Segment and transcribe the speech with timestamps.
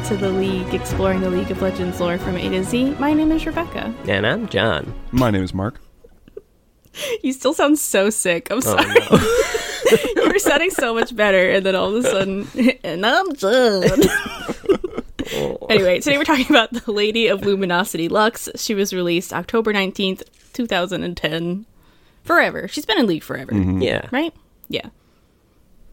[0.00, 2.92] welcome to the League, exploring the League of Legends lore from A to Z.
[2.98, 3.94] My name is Rebecca.
[4.08, 4.94] And I'm John.
[5.12, 5.80] My name is Mark.
[7.22, 8.48] You still sound so sick.
[8.50, 8.84] I'm oh, sorry.
[10.16, 12.48] you were sounding so much better, and then all of a sudden,
[12.84, 13.84] and I'm John.
[15.70, 18.48] anyway, today we're talking about the Lady of Luminosity Lux.
[18.56, 21.64] She was released October 19th, 2010.
[22.24, 22.66] Forever.
[22.66, 23.82] She's been in League forever, mm-hmm.
[23.82, 24.08] Yeah.
[24.10, 24.34] right?
[24.68, 24.88] Yeah.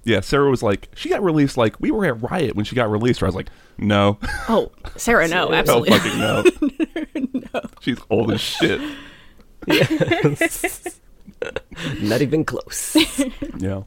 [0.07, 2.89] Yeah, Sarah was like, she got released like we were at Riot when she got
[2.89, 3.21] released.
[3.21, 4.17] Where I was like, no,
[4.47, 5.89] Oh, Sarah, no, no absolutely.
[5.99, 7.61] fucking no.
[7.81, 8.79] She's old as shit.
[12.01, 12.95] Not even close.
[13.59, 13.83] Yeah.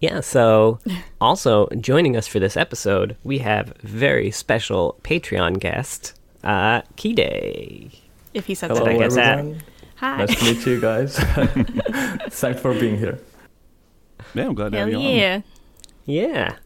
[0.00, 0.78] yeah, so
[1.20, 7.90] also joining us for this episode, we have very special Patreon guest, uh, Key Day.
[8.34, 8.90] If he said Hello, so.
[8.90, 9.62] I guess that- everyone.
[9.96, 10.18] Hi.
[10.18, 11.18] Nice to meet you guys.
[12.30, 13.18] Thanks for being here.
[14.38, 15.14] Yeah, I'm glad to Hell have you on.
[15.16, 15.40] yeah.
[16.06, 16.56] Yeah.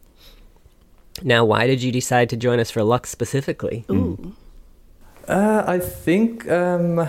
[1.22, 3.84] Now, why did you decide to join us for Lux specifically?
[3.90, 4.34] Ooh.
[5.26, 7.08] Uh, I think um,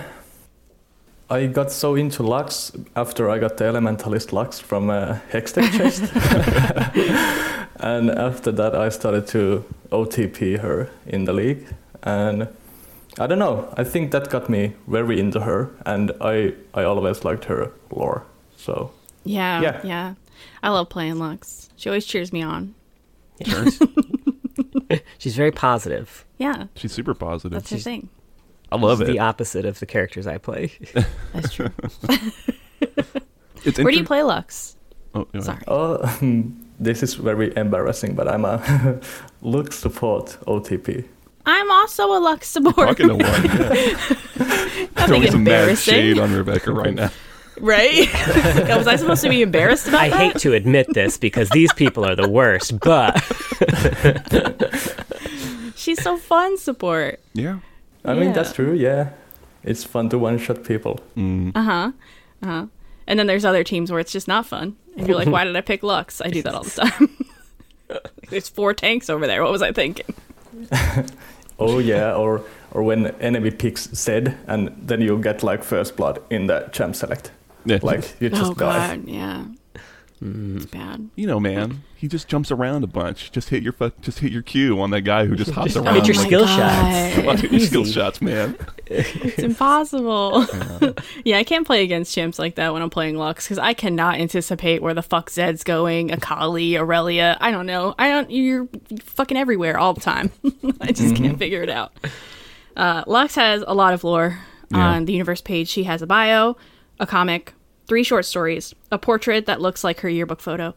[1.29, 6.03] I got so into Lux after I got the Elementalist Lux from uh, Hextech chest.
[7.77, 11.65] and after that, I started to OTP her in the league.
[12.03, 12.47] And
[13.19, 15.71] I don't know, I think that got me very into her.
[15.85, 18.23] And I, I always liked her lore.
[18.57, 18.91] So,
[19.25, 19.81] Yeah, yeah.
[19.83, 20.13] Yeah.
[20.63, 21.69] I love playing Lux.
[21.75, 22.73] She always cheers me on.
[23.45, 23.65] Sure.
[25.17, 26.25] She's very positive.
[26.37, 27.51] Yeah, She's super positive.
[27.51, 28.09] that's her thing.
[28.71, 29.11] I love She's it.
[29.11, 30.71] the opposite of the characters I play.
[31.33, 31.69] That's true.
[33.65, 34.75] It's Where do you play Lux?
[35.13, 35.39] Oh, go.
[35.39, 35.61] Sorry.
[35.69, 36.51] oh, hmm.
[36.81, 38.99] this is very embarrassing, but I'm a
[39.41, 41.05] Lux support OTP.
[41.45, 42.75] I'm also a Lux support.
[42.97, 43.45] Talking to one.
[43.45, 43.95] Yeah.
[45.05, 47.09] Throwing some mad shade on Rebecca right now.
[47.59, 48.07] Right?
[48.13, 50.17] Yeah, was I supposed to be embarrassed about I that?
[50.17, 53.21] hate to admit this because these people are the worst, but
[55.75, 57.19] She's so fun, support.
[57.33, 57.59] Yeah.
[58.05, 58.33] I mean, Yeah.
[58.33, 59.09] that's true, yeah.
[59.63, 60.99] It's fun to one shot people.
[61.17, 61.51] Mm.
[61.55, 61.91] Uh huh.
[62.41, 62.65] Uh huh.
[63.07, 64.75] And then there's other teams where it's just not fun.
[64.97, 66.21] And you're like, why did I pick Lux?
[66.21, 67.25] I do that all the time.
[68.29, 69.43] there's four tanks over there.
[69.43, 70.05] What was I thinking?
[71.59, 76.19] Oh, yeah, or or when enemy picks Zed and then you get like first blood
[76.29, 77.31] in the champ select.
[77.65, 77.79] Yeah.
[77.81, 78.95] Like, you just oh die.
[78.97, 79.45] god, yeah.
[80.25, 81.09] It's bad.
[81.17, 83.29] you know, man, he just jumps around a bunch.
[83.33, 83.99] Just hit your fuck.
[83.99, 85.95] Just hit your Q on that guy who just hops Just around.
[85.95, 86.57] hit your Oh my skill God.
[86.57, 87.41] shots.
[87.41, 88.57] Hit your skill shots, man.
[88.85, 90.45] It's impossible.
[91.25, 94.15] yeah, I can't play against champs like that when I'm playing Lux because I cannot
[94.15, 97.35] anticipate where the fuck Zed's going, Akali, Irelia.
[97.41, 97.93] I don't know.
[97.99, 98.31] I don't.
[98.31, 98.69] You're
[99.01, 100.31] fucking everywhere all the time.
[100.79, 101.91] I just can't figure it out.
[102.77, 104.39] Uh, Lux has a lot of lore
[104.71, 104.77] Yeah.
[104.91, 105.67] on the universe page.
[105.67, 106.55] She has a bio,
[106.99, 107.53] a comic,
[107.87, 110.75] three short stories, a portrait that looks like her yearbook photo,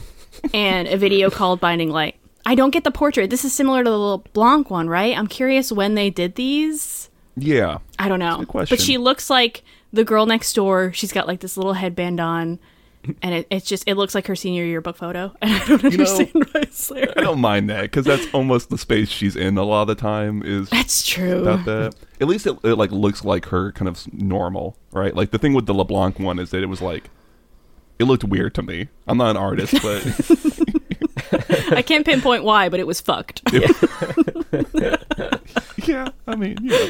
[0.54, 2.16] and a video called Binding Light.
[2.44, 3.30] I don't get the portrait.
[3.30, 5.16] This is similar to the LeBlanc one, right?
[5.18, 7.10] I'm curious when they did these.
[7.36, 7.78] Yeah.
[7.98, 8.44] I don't know.
[8.52, 10.92] But she looks like the girl next door.
[10.92, 12.60] She's got like this little headband on.
[13.22, 15.32] And it, it's just, it looks like her senior yearbook photo.
[15.42, 17.12] And I don't know- understand why it's there.
[17.16, 19.94] I don't mind that because that's almost the space she's in a lot of the
[19.94, 20.42] time.
[20.44, 21.42] Is That's true.
[21.42, 21.94] about that.
[22.20, 25.14] At least it, it like looks like her kind of normal, right?
[25.14, 27.10] Like the thing with the LeBlanc one is that it was like
[27.98, 28.88] it looked weird to me.
[29.06, 33.42] I'm not an artist, but I can't pinpoint why, but it was fucked.
[35.86, 36.88] yeah, I mean, yeah,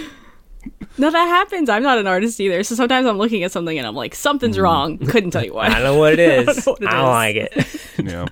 [0.99, 1.69] no, that happens.
[1.69, 2.63] I'm not an artist either.
[2.63, 4.99] So sometimes I'm looking at something and I'm like, something's wrong.
[4.99, 5.67] Couldn't tell you why.
[5.67, 6.67] I don't know what it is.
[6.67, 7.09] know what it I don't is.
[7.09, 7.91] like it.
[8.13, 8.27] yeah.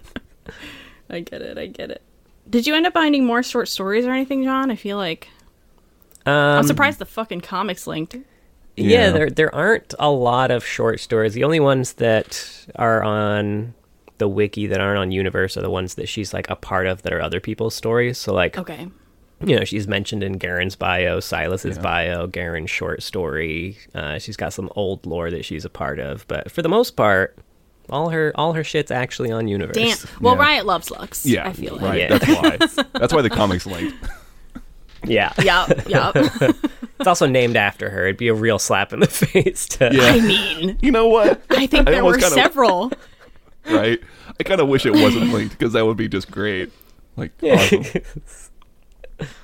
[1.10, 1.58] I get it.
[1.58, 2.02] I get it.
[2.48, 4.70] Did you end up finding more short stories or anything, John?
[4.70, 5.28] I feel like.
[6.26, 8.14] Um, I'm surprised the fucking comics linked.
[8.14, 8.22] Yeah,
[9.06, 9.10] Yeah.
[9.10, 11.34] there there aren't a lot of short stories.
[11.34, 13.75] The only ones that are on
[14.19, 17.02] the wiki that aren't on Universe are the ones that she's like a part of
[17.02, 18.17] that are other people's stories.
[18.19, 18.88] So like, Okay.
[19.46, 21.82] You know, she's mentioned in Garen's bio, Sylas's Yeah.
[21.82, 23.76] bio, Garen's short story.
[23.94, 26.93] Uh, she's got some old lore that she's a part of, but for the most
[26.93, 27.37] part,
[27.91, 29.75] all her all her shit's actually on Universe.
[29.76, 29.96] Damn.
[30.20, 30.41] Well, Yeah.
[30.41, 31.26] Riot loves Lux.
[31.26, 31.82] Yeah, I feel like.
[31.82, 31.99] right.
[32.00, 32.19] Yeah.
[32.19, 32.26] That's
[32.76, 32.85] why.
[32.99, 33.94] That's why the comics linked.
[35.06, 35.87] Yeah, Yup.
[35.87, 36.17] Yup.
[36.99, 38.05] it's also named after her.
[38.05, 39.67] It'd be a real slap in the face.
[39.69, 40.02] To, Yeah.
[40.02, 41.43] I mean, You know what?
[41.50, 42.91] I think I there were kinda- several.
[43.70, 44.00] Right?
[44.41, 46.73] I kind of wish it wasn't linked because that would be just great.
[47.17, 47.85] Like, awesome.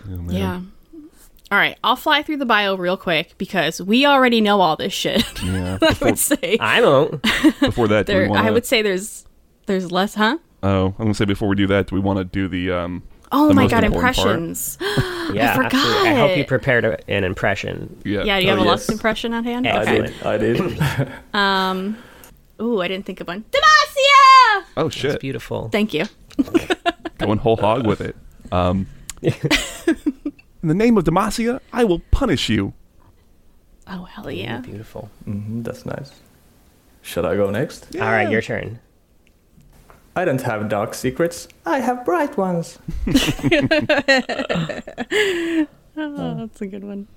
[0.07, 0.35] Oh, man.
[0.35, 0.61] Yeah.
[1.53, 4.93] All right, I'll fly through the bio real quick because we already know all this
[4.93, 5.25] shit.
[5.43, 5.75] Yeah.
[5.83, 7.21] I Before, would say I don't.
[7.61, 9.25] before that, do we wanna, I would say there's
[9.67, 10.39] there's less, huh?
[10.63, 13.03] Oh, I'm gonna say before we do that, do we want to do the um?
[13.33, 14.79] Oh the my most god, impressions.
[15.33, 15.75] Yeah, forgot.
[15.75, 16.09] absolutely.
[16.09, 18.01] I hope you prepared an impression.
[18.05, 18.25] Yeah.
[18.25, 18.91] Yeah, do you have Oh, a Lux yes.
[18.91, 19.65] impression on hand?
[19.65, 20.01] Yeah, I Okay.
[20.03, 20.23] did.
[20.25, 21.13] I did.
[21.35, 21.99] Um.
[22.61, 23.45] Ooh, I didn't think of one.
[23.53, 24.65] Demacia.
[24.77, 25.21] Oh It's shit!
[25.21, 25.69] beautiful.
[25.71, 26.07] Thank you.
[27.19, 28.17] Going whole hog with it.
[28.53, 28.87] Um,
[29.23, 32.73] In the name of Demacia, I will punish you.
[33.87, 34.61] Oh hell yeah!
[34.61, 35.11] Beautiful.
[35.27, 36.13] Mm-hmm, that's nice.
[37.03, 37.95] Should I go next?
[37.97, 38.79] All right, your turn.
[40.15, 41.49] I don't have dark secrets.
[41.65, 42.79] I have bright ones.
[45.97, 47.09] Oh, that's a good one.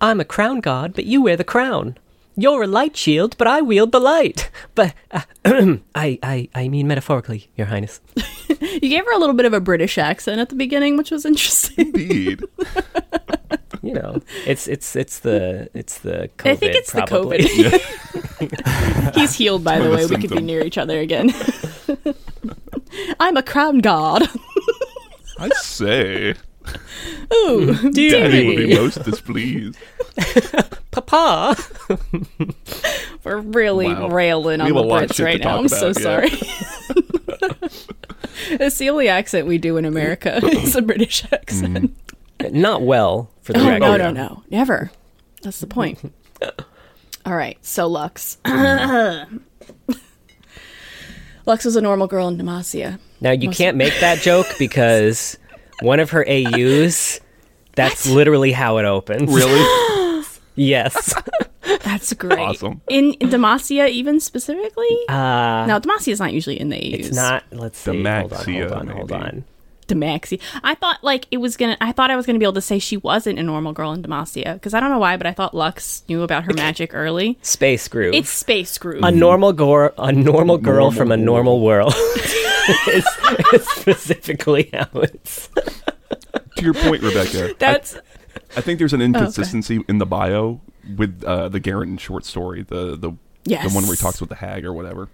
[0.00, 1.96] I'm a Crownguard, but you wear the crown.
[2.36, 4.50] You're a light shield, but I wield the light.
[4.74, 5.22] But uh,
[5.94, 8.00] I, I, I mean metaphorically, Your Highness.
[8.58, 11.24] You gave her a little bit of a British accent at the beginning, which was
[11.24, 11.86] interesting.
[11.86, 12.42] Indeed.
[13.82, 16.50] You know, it's it's it's the it's the COVID.
[16.50, 17.38] I think it's probably.
[17.38, 17.80] the
[18.40, 19.14] COVID.
[19.14, 20.04] He's healed, by the way.
[20.04, 21.30] the We could be near each other again.
[23.20, 24.26] I'm a Crownguard.
[25.38, 26.34] I say,
[27.32, 27.90] Ooh, hmm.
[27.90, 29.76] Daddy would be most displeased.
[30.90, 31.56] Papa.
[33.24, 34.08] we're really Wow.
[34.08, 35.58] railing We on the a Brits right now.
[35.58, 36.30] I'm so about, sorry.
[38.50, 40.40] it's the only accent we do in America.
[40.42, 41.94] It's a British accent.
[42.38, 42.52] Mm.
[42.52, 43.80] Not well for the Oh, record.
[43.80, 44.42] no, no, no.
[44.50, 44.90] Never.
[45.42, 46.12] That's the point.
[47.24, 47.58] All right.
[47.62, 48.38] So Lux.
[51.46, 52.98] Lux was a normal girl in Demacia.
[53.20, 55.36] Now you Must- can't make that joke because
[55.80, 57.20] one of her AUs.
[57.74, 59.32] That's literally how it opens.
[59.32, 59.62] Really?
[60.58, 61.12] Yes.
[61.84, 62.38] That's great.
[62.38, 62.80] Awesome.
[62.88, 64.88] In, in Demacia, even specifically?
[65.06, 67.08] Uh, no, Demacia is not usually in the AUs.
[67.08, 67.44] it's not.
[67.52, 68.02] Let's see.
[68.02, 68.44] Hold on.
[68.46, 68.88] Hold on.
[68.88, 69.44] Hold on.
[69.86, 70.40] Demaxi.
[70.64, 71.76] I thought like it was gonna.
[71.80, 74.02] I thought I was gonna be able to say she wasn't a normal girl in
[74.02, 77.38] Demacia because I don't know why, but I thought Lux knew about her magic early.
[77.42, 78.14] Space groove.
[78.14, 79.04] It's Space Groove.
[79.04, 81.94] a normal gore, a normal girl from a normal world.
[82.88, 83.06] is,
[83.52, 85.48] is specifically how it's.
[86.56, 87.98] to your point, Rebecca, That's
[88.56, 90.60] I think there's an inconsistency in the bio
[90.96, 93.12] with uh, the Garen short story, the the
[93.48, 93.68] Yes.
[93.68, 95.08] the one where he talks with the hag or whatever.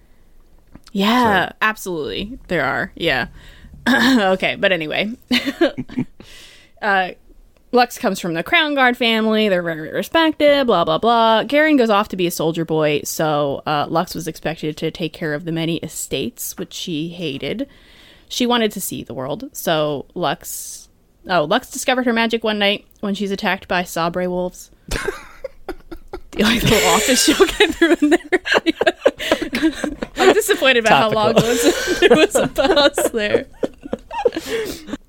[0.92, 2.38] Yeah, absolutely.
[2.48, 2.90] There are.
[2.94, 3.26] Yeah.
[3.88, 5.12] okay, but anyway.
[6.82, 7.10] uh
[7.72, 9.48] Lux comes from the Crownguard family.
[9.48, 11.42] They're very respected, blah, blah, blah.
[11.44, 15.14] Garen goes off to be a soldier boy, so uh, Lux was expected to take
[15.14, 17.66] care of the many estates, which she hated.
[18.28, 20.88] She wanted to see the world, so Lux.
[21.28, 24.70] Oh, Lux discovered her magic one night when she's attacked by Sabre wolves.
[24.90, 25.00] like
[26.60, 28.28] the little office she'll get through in there.
[30.16, 31.48] I'm disappointed about how long Topical.
[31.48, 33.46] was, there was a pause there.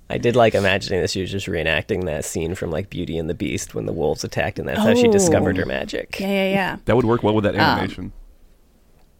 [0.09, 3.29] I did like imagining that she was just reenacting that scene from like Beauty and
[3.29, 5.11] the Beast when the wolves attacked, and that's how she Oh.
[5.11, 6.19] discovered her magic.
[6.19, 6.77] Yeah, yeah, yeah.
[6.85, 8.11] That would work well with that Um, animation.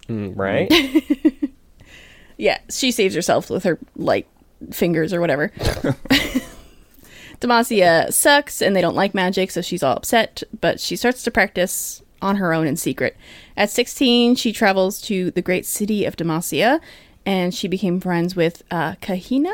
[0.10, 0.72] Mm, right?
[2.36, 4.26] Yeah, she saves herself with her light
[4.72, 5.52] fingers or whatever.
[7.40, 11.32] Demacia sucks and they don't like magic, so she's all upset, but she starts to
[11.32, 13.18] practice on her own in secret.
[13.58, 16.80] At 16, she travels to the great city of Demacia
[17.26, 19.54] and she became friends with uh, Kahina.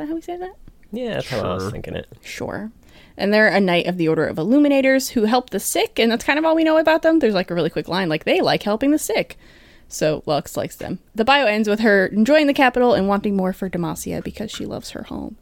[0.00, 0.54] Is that how we say that?
[0.92, 2.08] yeah, that's how I was thinking it.
[2.22, 2.70] Sure.
[3.16, 6.24] And they're a knight of the Order of Illuminators who help the sick, and that's
[6.24, 7.18] kind of all we know about them.
[7.18, 9.36] There's like a really quick line, like they like helping the sick.
[9.88, 11.00] So Lux likes them.
[11.14, 14.64] The bio ends with her enjoying the capital and wanting more for Demacia because she
[14.64, 15.36] loves her home.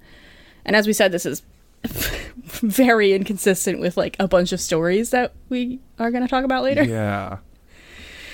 [0.64, 1.42] And as we said, this is
[1.85, 6.64] very inconsistent with like a bunch of stories that we are going to talk about
[6.64, 6.82] later.
[6.82, 7.38] Yeah.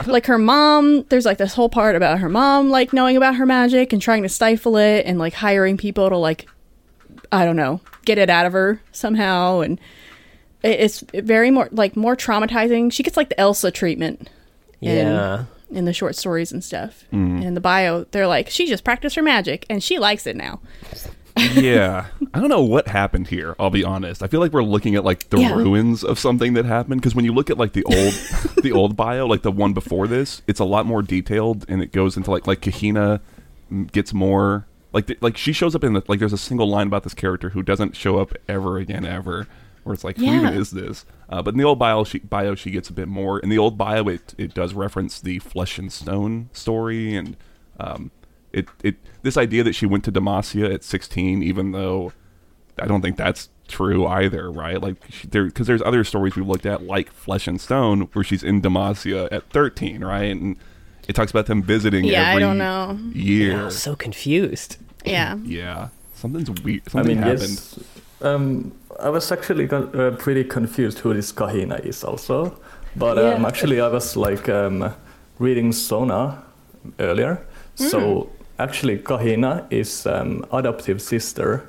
[0.07, 3.47] Like her mom, there's like this whole part about her mom like knowing about her
[3.47, 6.49] magic and trying to stifle it and like hiring people to like
[7.33, 9.81] I don't know, get it out of her somehow and
[10.63, 12.93] it's very more like more traumatizing.
[12.93, 14.31] She gets like the Elsa treatment
[14.81, 15.45] Yeah.
[15.71, 17.05] in the short stories and stuff.
[17.13, 17.37] Mm.
[17.37, 20.37] And in the bio, they're like, she just practiced her magic and she likes it
[20.37, 20.61] now.
[21.37, 22.07] Yeah.
[22.33, 24.23] I don't know what happened here, I'll be honest.
[24.23, 25.55] I feel like we're looking at like the Yeah.
[25.55, 28.15] ruins of something that happened because when you look at like the old
[28.63, 31.93] the old bio, like the one before this, it's a lot more detailed and it
[31.93, 33.21] goes into like like Kahina
[33.93, 36.87] gets more like the, like she shows up in the like there's a single line
[36.87, 39.47] about this character who doesn't show up ever again ever
[39.83, 41.05] where it's like who even is this?
[41.29, 43.39] Uh, but in the old bio she bio she gets a bit more.
[43.41, 47.37] In the old bio it it does reference the flesh and stone story and
[47.81, 48.11] um
[48.55, 52.13] it it this idea that she went to Demacia at 16 even though
[52.79, 54.81] I don't think that's true either, right?
[54.81, 58.25] Like she, there because there's other stories we've looked at like Flesh and Stone where
[58.25, 60.25] she's in Demacia at 13, right?
[60.35, 60.57] And
[61.09, 62.99] it talks about them visiting Yeah, I don't know.
[63.13, 63.61] year.
[63.61, 64.77] I was so confused.
[65.05, 65.37] Yeah.
[65.45, 65.89] Yeah.
[66.15, 66.83] Something's weird.
[66.87, 67.41] I Something mean, happened.
[67.41, 67.79] yes.
[68.23, 72.57] Um, I was actually con- uh, pretty confused who this Kahina is also,
[72.97, 73.49] but um, Yeah.
[73.49, 74.95] actually I was like um,
[75.39, 76.43] reading Sona
[76.99, 77.45] earlier.
[77.75, 81.65] So actually Kahina is um, adoptive sister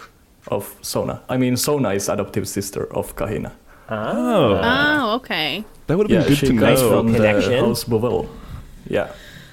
[0.47, 1.21] of Sona.
[1.29, 3.51] I mean, Sona is adoptive sister of Kahina.
[3.89, 5.63] Oh, Oh, okay.
[5.87, 6.89] that would have Yeah, been good she to comes know.
[6.89, 7.65] from the Connection.
[7.65, 8.27] House Buvelle.
[8.87, 9.07] Yeah.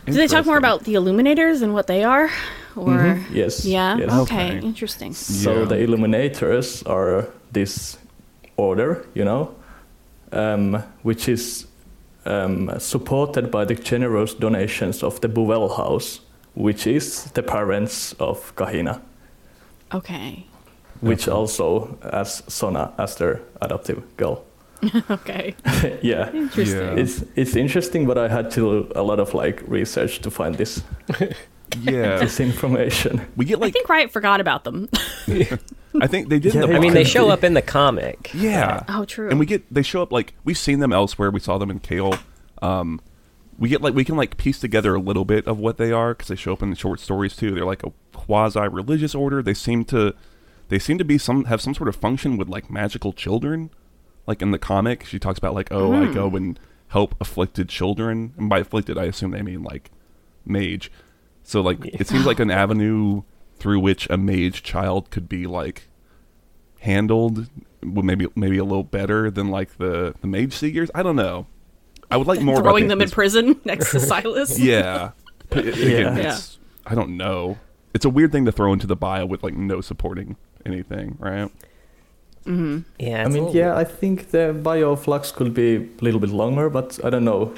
[0.07, 2.31] Do they talk more about the Illuminators and what they are?
[2.75, 3.65] or Mhm, Yes.
[3.67, 3.99] yeah?
[3.99, 4.11] yes.
[4.23, 4.67] Okay, Okay.
[4.67, 5.13] interesting.
[5.13, 5.65] So Yeah.
[5.69, 7.99] the Illuminators are this
[8.57, 9.51] order, you know,
[10.33, 11.67] um, which is
[12.25, 16.21] um, supported by the generous donations of the Buvelle House,
[16.55, 19.01] which is the parents of Kahina,
[19.95, 20.47] Okay.
[21.01, 21.37] which Okay.
[21.37, 24.45] also has Sona as their adoptive girl.
[25.11, 25.55] Okay.
[26.03, 26.31] yeah.
[26.33, 26.81] Interesting.
[26.81, 27.03] Yeah.
[27.03, 30.57] It's it's interesting, but I had to do a lot of like research to find
[30.57, 30.83] this
[31.81, 33.21] Yeah, this information.
[33.37, 34.89] we get I think Riot forgot about them.
[36.01, 36.55] I think they did.
[36.55, 38.31] in Yeah, the I mean, they show up in the comic.
[38.35, 39.31] Yeah, oh, true.
[39.31, 41.31] and we get they show up like we've seen them elsewhere.
[41.31, 42.15] We saw them in Kale.
[42.61, 43.01] Um,
[43.59, 46.15] we get like we can like piece together a little bit of what they are
[46.15, 47.55] because they show up in the short stories too.
[47.55, 49.43] They're like a quasi religious order.
[49.43, 50.15] They seem to
[50.69, 53.71] they seem to be some have some sort of function with like magical children.
[54.27, 56.37] Like in the comic, she talks about like oh I go hmm.
[56.37, 59.91] and help afflicted children, and by afflicted I assume they mean like
[60.45, 60.91] mage.
[61.43, 63.23] So like it seems like an avenue
[63.59, 65.89] through which a mage child could be like
[66.81, 67.49] handled
[67.83, 70.91] maybe maybe a little better than like the the mage seekers.
[70.95, 71.47] I don't know.
[72.13, 74.59] I would like more about Throwing the- them in prison next to Sylas.
[74.59, 75.11] Yeah.
[75.51, 76.35] But it- again, Yeah.
[76.35, 77.59] it's, I don't know.
[77.95, 81.51] It's a weird thing to throw into the bio with like no supporting anything, right?
[82.45, 82.53] Yeah,
[83.25, 86.31] I mean, little- yeah, I think the bio of Lux could be a little bit
[86.31, 87.53] longer, but I don't know.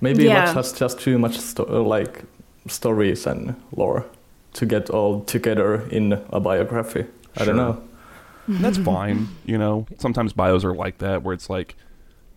[0.00, 0.40] Maybe Yeah.
[0.44, 2.24] Lux has just too much sto- uh, like
[2.66, 4.04] stories and lore
[4.54, 7.04] to get all together in a biography.
[7.36, 7.80] I don't know.
[8.48, 9.28] That's fine.
[9.44, 11.76] You know, sometimes bios are like that, where it's like,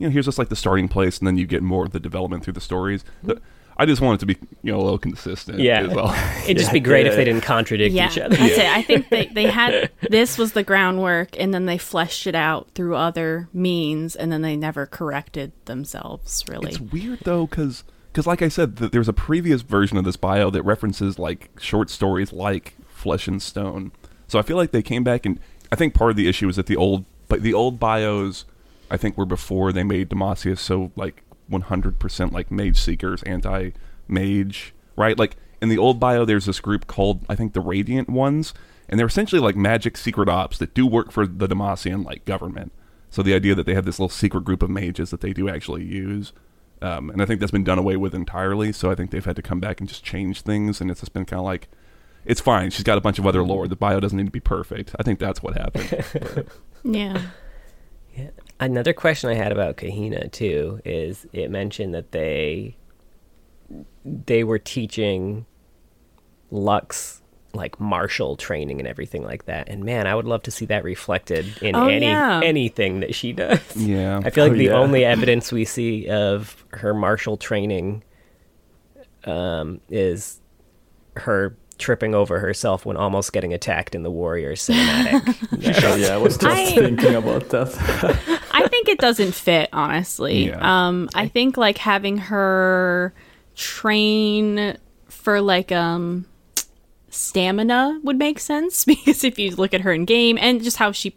[0.03, 1.99] you know, here's just like the starting place, and then you get more of the
[1.99, 3.05] development through the stories.
[3.23, 3.41] The-
[3.77, 5.57] I just want it to be, you know, a little consistent.
[5.59, 5.81] Yeah.
[5.87, 6.13] As well.
[6.43, 8.35] It'd just Yeah, be great if they didn't contradict Yeah, each other.
[8.35, 8.65] that's it.
[8.67, 12.69] I think they, they had this was the groundwork, and then they fleshed it out
[12.75, 16.43] through other means, and then they never corrected themselves.
[16.47, 17.83] Really, It's weird though, because
[18.27, 21.89] like I said, th- there's a previous version of this bio that references like short
[21.89, 23.91] stories like Flesh and Stone.
[24.27, 25.39] So I feel like they came back and
[25.71, 28.45] I think part of the issue is that the old but the old bios
[28.89, 33.71] I think were before they made Demacia so like 100% like mage seekers, anti
[34.07, 35.17] mage, right?
[35.17, 38.53] Like in the old bio there's this group called I think the Radiant Ones
[38.89, 42.71] and they're essentially like magic secret ops that do work for the Demacian like government.
[43.09, 45.47] So the idea that they have this little secret group of mages that they do
[45.47, 46.33] actually use
[46.83, 48.73] um, and I think that's been done away with entirely.
[48.73, 51.13] So I think they've had to come back and just change things, and it's just
[51.13, 51.69] been kind of like,
[52.25, 52.71] it's fine.
[52.71, 53.69] She's got a bunch of other lore.
[53.69, 54.93] The bio doesn't need to be perfect.
[54.99, 56.49] I think that's what happened.
[56.85, 57.21] Yeah.
[58.13, 58.31] Yeah.
[58.59, 62.77] Another question I had about Kahina too is it mentioned that they
[64.05, 65.45] they were teaching
[66.51, 67.21] Lux
[67.55, 69.69] like martial training and everything like that.
[69.69, 72.41] And man, I would love to see that reflected in Oh, any yeah.
[72.43, 73.59] anything that she does.
[73.75, 74.73] yeah, I feel like Oh, the yeah.
[74.77, 78.03] only evidence we see of her martial training
[79.25, 80.41] um, is
[81.17, 85.79] her tripping over herself when almost getting attacked in the Warriors cinematic.
[85.81, 88.39] So, yeah, I was just I- thinking about that.
[88.83, 90.47] I think it doesn't fit, honestly.
[90.47, 90.59] Yeah.
[90.87, 93.13] Um, I think like having her
[93.55, 96.25] train for like um
[97.09, 100.91] stamina would make sense because if you look at her in game and just how
[100.91, 101.15] she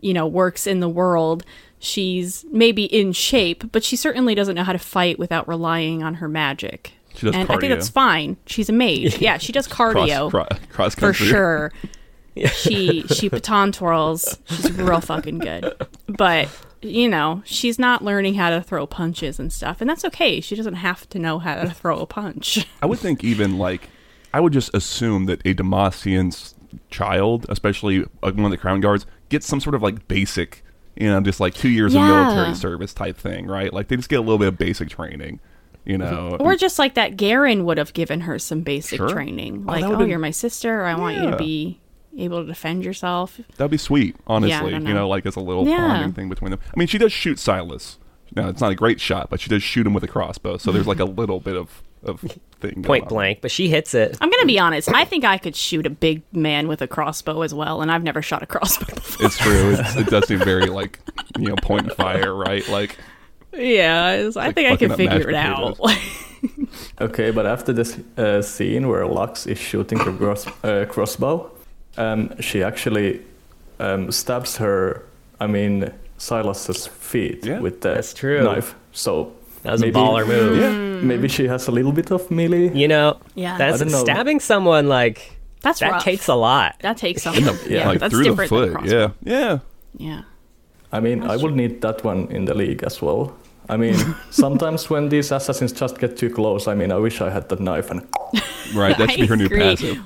[0.00, 1.44] you know works in the world,
[1.78, 6.14] she's maybe in shape, but she certainly doesn't know how to fight without relying on
[6.14, 6.92] her magic.
[7.14, 8.36] She does and I think that's fine.
[8.46, 9.18] She's a mage.
[9.20, 11.26] Yeah, she does cardio cross, cro- cross for country.
[11.26, 11.72] sure.
[12.54, 14.38] She she baton twirls.
[14.46, 15.74] She's real fucking good.
[16.06, 16.48] But
[16.82, 20.40] you know, she's not learning how to throw punches and stuff, and that's okay.
[20.40, 22.66] She doesn't have to know how to throw a punch.
[22.82, 23.88] I would think even like
[24.32, 26.54] I would just assume that a Demacian's
[26.90, 30.64] child, especially one of the crown guards, gets some sort of like basic,
[30.96, 33.72] you know, just like two years of military service type thing, right?
[33.72, 35.40] Like they just get a little bit of basic training,
[35.84, 36.36] you know.
[36.40, 39.08] Or just like that, Garen would have given her some basic Sure.
[39.08, 40.84] training, Oh, like, that "Oh, been- you're my sister.
[40.84, 41.80] I want you to be
[42.16, 44.70] able to defend yourself." That'd be sweet, honestly.
[44.70, 45.00] don't you know.
[45.00, 45.78] know, like as a little Yeah.
[45.78, 46.60] bonding thing between them.
[46.74, 47.96] I mean, she does shoot Sylas.
[48.36, 50.56] Now, it's not a great shot, but she does shoot him with a crossbow.
[50.56, 52.20] So there's like a little bit of of
[52.60, 52.70] thing.
[52.76, 53.08] going Point on.
[53.10, 54.16] blank, but she hits it.
[54.22, 54.88] I'm gonna be honest.
[54.94, 58.02] I think I could shoot a big man with a crossbow as well, and I've
[58.04, 59.26] never shot a crossbow before.
[59.26, 59.72] It's true.
[59.72, 60.98] It's, it does seem very like
[61.38, 62.66] you know point and fire, right?
[62.68, 62.96] Like
[63.52, 65.78] yeah, it's- I think I can figure it out.
[67.00, 71.50] Okay, but after this uh, scene where Lux is shooting her cross, uh, crossbow,
[71.96, 73.20] um, she actually
[73.78, 75.02] um, stabs her,
[75.40, 78.42] I mean, Sylas's feet Yeah, with the that's true.
[78.42, 78.74] knife.
[78.92, 79.32] So
[79.62, 80.58] That was maybe- a baller move.
[80.58, 82.70] yeah, maybe she has a little bit of melee.
[82.74, 83.56] You know, Yeah.
[83.58, 84.04] that's know.
[84.04, 86.04] stabbing someone like That's that rough.
[86.04, 86.74] takes a lot.
[86.82, 87.34] That takes some.
[87.34, 88.72] in the, yeah, like that's through the different than foot.
[88.74, 89.12] crossbow.
[89.24, 89.58] Yeah, yeah.
[89.96, 90.22] Yeah.
[90.92, 93.32] I mean, I would need that one in the league as well.
[93.68, 93.94] I mean,
[94.30, 97.60] sometimes when these assassins just get too close, I mean, I wish I had that
[97.60, 98.02] knife and
[98.74, 99.58] Right, that should be her new agree.
[99.58, 99.98] passive.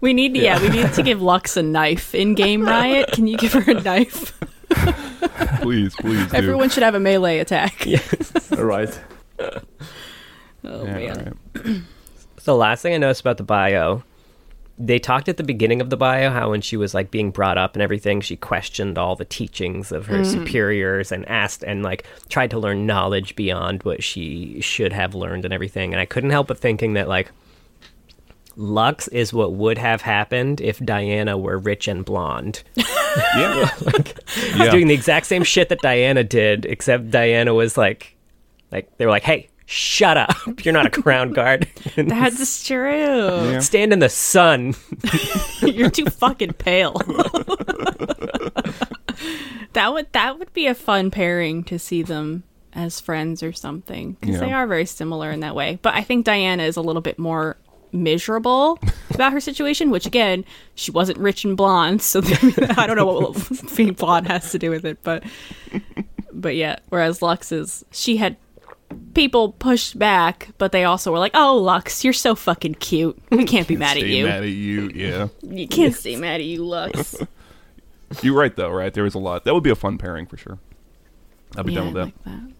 [0.00, 0.60] We need, yeah.
[0.60, 2.62] we need to give Lux a knife in game.
[2.66, 4.38] Riot, can you give her a knife?
[5.60, 6.36] Please, please do.
[6.36, 7.86] Everyone should have a melee attack.
[8.50, 9.00] right.
[10.62, 11.38] Oh Yeah, man.
[11.54, 11.82] right.
[12.38, 14.02] So last thing I noticed about the bio,
[14.76, 17.56] they talked at the beginning of the bio how when she was like being brought
[17.56, 20.26] up and everything, she questioned all the teachings of her mm.
[20.26, 25.46] superiors and asked and like tried to learn knowledge beyond what she should have learned
[25.46, 25.94] and everything.
[25.94, 27.30] And I couldn't help but thinking that like
[28.56, 32.62] Lux is what would have happened if Diana were rich and blonde.
[33.36, 33.70] Yeah.
[34.56, 34.70] yeah.
[34.72, 38.16] Doing the exact same shit that Diana did, except Diana was like
[38.72, 40.34] like they were like, Hey, shut up.
[40.64, 41.68] You're not a crown guard.
[41.96, 43.50] That's true.
[43.52, 43.60] Yeah.
[43.60, 44.74] Stand in the sun.
[45.62, 46.94] You're too fucking pale.
[49.74, 52.42] that would that would be a fun pairing to see them
[52.72, 55.78] as friends or something because they are very similar in that way.
[55.82, 57.56] But I think Diana is a little bit more
[57.94, 58.78] miserable
[59.12, 62.20] about her situation, which again, she wasn't rich and blonde, so
[62.76, 65.24] I don't know what being blonde has to do with it, but
[66.32, 66.76] but yeah.
[66.88, 68.36] Whereas Lux is, she had
[69.14, 73.16] people pushed back, but they also were like, "Oh, Lux, you're so fucking cute.
[73.30, 74.26] We can't be mad at you.
[74.26, 74.90] mad at you.
[74.94, 75.28] Yeah.
[75.42, 77.16] You can't stay mad at you, Lux."
[78.22, 78.92] You're right though, right?
[78.92, 79.44] There was a lot.
[79.44, 80.58] That would be a fun pairing for sure.
[81.56, 82.54] I'll be yeah, done with like that.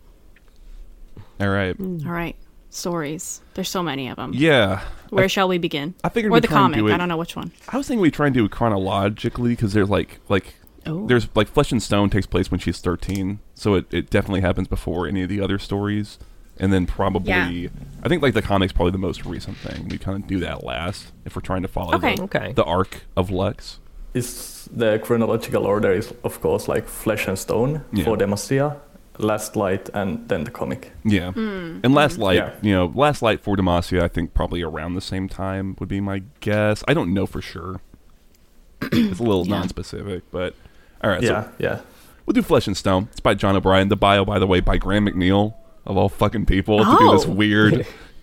[1.38, 1.46] that.
[1.46, 1.76] All right.
[1.78, 2.36] All right,
[2.74, 3.40] stories.
[3.54, 4.32] There's so many of them.
[4.34, 4.82] Yeah.
[5.10, 5.94] Where shall we begin?
[6.02, 6.78] I figured or we'd the comic.
[6.78, 7.52] do it- I don't know which one.
[7.68, 10.54] I was thinking we try and do it chronologically because there's like like
[10.86, 11.06] Oh.
[11.06, 14.68] there's like Flesh and Stone takes place when she's 13, so it, it definitely happens
[14.68, 16.18] before any of the other stories,
[16.58, 17.68] and then probably Yeah.
[18.02, 19.88] I think like the comic's probably the most recent thing.
[19.88, 22.16] We kind of do that last if we're trying to follow Okay.
[22.16, 22.52] the, Okay.
[22.52, 23.78] the arc of Lux.
[24.12, 28.04] Is the chronological order is of course like Flesh and Stone Yeah.
[28.04, 28.76] for Demacia,
[29.18, 30.92] Last Light, and then the comic.
[31.04, 31.80] Yeah, Hmm.
[31.84, 32.50] and Last Light, Yeah.
[32.62, 36.00] you know, Last Light for Demacia, I think probably around the same time would be
[36.00, 36.82] my guess.
[36.88, 37.80] I don't know for sure.
[38.82, 39.58] it's a little Yeah.
[39.58, 40.54] non-specific, but
[41.02, 41.22] all right.
[41.22, 41.80] yeah, So yeah.
[42.26, 43.08] We'll do Flesh and Stone.
[43.12, 43.88] It's by John O'Brien.
[43.88, 45.54] The bio, by the way, by Graham McNeill
[45.86, 47.30] of all fucking people to do this Oh.
[47.30, 47.86] weird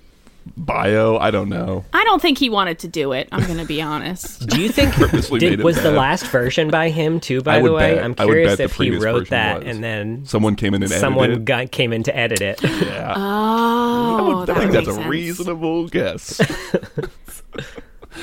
[0.58, 1.18] bio.
[1.18, 1.86] I don't know.
[1.94, 3.30] I don't think he wanted to do it.
[3.32, 4.48] I'm gonna be honest.
[4.48, 4.96] Do you think
[5.40, 7.42] did, it was the last version by him too?
[7.42, 9.68] By the way, bet- I'm curious if he wrote that was.
[9.76, 12.64] and then Someone came in and someone edited got, came in to edit it.
[12.64, 12.86] it.
[12.88, 15.08] Yeah, Oh, I that think that's make a sense.
[15.08, 16.42] reasonable guess.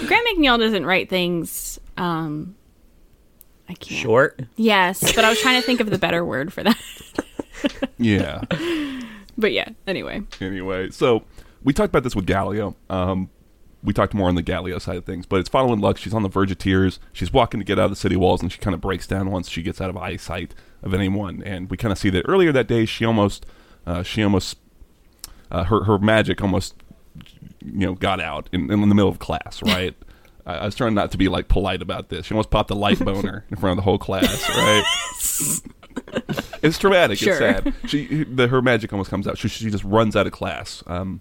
[0.06, 1.78] Graham McNeill doesn't write things.
[1.96, 2.54] Um,
[3.68, 4.00] I can't.
[4.00, 4.40] Short.
[4.56, 6.78] Yes, but I was trying to think of the better word for that.
[7.98, 8.42] yeah.
[9.36, 9.68] But yeah.
[9.86, 10.22] Anyway.
[10.40, 11.22] Anyway, so
[11.62, 12.74] we talked about this with Galio.
[12.88, 13.30] Um,
[13.82, 16.00] we talked more on the Galio side of things, but it's following Lux.
[16.00, 16.98] She's on the verge of tears.
[17.12, 19.30] She's walking to get out of the city walls, and she kind of breaks down
[19.30, 21.42] once she gets out of eyesight of anyone.
[21.44, 23.46] And we kind of see that earlier that day, she almost,
[23.86, 24.58] uh, she almost,
[25.50, 26.74] uh, her her magic almost,
[27.64, 29.62] you know, got out in, in the middle of class.
[29.68, 29.94] Right.
[30.44, 32.26] I I was trying not to be like polite about this.
[32.26, 34.48] She almost popped a light boner in front of the whole class.
[34.48, 34.84] Right.
[36.62, 37.18] it's traumatic.
[37.18, 37.32] Sure.
[37.34, 37.74] It's sad.
[37.86, 39.38] She the, her magic almost comes out.
[39.38, 40.82] She, she just runs out of class.
[40.86, 41.20] Um,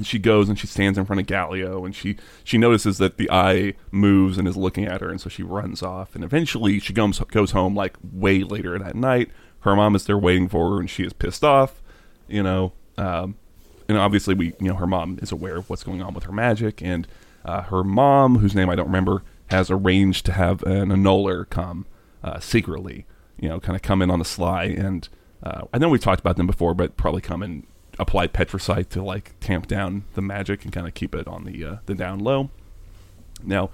[0.00, 3.18] and she goes and she stands in front of Galio and she she notices that
[3.18, 6.78] the eye moves and is looking at her and so she runs off and eventually
[6.78, 9.28] she goes goes home like way later that night.
[9.60, 11.82] Her mom is there waiting for her and she is pissed off,
[12.28, 12.72] you know.
[12.96, 13.36] Um,
[13.90, 16.32] and obviously we you know her mom is aware of what's going on with her
[16.32, 17.06] magic and
[17.44, 21.84] uh, her mom whose name I don't remember has arranged to have an annuller come
[22.24, 23.04] uh, secretly,
[23.38, 25.10] you know, kind of come in on the sly and
[25.42, 27.66] uh, I know we've talked about them before, but probably come and
[28.00, 31.64] apply petricite to like tamp down the magic and kind of keep it on the
[31.64, 32.50] uh, the down low.
[33.44, 33.70] Now,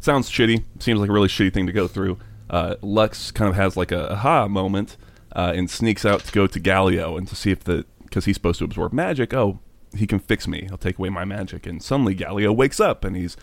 [0.00, 0.64] sounds shitty.
[0.80, 2.18] Seems like a really shitty thing to go through.
[2.50, 4.96] Uh, Lux kind of has like a aha moment
[5.34, 8.36] uh, and sneaks out to go to Galio and to see if the because he's
[8.36, 9.32] supposed to absorb magic.
[9.32, 9.60] Oh,
[9.94, 10.64] he can fix me.
[10.68, 11.66] He'll take away my magic.
[11.66, 13.36] And suddenly Galio wakes up and he's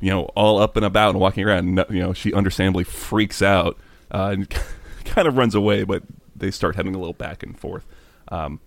[0.00, 1.78] you know all up and about and walking around.
[1.78, 3.78] And, you know she understandably freaks out
[4.10, 4.48] uh, and
[5.04, 6.02] kind of runs away, but
[6.34, 7.84] they start having a little back and forth.
[8.28, 8.60] Um,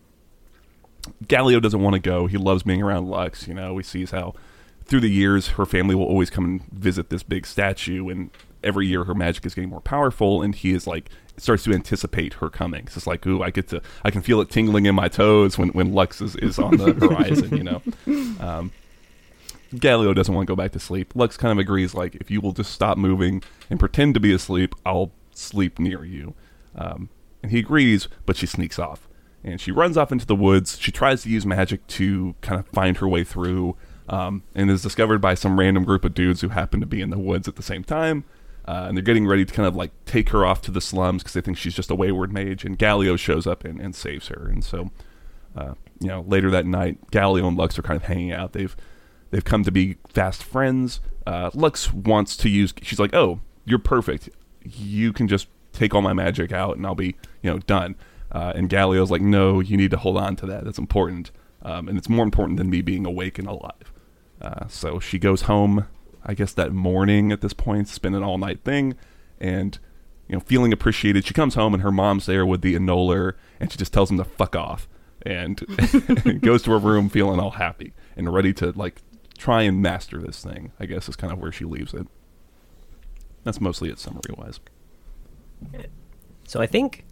[1.25, 2.27] Galio doesn't want to go.
[2.27, 3.47] He loves being around Lux.
[3.47, 4.33] You know, he sees how
[4.85, 8.29] through the years her family will always come and visit this big statue, and
[8.63, 12.35] every year her magic is getting more powerful, and he is like starts to anticipate
[12.35, 12.87] her coming.
[12.87, 15.57] So It's like, ooh, I get to, I can feel it tingling in my toes
[15.57, 17.57] when when Lux is, is on the horizon.
[17.57, 17.81] You know,
[18.39, 18.71] um,
[19.73, 21.15] Galio doesn't want to go back to sleep.
[21.15, 24.31] Lux kind of agrees, like, if you will just stop moving and pretend to be
[24.33, 26.33] asleep, I'll sleep near you.
[26.75, 27.09] Um,
[27.43, 29.07] and he agrees, but she sneaks off.
[29.45, 30.79] And she runs off into the woods.
[30.79, 33.77] She tries to use magic to kind of find her way through,
[34.09, 37.11] um, and is discovered by some random group of dudes who happen to be in
[37.11, 38.25] the woods at the same time.
[38.67, 41.21] Uh, and they're getting ready to kind of like take her off to the slums
[41.21, 42.65] because they think she's just a wayward mage.
[42.65, 44.47] And Galio shows up and, and saves her.
[44.49, 44.89] And so,
[45.55, 48.53] uh, you know, later that night, Galio and Lux are kind of hanging out.
[48.53, 48.75] They've
[49.29, 50.99] they've come to be fast friends.
[51.27, 52.73] Uh, Lux wants to use.
[52.81, 54.29] She's like, "Oh, you're perfect.
[54.63, 57.95] You can just take all my magic out, and I'll be, you know, done."
[58.35, 60.65] Uh, and Galio's like, "No, you need to hold on to that.
[60.65, 63.93] That's important, um, and it's more important than me being awake and alive."
[64.41, 65.87] Uh, so she goes home.
[66.25, 68.95] I guess that morning at this point, spend an all night thing,
[69.39, 69.79] and
[70.27, 71.25] you know, feeling appreciated.
[71.25, 74.17] She comes home and her mom's there with the annuler, and she just tells him
[74.17, 74.89] to fuck off,
[75.21, 75.59] and
[76.41, 79.01] goes to her room feeling all happy and ready to like
[79.37, 80.73] try and master this thing.
[80.77, 82.05] I guess is kind of where she leaves it.
[83.45, 84.59] That's mostly it summary wise.
[86.47, 87.04] So I think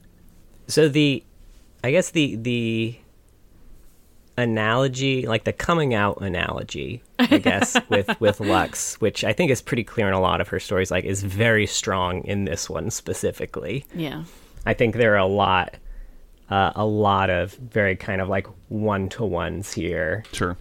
[0.67, 1.23] so the
[1.83, 2.95] I guess the the
[4.37, 9.61] analogy, like the coming out analogy, I guess, with with Lux, which I think is
[9.61, 12.89] pretty clear in a lot of her stories, like is very strong in this one
[12.89, 13.85] specifically.
[13.93, 14.23] Yeah.
[14.65, 15.75] I think there are a lot,
[16.49, 20.23] uh, a lot of very kind of like one to ones here.
[20.31, 20.57] Sure.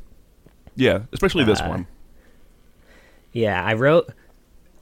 [0.74, 1.86] Yeah, especially this one.
[3.32, 4.10] Yeah, I wrote,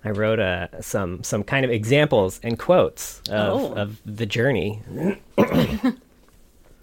[0.04, 3.74] I wrote uh, some some kind of examples and quotes of, Oh.
[3.74, 4.80] of the journey.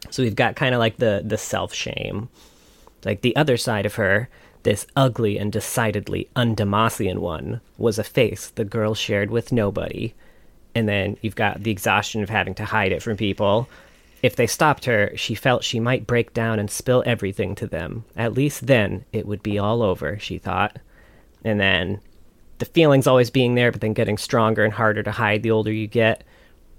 [0.09, 2.29] so we've got kind of like the the self shame,
[3.05, 4.29] like the other side of her.
[4.63, 10.13] This ugly and decidedly un-Demacian one was a face the girl shared with nobody.
[10.75, 13.69] And then you've got the exhaustion of having to hide it from people.
[14.21, 18.03] If they stopped her, she felt she might break down and spill everything to them.
[18.17, 20.79] At least then it would be all over, she thought.
[21.45, 22.01] And then
[22.59, 25.71] the feelings always being there, but then getting stronger and harder to hide the older
[25.71, 26.23] you get.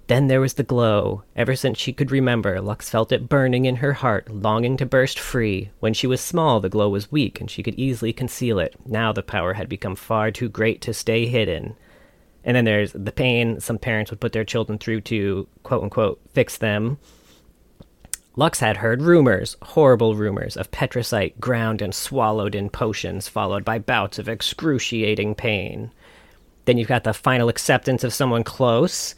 [0.09, 1.23] Then there was the glow.
[1.37, 5.19] Ever since she could remember, Lux felt it burning in her heart, longing to burst
[5.19, 5.71] free.
[5.81, 8.75] When she was small, the glow was weak, and she could easily conceal it.
[8.87, 11.77] Now the power had become far too great to stay hidden.
[12.43, 16.21] And then there's the pain some parents would put their children through to, quote unquote,
[16.33, 16.99] fix them.
[18.39, 23.81] Lux had heard rumors, horrible rumors, of petricite ground and swallowed in potions, followed by
[23.81, 25.91] bouts of excruciating pain.
[26.65, 29.17] Then you've got the final acceptance of someone close.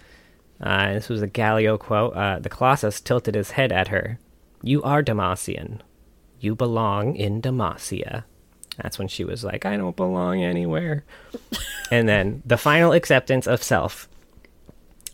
[0.59, 2.15] Uh, this was a Galio quote.
[2.15, 4.19] Uh, the Colossus tilted his head at her.
[4.63, 5.81] You are Demacian.
[6.39, 8.25] You belong in Demacia.
[8.79, 11.05] That's when she was like, I don't belong anywhere.
[11.91, 14.09] and then the final acceptance of self.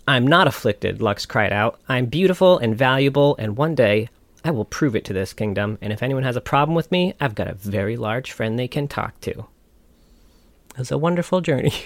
[0.09, 1.81] I'm not afflicted, Lux cried out.
[1.89, 4.09] I'm beautiful and valuable, and one day
[4.45, 5.79] I will prove it to this kingdom.
[5.81, 8.69] And if anyone has a problem with me, I've got a very large friend they
[8.69, 9.31] can talk to.
[9.31, 11.73] It was a wonderful journey.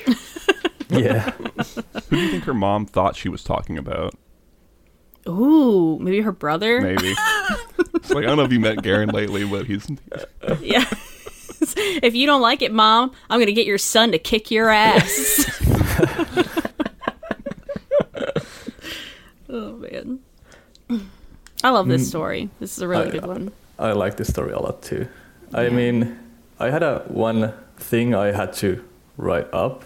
[0.92, 1.30] Yeah.
[1.30, 4.12] Who do you think her mom thought she was talking about?
[5.28, 6.80] Ooh, maybe her brother.
[6.80, 7.14] Maybe.
[7.94, 9.88] it's like I don't know if you met Garen lately, but he's
[10.60, 10.84] Yeah.
[12.02, 15.46] if you don't like it, mom, I'm gonna get your son to kick your ass.
[19.50, 20.20] Oh man.
[21.62, 22.48] I love this story.
[22.58, 23.52] This is a really I- good one.
[23.78, 25.08] I like this story a lot too.
[25.54, 26.18] I mean,
[26.58, 28.84] I had a one thing I had to
[29.16, 29.84] write up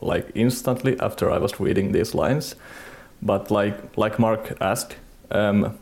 [0.00, 2.56] like instantly after I was reading these lines,
[3.22, 4.96] but like like Mark asked,
[5.30, 5.78] um,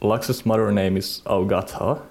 [0.00, 2.02] Lux's mother name is Augatha,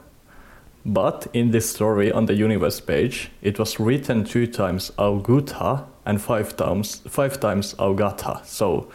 [0.85, 6.21] but in this story on the universe page, it was written two times Augutha and
[6.21, 8.45] five times five times Augata.
[8.45, 8.89] So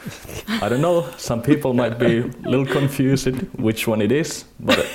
[0.62, 1.09] I don't know.
[1.16, 4.87] Some people might be a little confused which one it is, but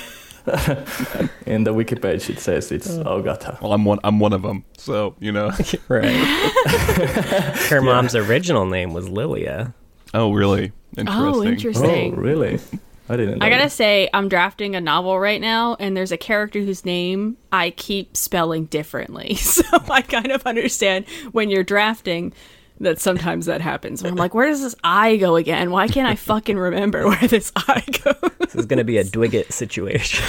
[1.46, 3.04] in the wiki page it says it's oh.
[3.04, 3.60] Augata.
[3.60, 3.98] well, I'm one.
[4.04, 4.64] I'm one of them.
[4.78, 5.50] So you know.
[5.88, 6.04] right.
[7.70, 9.74] Her mom's original name was Lilia.
[10.12, 10.70] Oh, really?
[10.96, 11.08] Oh, interesting.
[11.08, 12.14] Oh, Oh, interesting.
[12.16, 12.60] really?
[13.08, 13.38] I didn't.
[13.38, 13.72] Know I gotta that.
[13.72, 18.16] say, I'm drafting a novel right now, and there's a character whose name I keep
[18.16, 19.36] spelling differently.
[19.44, 22.32] So I kind of understand when you're drafting
[22.80, 24.02] that sometimes that happens.
[24.02, 25.70] Where I'm like, where does this I go again?
[25.70, 28.30] Why can't I fucking remember where this I goes?
[28.40, 30.24] This is going to be a Dwiggett situation.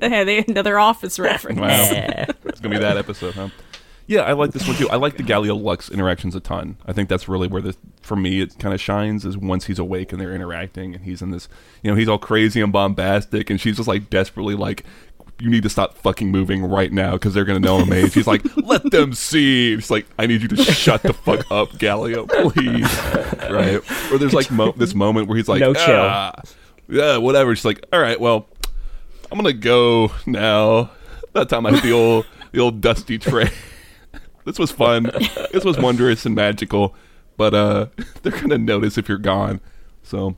[0.00, 1.58] Hey, they another office reference.
[1.60, 2.26] Wow.
[2.44, 3.48] It's gonna be that episode, huh?
[4.08, 4.88] Yeah, I like this one too.
[4.88, 6.78] I like the Galio Lux interactions a ton.
[6.86, 9.78] I think that's really where this, for me, it kind of shines is once he's
[9.78, 11.46] awake and they're interacting, and he's in this,
[11.82, 14.84] you know, he's all crazy and bombastic, and she's just like desperately like,
[15.38, 18.14] you need to stop fucking moving right now because they're gonna know I'm age.
[18.14, 19.74] He's like, let them see.
[19.74, 23.50] He's like, I need you to shut the fuck up, Galio, please.
[23.50, 24.10] Right?
[24.10, 25.84] Or there's like mo- this moment where he's like, No chill.
[26.00, 26.32] "Ah,
[26.88, 27.54] yeah, whatever.
[27.54, 28.48] She's like, all right, well,
[29.30, 30.90] I'm gonna go now.
[31.34, 33.50] That time I hit the old the old dusty tray.
[34.48, 35.10] This was fun.
[35.52, 36.94] This was wondrous and magical.
[37.36, 37.86] But uh
[38.22, 39.60] they're gonna notice if you're gone.
[40.02, 40.36] So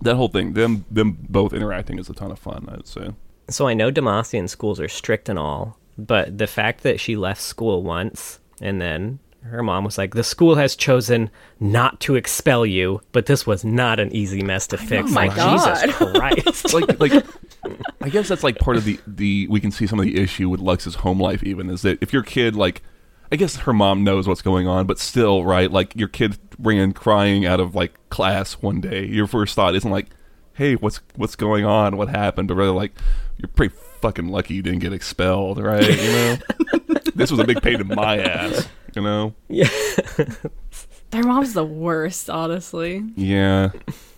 [0.00, 3.10] that whole thing, them them both interacting is a ton of fun, I'd say.
[3.48, 7.42] So I know Demacian schools are strict and all, but the fact that she left
[7.42, 12.66] school once and then her mom was like, "The school has chosen not to expel
[12.66, 15.82] you, but this was not an easy mess to fix." my like God.
[15.82, 16.74] Jesus Christ!
[16.74, 17.24] Like like
[18.02, 20.48] I guess that's like part of the the we can see some of the issue
[20.48, 22.82] with Lux's home life even is that if your kid like
[23.32, 25.70] I guess her mom knows what's going on, but still, right?
[25.70, 29.06] Like your kid ran crying out of like class one day.
[29.06, 30.08] Your first thought isn't like,
[30.54, 31.96] "Hey, what's what's going on?
[31.96, 32.92] What happened?" But rather like,
[33.38, 36.36] "You're pretty fucking lucky you didn't get expelled, right?" You know,
[37.14, 38.68] this was a big pain in my ass.
[38.96, 39.68] You know, Yeah.
[41.12, 43.04] Their mom's the worst, honestly.
[43.16, 43.70] yeah,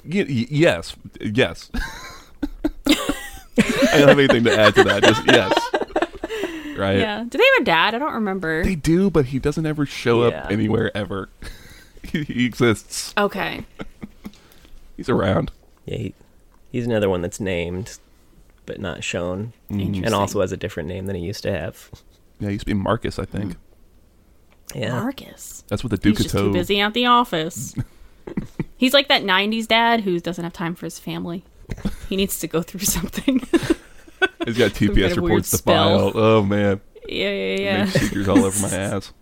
[0.05, 1.71] y- y- yes, yes.
[2.87, 5.03] I don't have anything to add to that.
[5.03, 5.53] Just yes,
[6.77, 6.99] right?
[6.99, 7.25] Yeah.
[7.29, 7.95] Do they have a dad?
[7.95, 8.65] I don't remember.
[8.65, 10.45] They do, but he doesn't ever show Yeah.
[10.45, 11.29] up anywhere ever.
[12.03, 13.15] he, he exists.
[13.17, 13.65] Okay.
[14.97, 15.51] He's around.
[15.87, 16.15] Yeah, he,
[16.71, 17.99] he's another one that's named,
[18.67, 20.05] but not shown, mm-hmm.
[20.05, 21.91] and also has a different name than he used to have.
[22.39, 23.55] Yeah, he used to be Marcus, I think.
[24.73, 24.79] Hmm.
[24.79, 25.65] Yeah, Marcus.
[25.69, 27.75] That's what the He's Duke of just too busy at the office.
[28.77, 31.45] He's like that '90s dad who doesn't have time for his family.
[32.09, 33.43] He needs to go through something.
[34.45, 36.13] He's got TPS kind reports to file.
[36.15, 36.81] Oh man.
[37.09, 37.85] Yeah, yeah, yeah.
[37.85, 39.13] Makes all over my ass.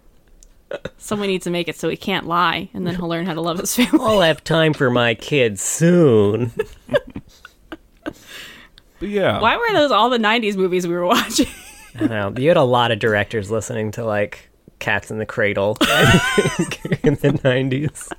[0.98, 3.40] Someone needs to make it so he can't lie, and then he'll learn how to
[3.40, 3.98] love his family.
[4.00, 6.52] I'll have time for my kids soon.
[8.04, 8.14] but
[9.00, 9.40] yeah.
[9.40, 11.48] Why were those all the '90s movies we were watching?
[11.96, 12.32] I know.
[12.36, 17.40] You had a lot of directors listening to like Cats in the Cradle in the
[17.42, 18.12] '90s.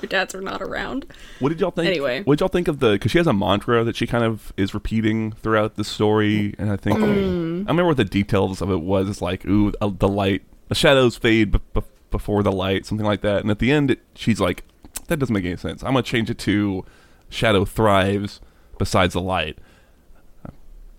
[0.00, 1.06] Their dads are not around.
[1.40, 1.88] What did y'all think?
[1.88, 2.92] Anyway, what did y'all think of the?
[2.92, 6.70] Because she has a mantra that she kind of is repeating throughout the story, and
[6.70, 7.04] I think mm.
[7.04, 9.08] I remember what the details of it was.
[9.08, 13.20] It's like, ooh, the light, the shadows fade b- b- before the light, something like
[13.22, 13.42] that.
[13.42, 14.64] And at the end, it, she's like,
[15.08, 15.82] that doesn't make any sense.
[15.82, 16.84] I'm gonna change it to
[17.28, 18.40] shadow thrives
[18.78, 19.58] besides the light.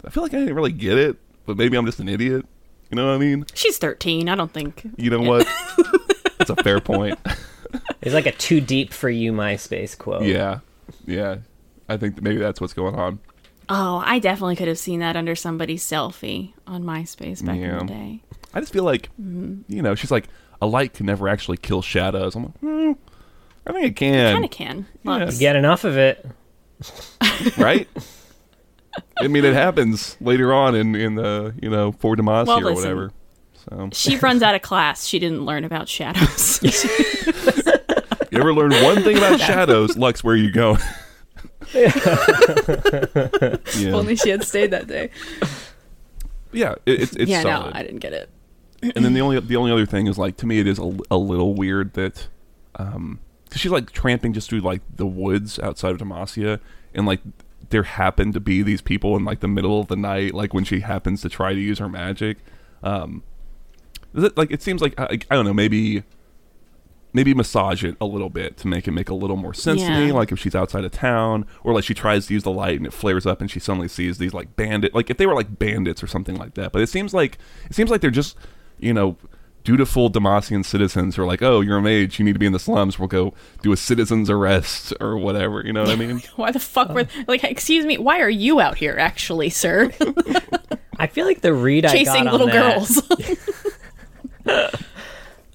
[0.05, 2.45] I feel like I didn't really get it, but maybe I'm just an idiot.
[2.89, 3.45] You know what I mean?
[3.53, 4.29] She's 13.
[4.29, 4.89] I don't think.
[4.97, 5.29] You know yeah.
[5.29, 5.47] what?
[6.37, 7.19] That's a fair point.
[8.01, 10.23] It's like a too deep for you MySpace quote.
[10.23, 10.59] yeah,
[11.05, 11.37] yeah.
[11.87, 13.19] I think that maybe that's what's going on.
[13.67, 17.79] Oh, I definitely could have seen that under somebody's selfie on MySpace back Yeah.
[17.79, 18.23] in the day.
[18.53, 19.61] I just feel like, Mm-hmm.
[19.71, 20.27] you know, she's like,
[20.61, 22.35] a light can never actually kill shadows.
[22.35, 22.91] I'm like, hmm,
[23.67, 24.33] I think it can.
[24.33, 24.85] Kind of can.
[25.03, 25.11] Yeah.
[25.17, 25.37] Lux.
[25.37, 26.25] Get enough of it.
[27.57, 27.87] right?
[29.21, 32.63] I mean, it happens later on in, in the, you know, for Demacia Well, or
[32.71, 32.75] listen.
[32.75, 33.11] whatever.
[33.69, 35.05] So, She runs out of class.
[35.05, 36.59] She didn't learn about shadows.
[38.39, 40.77] ever learn one thing about shadows, Lux, where you go?
[41.89, 41.91] yeah,
[43.93, 45.09] Only she had stayed that day.
[46.51, 47.73] yeah, it, it's it's yeah, solid.
[47.73, 48.29] no, I didn't get it.
[48.81, 50.97] and then the only the only other thing is like to me it is a,
[51.11, 52.27] a little weird that
[52.77, 56.59] um 'cause she's like tramping just through like the woods outside of Demacia
[56.93, 57.19] and like
[57.69, 60.63] there happen to be these people in like the middle of the night like when
[60.63, 62.37] she happens to try to use her magic
[62.83, 63.21] um
[64.15, 66.03] it like it seems like I, I don't know maybe
[67.13, 69.89] maybe massage it a little bit to make it make a little more sense to
[69.89, 72.77] me like if she's outside of town or like she tries to use the light
[72.77, 75.33] and it flares up and she suddenly sees these like bandit like if they were
[75.33, 77.37] like bandits or something like that but it seems like
[77.69, 78.37] it seems like they're just
[78.77, 79.17] you know
[79.63, 82.53] dutiful Demacian citizens who are like oh you're a mage you need to be in
[82.53, 86.19] the slums we'll go do a citizen's arrest or whatever you know what I mean
[86.37, 87.43] Why the fuck were like?
[87.43, 87.97] Excuse me.
[87.97, 89.91] Why are you out here, actually, sir?
[90.97, 92.75] I feel like the read I Chasing got on little that-
[94.45, 94.71] girls.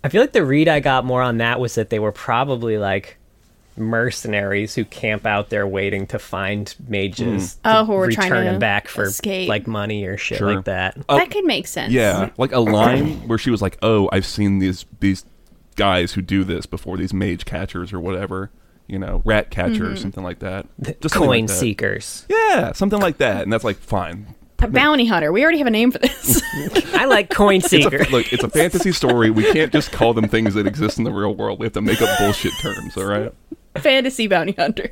[0.04, 2.76] I feel like the read I got more on that was that they were probably
[2.76, 3.16] like
[3.76, 7.60] mercenaries who camp out there waiting to find mages hmm.
[7.64, 9.48] Oh, to who are trying return to them back for escape.
[9.48, 10.54] like money or shit Sure.
[10.54, 10.96] like that.
[11.08, 11.92] Oh, that could make sense.
[11.92, 15.24] Yeah, like a line where she was like, "Oh, I've seen these these
[15.76, 18.50] guys who do this before, these mage catchers or whatever,
[18.86, 19.96] you know, rat catchers, mm-hmm.
[19.96, 20.66] something like that."
[21.00, 21.54] Just Coin like that.
[21.54, 22.26] seekers.
[22.28, 24.34] Yeah, something like that, and that's like fine.
[24.64, 25.32] A bounty hunter.
[25.32, 26.42] We already have a name for this.
[26.94, 28.02] I like coin It's seeker.
[28.02, 29.30] a, look, it's a fantasy story.
[29.30, 31.58] We can't just call them things that exist in the real world.
[31.60, 32.96] We have to make up bullshit terms.
[32.96, 33.32] All right?
[33.76, 34.90] Fantasy bounty hunter.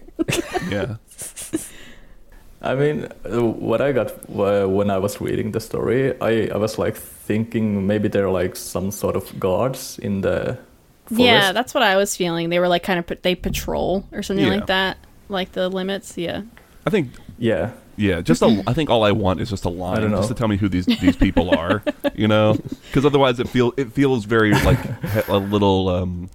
[0.69, 0.97] Yeah.
[2.65, 6.57] I mean, uh, what I got uh, when I was reading the story, I, I
[6.57, 10.59] was like thinking maybe they're like some sort of guards in the
[11.07, 11.21] forest.
[11.25, 12.51] Yeah, that's what I was feeling.
[12.51, 14.53] They were like kind of they patrol or something Yeah.
[14.53, 14.97] like that,
[15.29, 16.17] like the limits.
[16.17, 16.43] Yeah.
[16.87, 17.11] I think.
[17.39, 17.73] yeah.
[17.96, 18.62] Yeah, just a.
[18.66, 20.87] I think all I want is just a line, just to tell me who these
[20.87, 21.83] these people are.
[22.14, 22.55] You know,
[22.87, 24.78] because otherwise it feel it feels very like
[25.11, 26.31] he- a little um,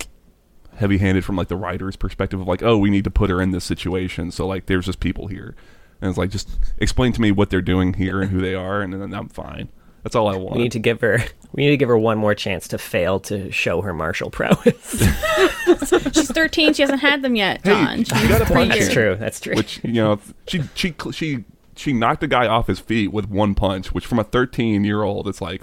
[0.75, 3.41] heavy handed from like the writer's perspective of like, oh, we need to put her
[3.41, 5.55] in this situation, so like there's just people here,
[6.01, 8.81] and it's like just explain to me what they're doing here and who they are,
[8.81, 9.69] and then I'm fine.
[10.03, 10.55] That's all I want.
[10.55, 11.19] we need to give her
[11.53, 14.99] we need to give her one more chance to fail to show her martial prowess.
[16.13, 16.73] She's 13.
[16.73, 17.99] She hasn't had them yet, Hey, John.
[17.99, 19.15] you She's gotta three punch That's true.
[19.19, 19.55] That's true.
[19.55, 21.43] which you know she she she
[21.75, 25.03] she knocked a guy off his feet with one punch, which from a 13 year
[25.03, 25.61] old, it's like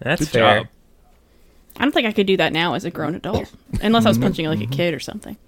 [0.00, 0.58] That's good fair.
[0.60, 0.66] job.
[1.78, 3.52] I don't think I could do that now as a grown adult,
[3.82, 5.36] unless I was punching like a kid or something.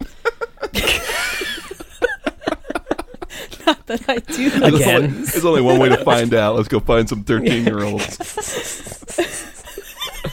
[3.77, 5.13] Not that I do those Again.
[5.13, 5.33] things.
[5.33, 6.57] There's only one way to find out.
[6.57, 8.17] Let's go find some 13 year olds.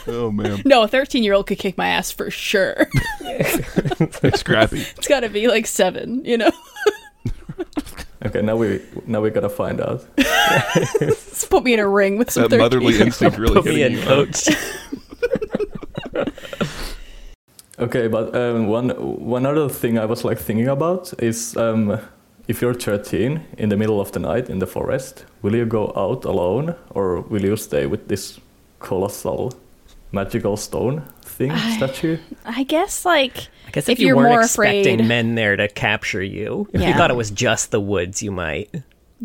[0.08, 2.86] oh man, No, a 13 year old could kick my ass for sure.
[4.34, 4.80] scrappy.
[4.96, 6.50] it's got to be like seven, you know?
[8.24, 10.04] Okay, now we now we gotta find out.
[10.98, 13.76] Just put me in a ring with some That 13 motherly instinct really Put me
[13.76, 14.04] hitting in, you.
[14.08, 14.48] coach.
[17.78, 22.00] Okay, but um, one one other thing I was like thinking about is um,
[22.48, 25.92] if you're 13 in the middle of the night in the forest, will you go
[25.96, 28.38] out alone or will you stay with this
[28.78, 29.52] colossal
[30.12, 32.18] magical stone thing I- statue?
[32.44, 35.56] I guess, like, I guess If if, you you're weren't more expecting afraid- men there
[35.56, 38.70] to capture you, if you thought it was just the woods, you might.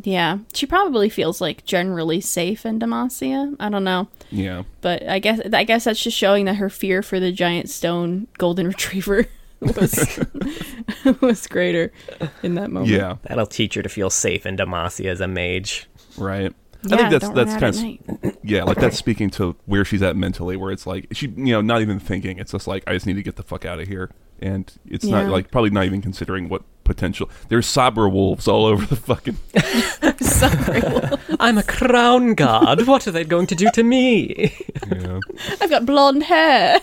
[0.03, 0.39] yeah.
[0.53, 3.55] She probably feels like generally safe in Demacia.
[3.60, 4.07] I don't know.
[4.31, 7.69] Yeah, But I guess I guess that's just showing that her fear for the giant
[7.69, 9.27] stone golden retriever
[9.76, 10.19] was
[11.21, 11.91] was greater
[12.43, 12.91] in that moment.
[12.91, 15.88] yeah, That'll teach her to feel safe in Demacia as a mage.
[16.17, 16.54] right.
[16.84, 18.39] Yeah, I think that's don't that's run kind of night.
[18.43, 21.62] yeah, like that's speaking to where she's at mentally, where it's like she, you know,
[21.62, 22.39] not even thinking.
[22.39, 24.10] It's just like I just need to get the fuck out of here,
[24.41, 27.30] and it's not like probably not even considering what potential.
[27.50, 29.38] There's Sabra wolves all over the fucking.
[30.21, 30.82] Sorry.
[31.39, 32.88] I'm a Crownguard.
[32.88, 34.52] What are they going to do to me?
[34.91, 35.19] Yeah,
[35.62, 36.80] I've got blonde hair.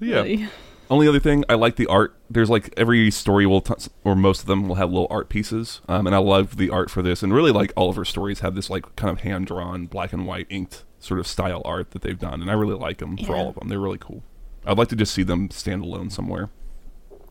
[0.00, 0.48] But yeah.
[0.90, 2.16] Only other thing, I like the art.
[2.28, 5.80] There's like every story will, t- or most of them will have little art pieces,
[5.88, 7.22] um, and I love the art for this.
[7.22, 10.12] And really, like all of her stories have this like kind of hand drawn, black
[10.12, 13.16] and white inked sort of style art that they've done, and I really like them
[13.18, 13.68] for all of them.
[13.68, 14.24] They're really cool.
[14.66, 16.50] I'd like to just see them stand alone somewhere,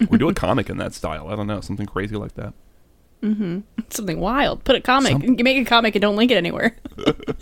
[0.09, 1.27] or do a comic in that style.
[1.27, 2.53] I don't know, something crazy like that.
[3.21, 3.59] Mm-hmm.
[3.89, 4.63] Something wild.
[4.63, 5.11] Put a comic.
[5.11, 6.77] Some- You make a comic and don't link it anywhere.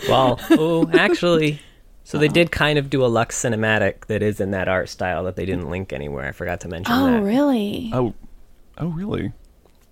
[0.10, 1.60] well, oh, actually,
[2.08, 5.24] so they did kind of do a Lux cinematic that is in that art style
[5.26, 6.26] that they didn't link anywhere.
[6.28, 7.22] I forgot to mention Oh, that.
[7.22, 7.92] really?
[7.94, 8.14] Oh,
[8.78, 9.34] oh, really?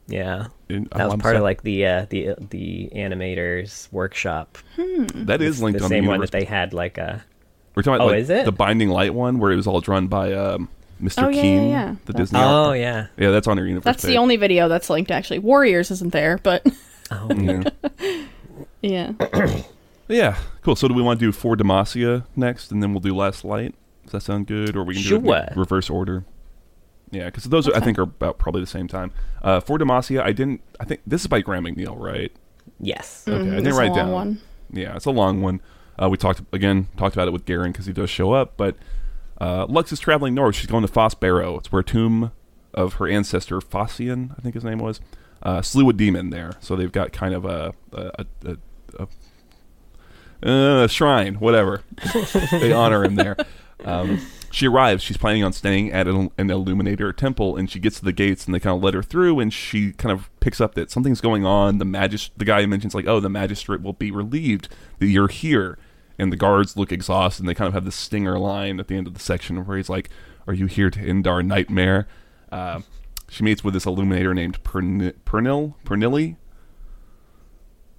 [0.08, 4.58] Yeah, In- that was I'm part sad- of like the uh, the the animators workshop.
[4.78, 7.24] that is linked the on same the one that they had like a
[7.74, 8.46] We're talking about Oh, like, is it?
[8.46, 10.70] the Binding Light one, where it was all drawn by um,
[11.02, 11.24] Mr.
[11.26, 11.96] Oh, yeah, Keen, yeah, yeah.
[12.06, 12.40] the Disney.
[12.40, 12.78] oh art.
[12.80, 13.84] yeah yeah, that's on her universe.
[13.84, 15.40] That's the only video that's linked, actually.
[15.40, 16.66] Warriors isn't there, but
[17.12, 17.64] oh Yeah.
[18.82, 19.12] yeah.
[20.08, 20.76] Yeah, cool.
[20.76, 23.74] So do we want to do For Demacia next, and then we'll do Last Light?
[24.04, 24.76] Does that sound good?
[24.76, 26.26] Or we can do it in reverse order?
[27.12, 29.12] Yeah, because those are, I think are about probably the same time.
[29.42, 30.62] Uh, For Demacia, I didn't.
[30.80, 32.32] I think this is by Graham McNeill, right?
[32.80, 34.12] yes Okay, I Mhm, didn't it's a write long down.
[34.12, 34.40] one.
[34.72, 35.62] Yeah, it's a long one.
[36.02, 38.58] Uh, we talked again, talked about it with Garen because he does show up.
[38.58, 38.76] But
[39.40, 40.56] uh, Lux is traveling north.
[40.56, 41.58] She's going to Fossbarrow.
[41.60, 42.32] It's where a tomb
[42.74, 45.00] of her ancestor Fossian, I think his name was,
[45.44, 46.54] uh, slew a demon there.
[46.60, 48.58] So they've got kind of a a, a,
[49.00, 49.08] a,
[50.42, 51.82] a shrine, whatever.
[52.52, 53.38] they honor him there.
[53.84, 54.20] Um,
[54.52, 55.04] she arrives.
[55.04, 58.46] She's planning on staying at an, an Illuminator temple, and she gets to the gates,
[58.46, 59.40] and they kind of let her through.
[59.40, 61.78] And she kind of picks up that something's going on.
[61.78, 64.70] The magist, the guy mentions like, "Oh, the magistrate will be relieved
[65.00, 65.78] that you're here."
[66.18, 68.96] And the guards look exhausted, and they kind of have this stinger line at the
[68.96, 70.10] end of the section where he's like,
[70.48, 72.08] "Are you here to end our nightmare?"
[72.50, 72.80] Uh,
[73.28, 76.38] she meets with this Illuminator named Pern- Pernil Pernilli.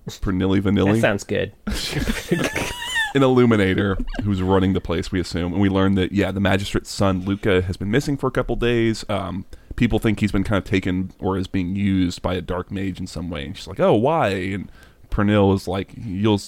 [0.08, 1.52] Pernilli that Vanilli sounds good
[3.16, 5.52] an illuminator who's running the place, we assume.
[5.54, 8.56] And we learn that, yeah, the magistrate's son, Luca, has been missing for a couple
[8.56, 9.04] days.
[9.08, 12.70] Um, people think he's been kind of taken or is being used by a dark
[12.70, 13.46] mage in some way.
[13.46, 14.28] And she's like, oh, why?
[14.28, 14.70] And
[15.10, 16.40] Pernil is like, you'll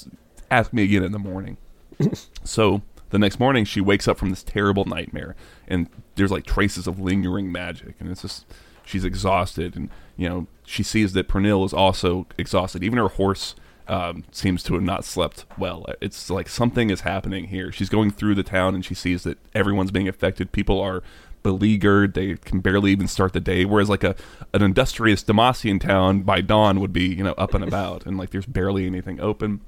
[0.50, 1.56] ask me again in the morning.
[2.44, 5.36] so the next morning, she wakes up from this terrible nightmare.
[5.66, 7.94] And there's like traces of lingering magic.
[7.98, 8.44] And it's just,
[8.88, 9.76] she's exhausted.
[9.76, 12.82] And, you know, she sees that Pernil is also exhausted.
[12.82, 13.54] Even her horse
[13.86, 15.86] um, seems to have not slept well.
[16.00, 17.72] It's like something is happening here.
[17.72, 20.52] She's going through the town and she sees that everyone's being affected.
[20.52, 21.02] People are
[21.42, 22.14] beleaguered.
[22.14, 23.64] They can barely even start the day.
[23.64, 24.14] Whereas like a
[24.52, 28.30] an industrious Demacian town by dawn would be you know up and about and like
[28.30, 29.60] there's barely anything open.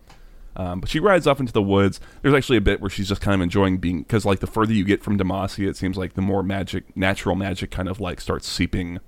[0.57, 2.01] Um, but she rides off into the woods.
[2.20, 4.72] There's actually a bit where she's just kind of enjoying being because like the further
[4.72, 8.20] you get from Demacia, it seems like the more magic, natural magic, kind of like
[8.20, 8.99] starts seeping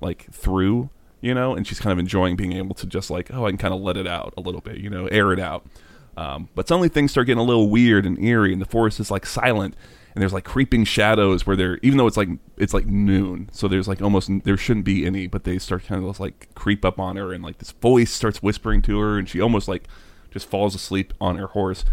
[0.00, 0.90] like through,
[1.20, 3.58] you know, and she's kind of enjoying being able to just like, oh, I can
[3.58, 5.66] kind of let it out a little bit, you know, air it out.
[6.16, 9.10] Um, but suddenly things start getting a little weird and eerie, and the forest is
[9.10, 9.74] like silent,
[10.14, 13.68] and there's like creeping shadows where they're even though it's like it's like noon, so
[13.68, 16.84] there's like almost there shouldn't be any, but they start kind of just like creep
[16.84, 19.84] up on her, and like this voice starts whispering to her, and she almost like
[20.30, 21.84] just falls asleep on her horse.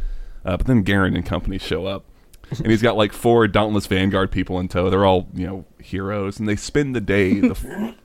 [0.43, 2.05] Uh, but then Garen and company show up,
[2.51, 4.89] and he's got like four dauntless vanguard people in tow.
[4.89, 7.95] They're all you know heroes, and they spend the day, the f-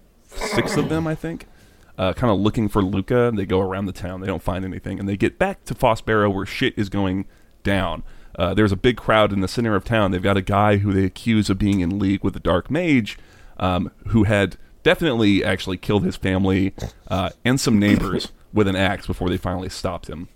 [0.55, 1.47] six of them, I think,
[1.99, 3.29] uh, kind of looking for Luca.
[3.29, 5.75] And They go around the town, they don't find anything, and they get back to
[5.75, 7.27] Fossbarrow where shit is going
[7.63, 8.03] down.
[8.39, 10.11] Uh, there's a big crowd in the center of town.
[10.11, 13.19] They've got a guy who they accuse of being in league with the Dark Mage,
[13.59, 16.75] um, who had definitely actually killed his family
[17.09, 20.29] uh, and some neighbors with an axe before they finally stopped him.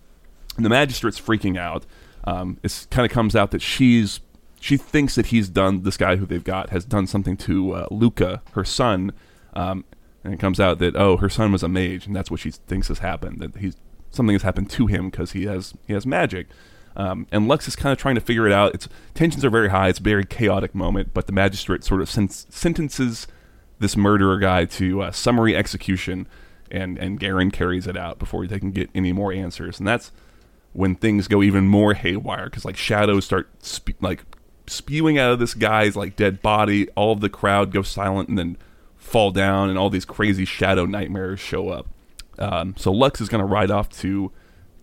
[0.56, 1.84] And the magistrate's freaking out.
[2.26, 4.20] Um, it kind of comes out that she's
[4.60, 7.86] she thinks that he's done this guy who they've got has done something to uh,
[7.90, 9.12] Luca, her son,
[9.54, 9.84] um,
[10.24, 12.50] and it comes out that oh, her son was a mage, and that's what she
[12.50, 13.40] thinks has happened.
[13.40, 13.76] That he's
[14.10, 16.48] something has happened to him because he has he has magic.
[16.96, 18.74] Um, and Lux is kind of trying to figure it out.
[18.74, 19.88] Its tensions are very high.
[19.88, 23.26] It's a very chaotic moment, but the magistrate sort of sen- sentences
[23.78, 26.26] this murderer guy to uh, summary execution,
[26.70, 29.78] and and Garen carries it out before they can get any more answers.
[29.78, 30.10] And that's
[30.76, 34.24] when things go even more haywire because like shadows start spe- like
[34.66, 36.88] spewing out of this guy's like dead body.
[36.90, 38.58] All of the crowd goes silent and then
[38.96, 41.86] fall down, and all these crazy shadow nightmares show up.
[42.38, 44.32] Um, so Lux is going to ride off to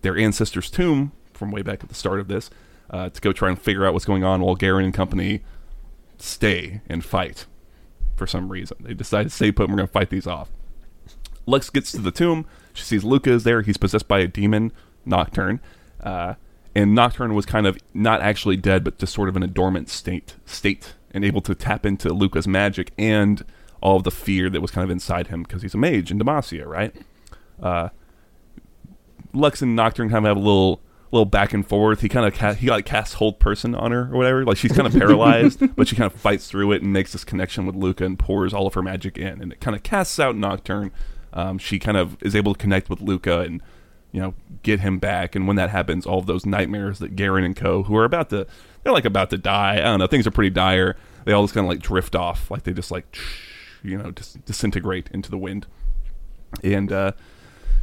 [0.02, 2.50] their ancestor's tomb from way back at the start of this
[2.90, 5.42] uh, to go try and figure out what's going on while Garen and company
[6.18, 7.46] stay and fight
[8.16, 8.78] for some reason.
[8.80, 10.50] They decide to stay put and we're going to fight these off.
[11.46, 12.46] Lux gets to the tomb.
[12.72, 13.62] She sees Luca is there.
[13.62, 14.72] He's possessed by a demon,
[15.04, 15.60] Nocturne.
[16.04, 16.34] Uh,
[16.74, 19.88] and Nocturne was kind of not actually dead, but just sort of in a dormant
[19.88, 23.44] state, state, and able to tap into Luca's magic and
[23.80, 26.18] all of the fear that was kind of inside him because he's a mage in
[26.18, 26.94] Demacia, right?
[27.62, 27.88] Uh,
[29.32, 30.80] Lux and Nocturne kind of have a little
[31.12, 32.00] little back and forth.
[32.00, 34.44] He kind of ca- he like casts hold person on her or whatever.
[34.44, 37.24] Like she's kind of paralyzed, but she kind of fights through it and makes this
[37.24, 40.18] connection with Luca and pours all of her magic in, and it kind of casts
[40.18, 40.90] out Nocturne.
[41.32, 43.62] Um, she kind of is able to connect with Luca and
[44.14, 45.34] you know get him back.
[45.34, 47.82] And when that happens, all those nightmares that Garen and Co.
[47.82, 48.46] who are about to
[48.82, 49.74] they're like about to die.
[49.74, 50.06] I don't know.
[50.06, 50.96] Things are pretty dire.
[51.24, 53.18] They all just kind of like drift off, like they just like
[53.82, 55.66] you know dis- disintegrate into the wind.
[56.62, 57.12] And uh,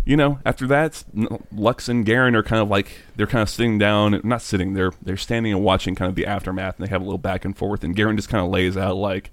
[0.05, 1.03] you know, after that,
[1.51, 4.93] Lux and Garen are kind of like they're kind of sitting down, not sitting, they're
[5.01, 7.57] they're standing and watching kind of the aftermath, and they have a little back and
[7.57, 7.84] forth.
[7.84, 9.32] And Garen just kind of lays out like,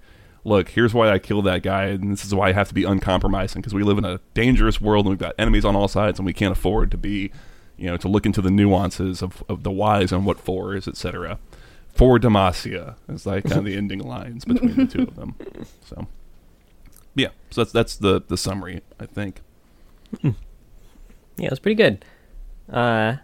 [0.49, 2.84] "Look, here's why I killed that guy, and this is why I have to be
[2.84, 6.18] uncompromising because we live in a dangerous world, and we've got enemies on all sides,
[6.18, 7.30] and we can't afford to be,
[7.76, 10.88] you know, to look into the nuances of, of the whys and what for is,
[10.88, 11.38] etc."
[11.94, 15.34] For Demacia is like kind of the ending lines between the two of them.
[15.84, 16.07] So,
[17.14, 19.40] yeah, so that's that's the the summary, I think.
[21.38, 22.05] Yeah, it was pretty good.
[22.70, 23.16] Uh,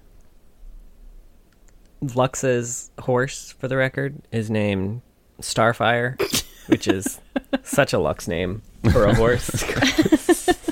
[2.15, 5.03] Lux's horse, for the record, is named
[5.41, 6.17] Starfire,
[6.67, 7.21] which is
[7.63, 8.63] such a Lux name
[8.93, 9.51] for a horse.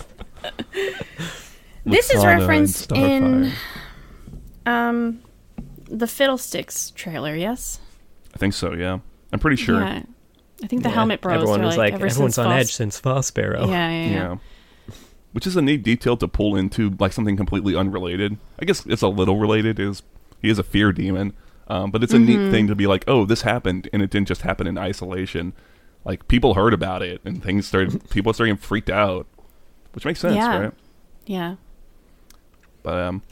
[1.85, 3.53] This is Laxana and referenced in
[4.65, 4.93] Starfire.
[4.95, 5.23] um
[5.89, 7.35] the Fiddlesticks trailer.
[7.35, 7.81] Yes.
[8.35, 8.73] I think so.
[8.73, 9.01] Yeah,
[9.33, 9.81] I'm pretty sure.
[9.81, 10.03] Yeah.
[10.63, 11.35] I think the Yeah, Helmet Bros.
[11.35, 13.67] Everyone are was like, like, ever everyone's since on Fos- edge since Fossbarrow.
[13.67, 14.11] Yeah, yeah, yeah.
[14.11, 14.37] Yeah.
[15.33, 18.37] Which is a neat detail to pull into like something completely unrelated.
[18.61, 19.81] I guess it's a little related.
[19.81, 20.03] Is
[20.41, 21.33] he is a fear demon,
[21.67, 24.29] um, but it's a neat thing to be like, oh, this happened, and it didn't
[24.29, 25.53] just happen in isolation.
[26.05, 28.09] Like people heard about it, and things started.
[28.11, 29.27] people started getting freaked out,
[29.93, 30.59] which makes sense, Yeah.
[30.59, 30.73] right?
[31.27, 31.57] Yeah.
[32.83, 33.23] But um,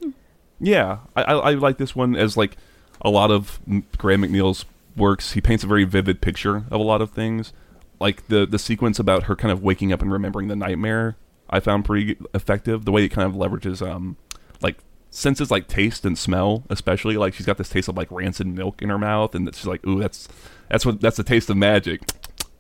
[0.60, 2.56] yeah, I, I, I like this one as like
[3.02, 3.58] a lot of
[3.98, 4.64] Graham McNeill's
[4.96, 5.32] works.
[5.32, 7.52] He paints a very vivid picture of a lot of things.
[7.98, 11.16] Like the the sequence about her kind of waking up and remembering the nightmare,
[11.50, 12.84] I found pretty effective.
[12.84, 14.16] The way it kind of leverages um
[14.62, 14.78] like
[15.10, 18.80] senses like taste and smell, especially like she's got this taste of like rancid milk
[18.80, 20.28] in her mouth, and she's like, ooh, that's
[20.68, 22.00] that's what that's the taste of magic.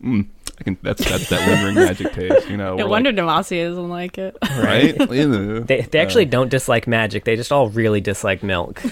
[0.02, 0.26] Mm,
[0.58, 2.76] I can that's that's that lingering magic taste, you know.
[2.76, 4.36] No or, wonder Demacia doesn't like it.
[4.42, 4.96] right.
[5.12, 5.60] Ew.
[5.60, 7.24] They, they actually don't dislike magic.
[7.24, 8.82] They just all really dislike milk.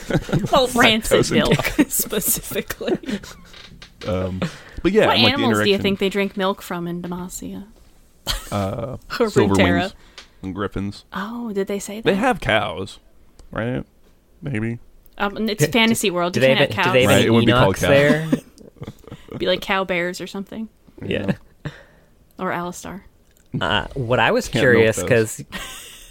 [0.52, 1.54] well, rancid milk
[1.88, 2.98] specifically.
[4.06, 4.40] Um,
[4.82, 7.02] but yeah, what and, like, the animals do you think they drink milk from in
[7.02, 7.66] Demacia?
[8.52, 9.94] uh, Or silver wings
[10.42, 11.04] and griffins.
[11.12, 12.04] Oh, did they say that?
[12.04, 12.98] They have cows,
[13.50, 13.84] right?
[14.42, 14.78] Maybe.
[15.18, 16.34] Um, and it's fantasy world.
[16.34, 16.92] Do You they can't have, have do cows.
[16.92, 17.88] they have Right, it wouldn't be called Enochs cow.
[17.88, 18.28] there?
[19.38, 20.68] Be like cow bears or something,
[21.04, 21.32] yeah.
[22.38, 23.02] or Alistar.
[23.60, 25.42] Uh, what I was Can't curious because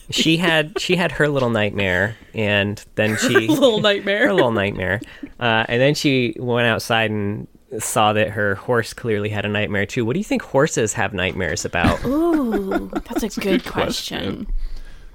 [0.09, 4.27] she had she had her little nightmare, and then she Little nightmare.
[4.27, 5.01] her little nightmare,
[5.39, 7.47] uh, and then she went outside and
[7.79, 10.05] saw that her horse clearly had a nightmare too.
[10.05, 12.03] What do you think horses have nightmares about?
[12.05, 14.45] Ooh, that's a good, good question.
[14.45, 14.47] question.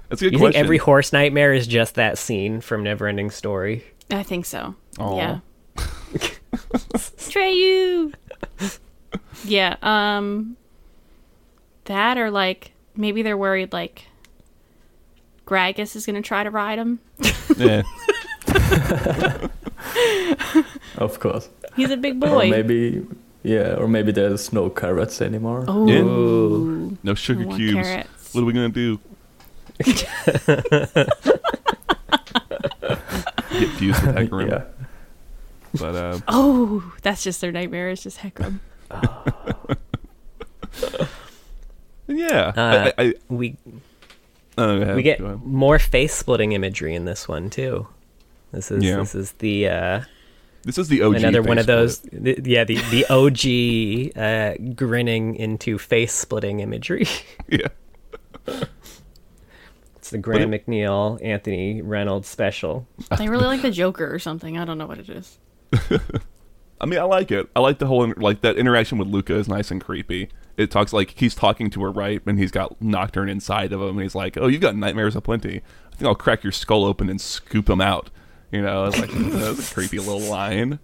[0.09, 0.33] That's a good question.
[0.33, 0.51] you question.
[0.53, 3.83] think every horse nightmare is just that scene from Neverending Story?
[4.11, 4.75] I think so.
[4.99, 5.15] Aw.
[5.17, 5.39] Yeah.
[6.73, 8.13] Treyu.
[9.45, 9.75] yeah.
[9.81, 10.57] Um.
[11.85, 14.05] That or like maybe they're worried like
[15.45, 16.99] Gragas is gonna try to ride him.
[17.57, 17.81] yeah.
[20.97, 21.49] Of course.
[21.75, 22.49] He's a big Or boy.
[22.49, 23.05] maybe,
[23.43, 25.65] yeah, or maybe there's no carrots anymore.
[25.67, 26.95] Oh, Yeah.
[27.03, 27.73] No sugar cubes.
[27.73, 28.33] carrots.
[28.33, 28.99] What are we gonna do?
[29.83, 29.95] Get
[33.77, 34.49] fused with Hecarim.
[34.49, 34.63] yeah.
[35.79, 37.89] But uh, Oh, that's just their nightmare.
[37.89, 38.59] It's just Hecarim.
[42.07, 43.55] Yeah, Uh, I, I, we
[44.57, 45.43] oh, go ahead, we get go ahead.
[45.43, 47.87] more face splitting imagery in this one too.
[48.51, 48.97] This is Yeah.
[48.97, 50.01] this is the uh,
[50.63, 51.15] This is the OG.
[51.15, 51.97] another one of those.
[51.99, 52.23] split.
[52.23, 57.07] th- yeah, the the OG uh, grinning into face splitting imagery.
[57.47, 57.67] Yeah,
[59.95, 62.87] it's the Graham McNeill Anthony Reynolds special.
[63.17, 64.57] They really like the Joker or something.
[64.57, 65.37] I don't know what it is.
[66.81, 67.47] I mean, I like it.
[67.55, 70.29] I like the whole like that interaction with Luca is nice and creepy.
[70.57, 73.89] It talks like he's talking to her right, and he's got Nocturne inside of him,
[73.89, 75.61] and he's like, "Oh, you've got nightmares aplenty.
[75.91, 78.09] I think I'll crack your skull open and scoop him out."
[78.51, 80.79] You know, it's like that's a creepy little line,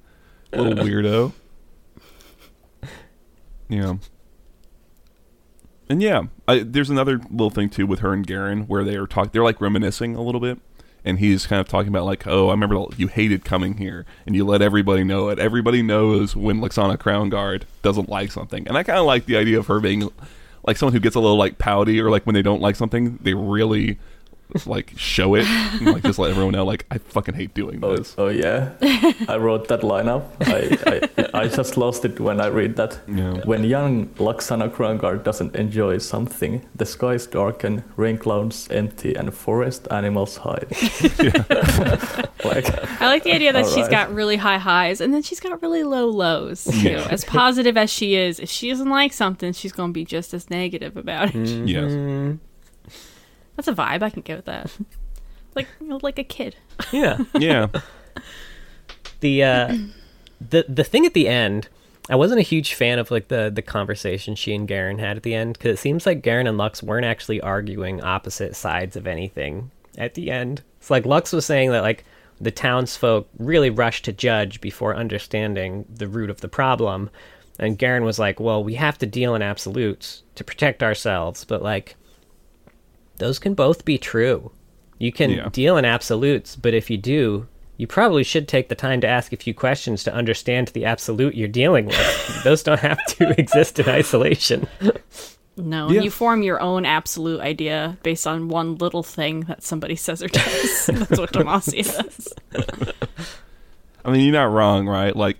[0.53, 1.33] little weirdo.
[3.69, 3.95] Yeah.
[5.89, 9.07] And yeah, I, there's another little thing too with her and Garen where they are
[9.07, 9.31] talk.
[9.31, 10.59] They're like reminiscing a little bit,
[11.07, 14.35] and he's kind of talking about like, oh, I remember you hated coming here, and
[14.35, 15.39] you let everybody know it.
[15.39, 19.57] Everybody knows when Luxanna Crownguard doesn't like something, and I kind of like the idea
[19.57, 20.09] of her being
[20.65, 23.17] like someone who gets a little like pouty, or like when they don't like something,
[23.21, 23.97] they really
[24.65, 27.95] like show it, and, like just let everyone know, like I fucking hate doing Oh,
[27.97, 28.15] this.
[28.17, 28.71] oh yeah,
[29.27, 30.33] I wrote that line up.
[30.41, 30.77] I,
[31.33, 32.99] I, I just lost it when I read that.
[33.07, 33.41] Yeah.
[33.45, 39.87] When young Luxanna Crownguard doesn't enjoy something, the skies darken, rain clouds empty, and forest
[39.91, 40.67] animals hide.
[42.43, 43.91] like, I like the idea that she's Alright.
[43.91, 46.63] got really high highs and then she's got really low lows.
[46.65, 46.89] Too.
[46.89, 47.07] Yeah.
[47.09, 50.33] As positive as she is, if she doesn't like something, she's going to be just
[50.33, 51.35] as negative about it.
[51.35, 51.67] Mm-hmm.
[51.67, 51.91] Yes.
[51.91, 52.35] Mm-hmm.
[53.57, 54.01] That's a vibe.
[54.03, 54.71] I can get with that.
[55.55, 56.55] Like, you know, like a kid.
[56.91, 57.17] yeah.
[57.33, 57.69] Yeah.
[59.19, 59.77] the uh
[60.39, 61.69] the the thing at the end
[62.09, 65.23] i wasn't a huge fan of like the the conversation she and Garen had at
[65.23, 69.07] the end because it seems like Garen and lux weren't actually arguing opposite sides of
[69.07, 72.05] anything at the end it's like lux was saying that like
[72.39, 77.09] the townsfolk really rushed to judge before understanding the root of the problem
[77.57, 81.63] and Garen was like well we have to deal in absolutes to protect ourselves but
[81.63, 81.95] like
[83.17, 84.51] those can both be true
[84.99, 85.49] you can Yeah.
[85.51, 87.45] deal in absolutes, but if you do,
[87.77, 91.35] you probably should take the time to ask a few questions to understand the absolute
[91.35, 92.41] you're dealing with.
[92.43, 94.67] Those don't have to exist in isolation.
[95.55, 96.01] No, Yeah.
[96.01, 100.29] you form your own absolute idea based on one little thing that somebody says or
[100.29, 100.85] does.
[100.91, 102.33] That's what Demacia does.
[104.03, 105.15] I mean, you're not wrong, right?
[105.15, 105.37] Like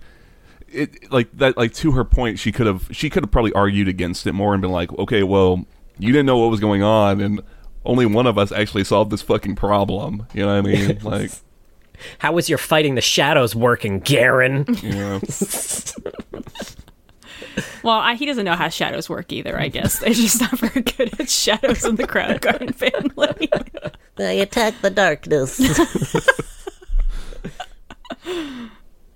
[0.68, 3.88] it like that like to her point, she could have she could have probably argued
[3.88, 5.64] against it more and been like, "Okay, well,
[5.98, 7.40] you didn't know what was going on and
[7.84, 10.98] only one of us actually solved this fucking problem." You know what I mean?
[11.02, 11.30] like,
[12.18, 14.64] How was your fighting the shadows working, Garen?
[14.82, 15.20] you.
[17.82, 19.98] Well, I, he doesn't know how shadows work either, I guess.
[20.00, 23.48] They're just not very good at shadows in the Crownguard family.
[24.16, 25.58] they attack the darkness.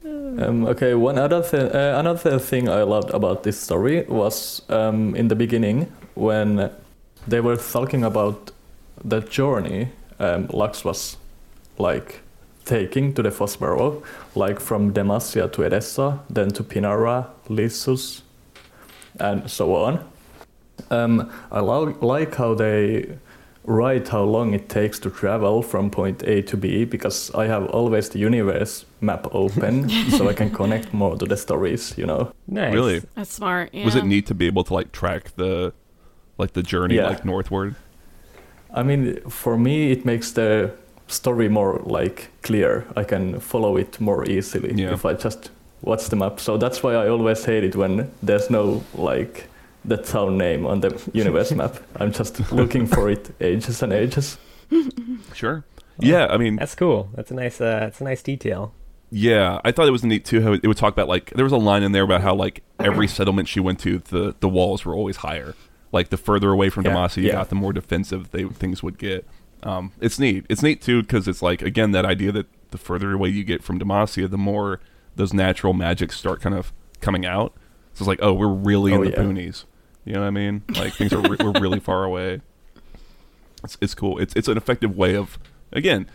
[0.05, 5.15] Um, okay, one other th- uh, another thing I loved about this story was um,
[5.15, 6.71] in the beginning when
[7.27, 8.51] they were talking about
[9.05, 9.89] the journey
[10.23, 11.17] um, Lux was
[11.79, 12.21] like
[12.65, 14.03] taking to the Fossbarrow,
[14.35, 18.23] like from Demacia to Edessa, then to Pinara, Lissus,
[19.19, 20.09] and so on.
[20.91, 23.17] Um, I lo- like how they
[23.65, 27.67] write how long it takes to travel from point A to B because I have
[27.67, 32.33] always the universe map open so I can connect more to the stories, you know.
[32.47, 32.75] Nice.
[32.75, 33.03] Really?
[33.15, 33.71] That's smart.
[33.73, 33.85] Yeah.
[33.85, 35.73] Was it neat to be able to like track the
[36.39, 37.09] like the journey Yeah.
[37.09, 37.75] like northward?
[38.75, 40.71] I mean, for me, it makes the
[41.09, 42.85] story more like clear.
[42.97, 44.93] I can follow it more easily Yeah.
[44.95, 45.51] if I just
[45.83, 46.41] watch the map.
[46.41, 49.47] So that's why I always hate it when there's no like
[49.85, 51.77] the town name on the universe map.
[52.01, 54.39] I'm just looking for it ages and ages.
[55.35, 55.65] Sure.
[55.99, 57.09] Yeah, I mean, That's cool.
[57.15, 57.61] That's a nice.
[57.61, 58.73] Uh, that's a nice detail.
[59.11, 60.41] Yeah, I thought it was neat too.
[60.41, 62.63] How it would talk about like there was a line in there about how like
[62.81, 65.55] every settlement she went to, the the walls were always higher.
[65.93, 67.33] Like the further away from Yeah, you yeah.
[67.33, 69.27] got, the more defensive they things would get.
[69.63, 70.45] Um, it's neat.
[70.49, 73.63] It's neat too because it's like again that idea that the further away you get
[73.63, 74.81] from Demacia, the more
[75.15, 77.53] those natural magics start kind of coming out.
[77.95, 79.19] So it's like, oh, we're really Oh, in the yeah.
[79.23, 79.65] boonies.
[80.07, 80.63] You know what I mean?
[80.75, 82.41] Like things are re- we're really far away.
[83.63, 84.19] It's it's cool.
[84.19, 85.39] It's it's an effective way of
[85.73, 86.07] again.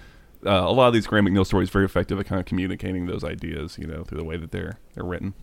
[0.46, 3.24] Uh, a lot of these Graham McNeill stories very effective at kind of communicating those
[3.24, 5.34] ideas, you know, through the way that they're they're written.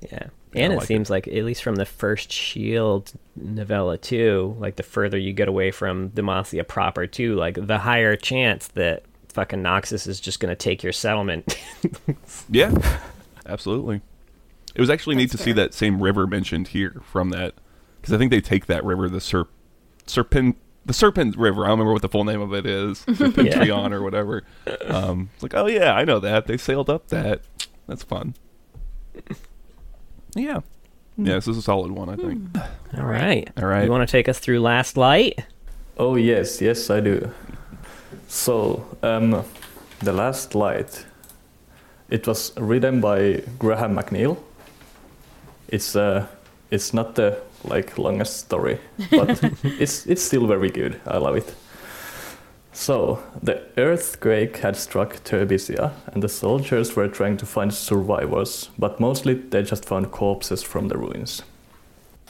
[0.00, 0.28] Yeah.
[0.52, 4.56] Yeah, And I it like seems like at least from the first Shield novella too,
[4.58, 9.04] like the further you get away from Demacia proper too, like the higher chance that
[9.28, 11.56] fucking Noxus is just gonna take your settlement.
[12.50, 12.74] Yeah,
[13.46, 14.00] absolutely.
[14.74, 17.54] It was actually neat to That's see that same river mentioned here from that
[18.00, 19.48] because I think they take that river, the Serp,
[20.06, 21.64] Serpent, the Serpent River.
[21.64, 24.42] I don't remember what the full name of it is, Serpentrion or whatever.
[24.86, 26.46] Um, it's like, oh yeah, I know that.
[26.46, 27.42] They sailed up that.
[27.86, 28.34] That's fun.
[30.34, 30.60] Yeah.
[31.16, 32.42] Yeah, this is a solid one, I think.
[32.96, 33.48] All right.
[33.56, 33.84] All right.
[33.84, 35.44] You want to take us through Last Light?
[35.98, 37.30] Oh yes, yes I do.
[38.26, 39.44] So, um,
[39.98, 41.04] the last light.
[42.08, 44.38] It was written by Graham McNeill.
[45.68, 46.26] It's uh,
[46.70, 48.78] it's not the like longest story,
[49.10, 51.00] but it's it's still very good.
[51.06, 51.54] I love it.
[52.72, 59.00] So the earthquake had struck Terbisia, and the soldiers were trying to find survivors, but
[59.00, 61.42] mostly they just found corpses from the ruins.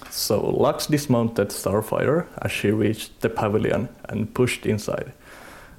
[0.08, 5.12] So Lux dismounted Starfire as she reached the pavilion and pushed inside.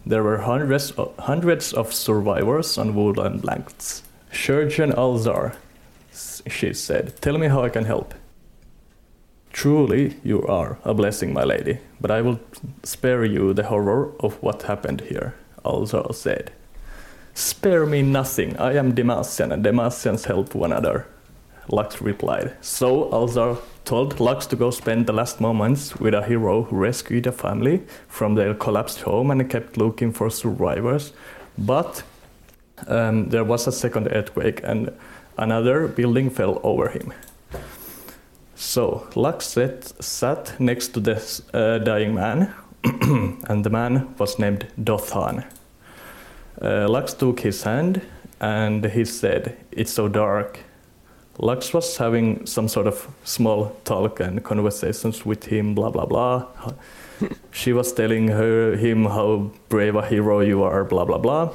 [0.06, 4.04] There were hundreds of, hundreds of survivors on wooden blankets.
[4.32, 5.56] Surgeon Alzar,
[6.48, 8.14] she said, tell me how I can help.
[9.54, 12.40] Truly, you are a blessing, my lady, but I will
[12.84, 15.36] spare you the horror of what happened here,
[15.66, 16.52] Alzar said.
[17.34, 21.06] Spare me nothing, I am Demacian, and Demacians help one another,
[21.70, 22.56] Lux replied.
[22.62, 27.28] So Alzar told Lux to go spend the last moments with a hero who rescued
[27.28, 31.14] a family from their collapsed home and kept looking for survivors.
[31.58, 32.04] But
[32.88, 34.92] um, there was a second earthquake and
[35.38, 37.14] another building fell over him.
[38.62, 41.16] So Lux sat, sat next to the
[41.52, 42.54] uh, dying man,
[43.50, 45.44] and the man was named Dothan.
[46.62, 48.04] Uh, Lux took his hand
[48.40, 50.60] and he said, It's so dark.
[51.40, 56.46] Lux was having some sort of small talk and conversations with him, blah blah blah.
[57.52, 61.50] she was telling her him how brave a hero you are, blah blah blah.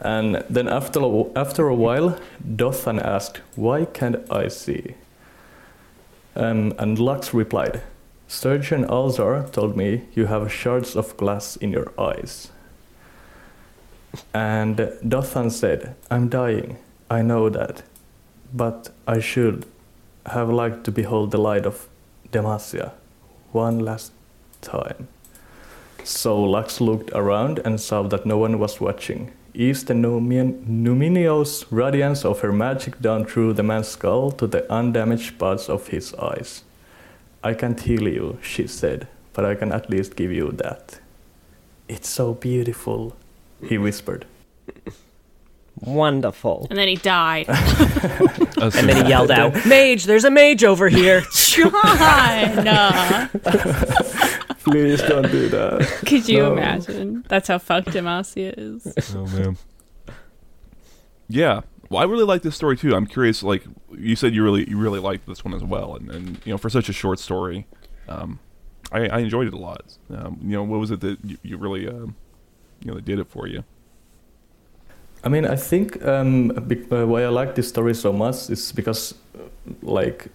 [0.00, 2.18] And then after a, after a while,
[2.56, 4.96] Dothan asked, "Why can't I see?"
[6.34, 7.82] Um, and Lux replied,
[8.28, 12.50] "Surgeon Alzar told me you have shards of glass in your eyes."
[14.34, 14.76] And
[15.06, 16.76] Dothan said, "I'm dying.
[17.10, 17.82] I know that."
[18.52, 19.66] but I should
[20.26, 21.88] have liked to behold the light of
[22.30, 22.92] Demacia
[23.52, 24.12] one last
[24.60, 25.08] time.
[26.04, 29.32] So Lux looked around and saw that no one was watching.
[29.54, 34.70] East the numin- numinous radiance of her magic down through the man's skull to the
[34.72, 36.62] undamaged parts of his eyes.
[37.44, 40.98] I can't heal you, she said, but I can at least give you that.
[41.88, 43.14] It's so beautiful,
[43.62, 44.24] he whispered.
[45.80, 46.66] Wonderful.
[46.70, 47.46] And then he died.
[48.62, 51.22] And then he yelled out, Mage, there's a mage over here.
[51.34, 51.72] John!
[54.64, 55.80] Please don't do that.
[56.06, 56.52] could you No.
[56.52, 57.24] imagine?
[57.28, 59.14] That's how fucked Demacia is.
[59.16, 59.56] Oh man.
[61.28, 61.62] Yeah.
[61.88, 62.94] Well, I really like this story too.
[62.94, 63.42] I'm curious.
[63.42, 63.64] Like
[63.96, 66.58] you said, you really you really liked this one as well, and, and you know
[66.58, 67.66] for such a short story,
[68.08, 68.38] um,
[68.90, 69.96] I, I enjoyed it a lot.
[70.10, 72.14] Um, you know, what was it that you, you really um,
[72.80, 73.64] you know that did it for you?
[75.24, 78.50] I mean, I think um, a big- uh, why I like this story so much
[78.50, 79.42] is because, uh,
[79.82, 80.28] like,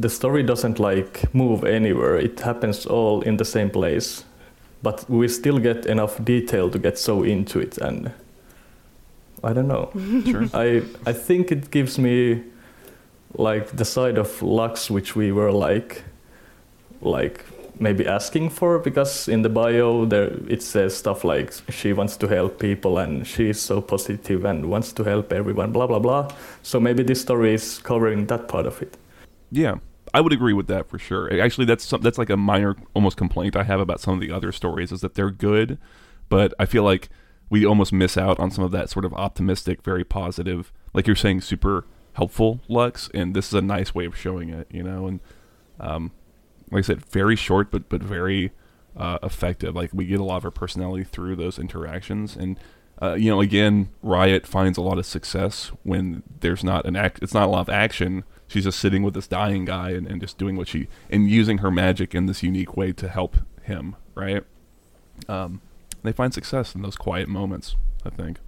[0.00, 2.16] the story doesn't like move anywhere.
[2.16, 4.24] It happens all in the same place,
[4.82, 7.78] but we still get enough detail to get so into it.
[7.78, 8.12] And
[9.44, 9.90] I don't know.
[10.30, 10.46] Sure.
[10.54, 12.42] I I think it gives me
[13.34, 16.02] like the side of Lux which we were like
[17.00, 17.44] like
[17.78, 22.26] maybe asking for because in the bio there it says stuff like she wants to
[22.26, 26.28] help people and she's so positive and wants to help everyone blah blah blah
[26.62, 28.96] so maybe this story is covering that part of it
[29.50, 29.78] Yeah,
[30.12, 31.32] I would agree with that for sure.
[31.40, 34.32] Actually, that's some, that's like a minor, almost complaint I have about some of the
[34.32, 35.78] other stories is that they're good,
[36.28, 37.08] but I feel like
[37.48, 41.16] we almost miss out on some of that sort of optimistic, very positive, like you're
[41.16, 41.84] saying, super
[42.14, 45.06] helpful Lux, and this is a nice way of showing it, you know.
[45.06, 45.20] And
[45.78, 46.12] um,
[46.70, 48.52] like I said, very short, but but very
[48.96, 49.74] uh, effective.
[49.74, 52.58] Like we get a lot of her personality through those interactions, and
[53.02, 57.20] uh, you know, again, Riot finds a lot of success when there's not an act.
[57.22, 58.24] It's not a lot of action.
[58.50, 61.58] She's just sitting with this dying guy and, and just doing what she and using
[61.58, 63.94] her magic in this unique way to help him.
[64.16, 64.42] Right?
[65.28, 65.60] Um,
[66.02, 67.76] they find success in those quiet moments.
[68.04, 68.38] I think.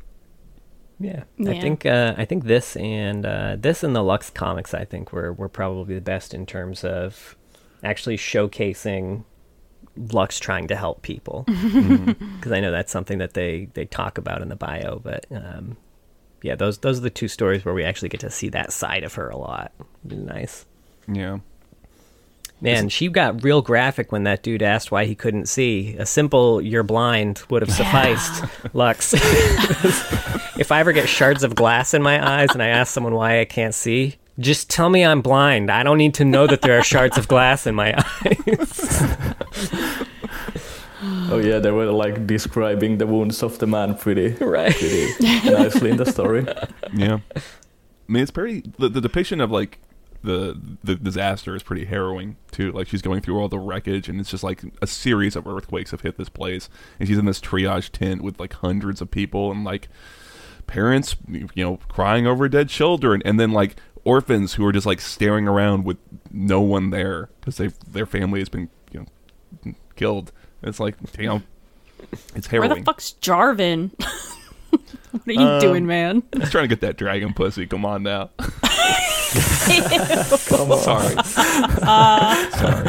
[0.98, 4.84] Yeah, I think uh, I think this and uh, this and the Lux comics I
[4.84, 7.36] think were were probably the best in terms of
[7.84, 9.24] actually showcasing
[9.96, 14.42] Lux trying to help people because I know that's something that they they talk about
[14.42, 15.00] in the bio.
[15.02, 15.76] But um,
[16.42, 19.04] yeah, those those are the two stories where we actually get to see that side
[19.04, 19.72] of her a lot.
[20.04, 20.64] Nice.
[21.08, 21.38] Yeah.
[22.60, 25.96] Man, she got real graphic when that dude asked why he couldn't see.
[25.98, 29.14] A simple "you're blind" would have sufficed, Lux.
[30.58, 33.40] if I ever get shards of glass in my eyes and I ask someone why
[33.40, 35.72] I can't see, just tell me I'm blind.
[35.72, 40.04] I don't need to know that there are shards of glass in my eyes.
[41.32, 44.74] Oh yeah they were like describing the wounds of the man pretty right.
[44.74, 45.12] pretty
[45.50, 46.46] nicely in the story
[46.94, 47.18] yeah.
[48.08, 48.62] I mean, it's pretty.
[48.78, 49.78] The, the depiction of like
[50.22, 52.72] the the disaster is pretty harrowing too.
[52.72, 55.92] Like she's going through all the wreckage, and it's just like a series of earthquakes
[55.92, 56.68] have hit this place,
[56.98, 59.88] and she's in this triage tent with like hundreds of people, and like
[60.66, 65.00] parents, you know, crying over dead children, and then like orphans who are just like
[65.00, 65.96] staring around with
[66.30, 69.06] no one there because they their family has been you
[69.64, 70.32] know killed.
[70.62, 71.44] It's like damn,
[72.34, 73.90] it's Where the fuck's Jarvan?
[74.70, 76.22] what are you Um, doing, man?
[76.36, 77.66] He's trying to get that dragon pussy.
[77.66, 78.30] Come on now.
[80.48, 80.78] Come on.
[80.80, 81.14] Sorry.
[82.52, 82.88] Sorry.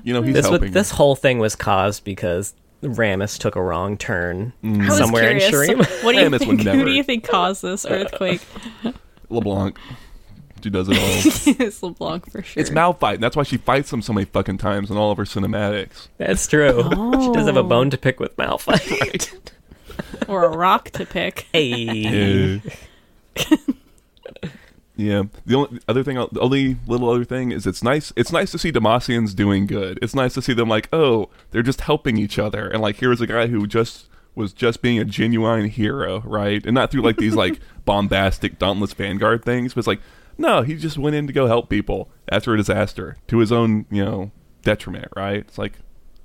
[0.04, 0.72] you know he's this was, helping.
[0.72, 5.38] this whole thing was caused because Rammus took a wrong turn I was somewhere in
[5.38, 5.70] curious.
[5.70, 6.04] Shurima.
[6.04, 6.62] What do you Rammus think?
[6.62, 8.40] Who do you think caused this earthquake?
[9.28, 9.78] LeBlanc.
[10.62, 11.54] She does it all.
[11.66, 12.60] it's LeBlanc for sure.
[12.60, 13.14] it's Malphite.
[13.14, 16.08] and That's why she fights him so many fucking times in all of her cinematics.
[16.18, 16.82] That's true.
[17.22, 17.62] She does have a Oh.
[17.64, 19.32] bone to pick with Malphite.
[20.28, 21.46] or a rock to pick.
[21.52, 22.60] hey.
[24.94, 25.22] Yeah.
[25.46, 28.12] The only other thing, the only little other thing is it's nice.
[28.14, 29.98] It's nice to see Demacians doing good.
[30.02, 33.20] It's nice to see them like, oh, they're just helping each other, and like here's
[33.20, 36.64] a guy who just was just being a genuine hero, right?
[36.64, 40.00] And not through like these like bombastic dauntless vanguard things, but it's like,
[40.42, 43.86] no, he just went in to go help people after a disaster to his own,
[43.90, 44.30] you know,
[44.62, 45.38] detriment, right?
[45.38, 45.74] It's like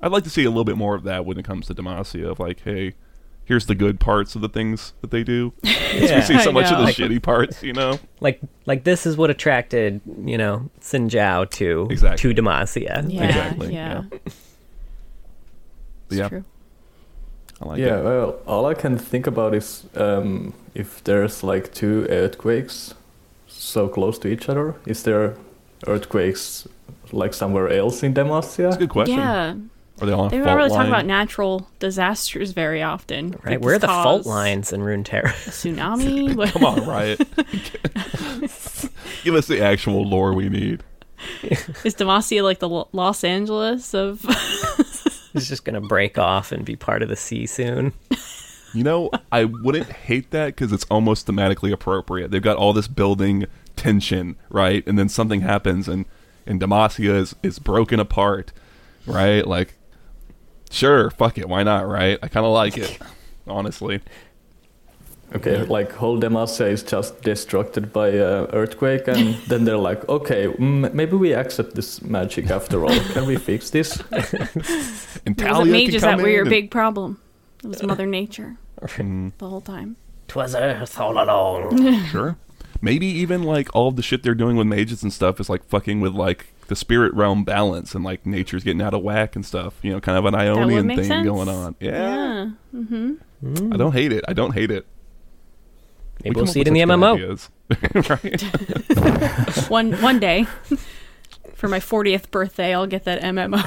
[0.01, 2.29] I'd like to see a little bit more of that when it comes to Demacia
[2.29, 2.93] of like, hey.
[3.45, 5.53] Here's the good parts of the things that they do.
[5.63, 6.91] 'Cause we see so I much of the know.
[6.91, 7.97] shitty parts, you know.
[8.19, 12.33] Like like this is what attracted, you know, Xin Zhao to Exactly.
[12.33, 13.05] to Demacia.
[13.09, 14.03] Yeah, Exactly, yeah.
[14.11, 14.17] yeah.
[16.09, 16.27] It's Yeah.
[16.27, 16.43] true.
[17.61, 18.03] I like yeah, it.
[18.03, 22.95] well, all I can think about is um, if there's like two earthquakes
[23.57, 25.35] so close to each other, is there
[25.87, 26.67] earthquakes
[27.11, 28.31] like somewhere else in That's a
[28.63, 28.79] Demacia?
[28.79, 29.17] good question.
[29.17, 29.55] Yeah.
[29.99, 30.79] Are they on a They fault don't really line?
[30.79, 33.31] talk about natural disasters very often.
[33.43, 33.53] Right.
[33.53, 35.29] Like Where are the fault lines in Runeterra?
[35.29, 36.51] A tsunami?
[36.53, 37.17] Come on, Riot.
[39.23, 40.83] Give us the actual lore we need.
[41.41, 44.21] Is Demacia like the Lo- Los Angeles of?
[45.33, 47.91] He's just gonna break off and be part of the sea soon.
[48.77, 52.29] You know, I wouldn't hate that because it's almost thematically appropriate.
[52.29, 54.85] They've got all this building tension, right?
[54.85, 56.05] And then something happens, and
[56.45, 58.51] and Demacia is is broken apart,
[59.07, 59.47] right?
[59.47, 59.73] Like,
[60.69, 62.19] sure, fuck it, why not, right?
[62.21, 62.99] I kind of like it,
[63.47, 63.99] honestly.
[65.33, 70.45] Okay, like whole Demacia is just destructed by uh, earthquake, and then they're like, okay,
[70.45, 72.99] mm, maybe we accept this magic after all.
[73.13, 74.03] Can we fix this?
[75.25, 77.19] And was it Talia can mages come that were your and- big problem?
[77.63, 79.95] It was Mother Nature Mm, the whole time.
[80.27, 82.05] Twas Earth all along.
[82.11, 82.37] sure.
[82.81, 85.63] Maybe even like all of the shit they're doing with mages and stuff is like
[85.63, 89.45] fucking with like the spirit realm balance and like nature's getting out of whack and
[89.45, 89.75] stuff.
[89.81, 91.25] You know, kind of an Ionian thing sense.
[91.25, 91.75] going on.
[91.79, 91.91] Yeah.
[91.91, 92.49] Yeah.
[92.75, 93.73] Mm-hmm.
[93.73, 94.23] I don't hate it.
[94.27, 94.85] I don't hate it.
[96.23, 97.49] Maybe We we'll see it in the MMO.
[97.69, 98.39] such good ideas.
[99.63, 99.69] right?
[99.69, 100.45] One one day,
[101.53, 103.63] for my 40th birthday, I'll get that MMO.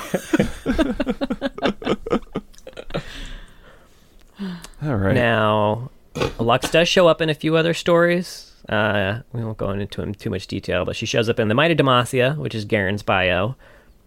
[4.83, 5.15] All right.
[5.15, 5.91] Now,
[6.39, 8.53] Lux does show up in a few other stories.
[8.69, 11.55] Uh, we won't go into him too much detail, but she shows up in the
[11.55, 13.57] Might of Demacia, which is Garen's bio,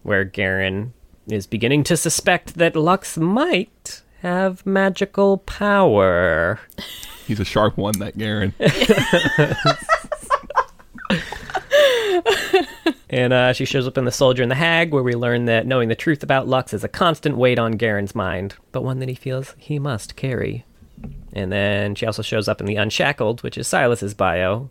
[0.02, 0.92] where Garen
[1.28, 6.60] is beginning to suspect that Lux might have magical power.
[7.26, 8.54] He's a sharp one, that Garen.
[13.14, 15.68] And uh, she shows up in The Soldier and the Hag, where we learn that
[15.68, 19.08] knowing the truth about Lux is a constant weight on Garen's mind, but one that
[19.08, 20.64] he feels he must carry.
[21.32, 24.68] And then she also shows up in The Unshackled, which is Sylas's bio,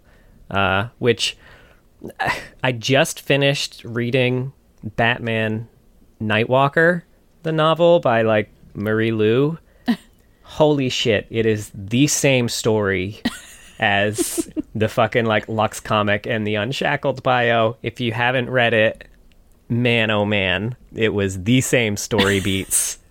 [0.51, 1.37] uh, which
[2.63, 4.51] I just finished reading
[4.83, 5.69] Batman
[6.21, 7.03] Nightwalker,
[7.43, 9.57] the novel by like Marie Lu.
[10.43, 13.21] Holy shit, it is the same story
[13.79, 17.77] as the fucking like Lux comic and the Unshackled bio.
[17.81, 19.07] If you haven't read it,
[19.69, 22.99] man oh man, it was the same story beats.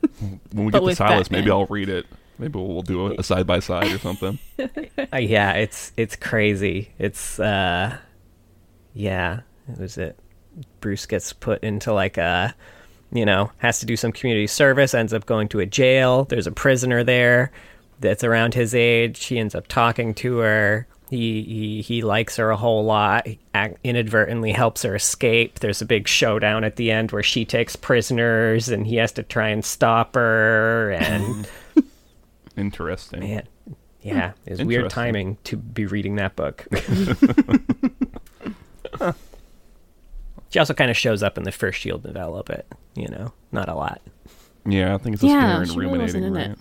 [0.52, 2.06] When we But get to with Sylas, maybe I'll read it.
[2.38, 4.38] Maybe we'll do a side by side or something.
[5.12, 6.90] Uh, yeah, it's it's crazy.
[6.98, 7.98] It's uh
[8.94, 9.40] yeah,
[9.70, 10.18] it was it.
[10.80, 12.54] Bruce gets put into like a
[13.12, 16.24] you know, has to do some community service, ends up going to a jail.
[16.24, 17.52] There's a prisoner there
[18.02, 19.24] that's around his age.
[19.24, 20.86] He ends up talking to her.
[21.08, 23.26] He he he likes her a whole lot.
[23.26, 23.38] He
[23.84, 25.58] inadvertently helps her escape.
[25.58, 29.22] There's a big showdown at the end where she takes prisoners and he has to
[29.22, 31.48] try and stop her and
[32.56, 33.20] Interesting.
[33.20, 33.48] Man,
[34.02, 36.66] yeah, it's weird timing to be reading that book.
[40.50, 43.68] she also kind of shows up in the first Shield novella, but you know, not
[43.68, 44.00] a lot.
[44.66, 46.58] Yeah, I think it's a Yeah, Garen she really wasn't ruminating, in it.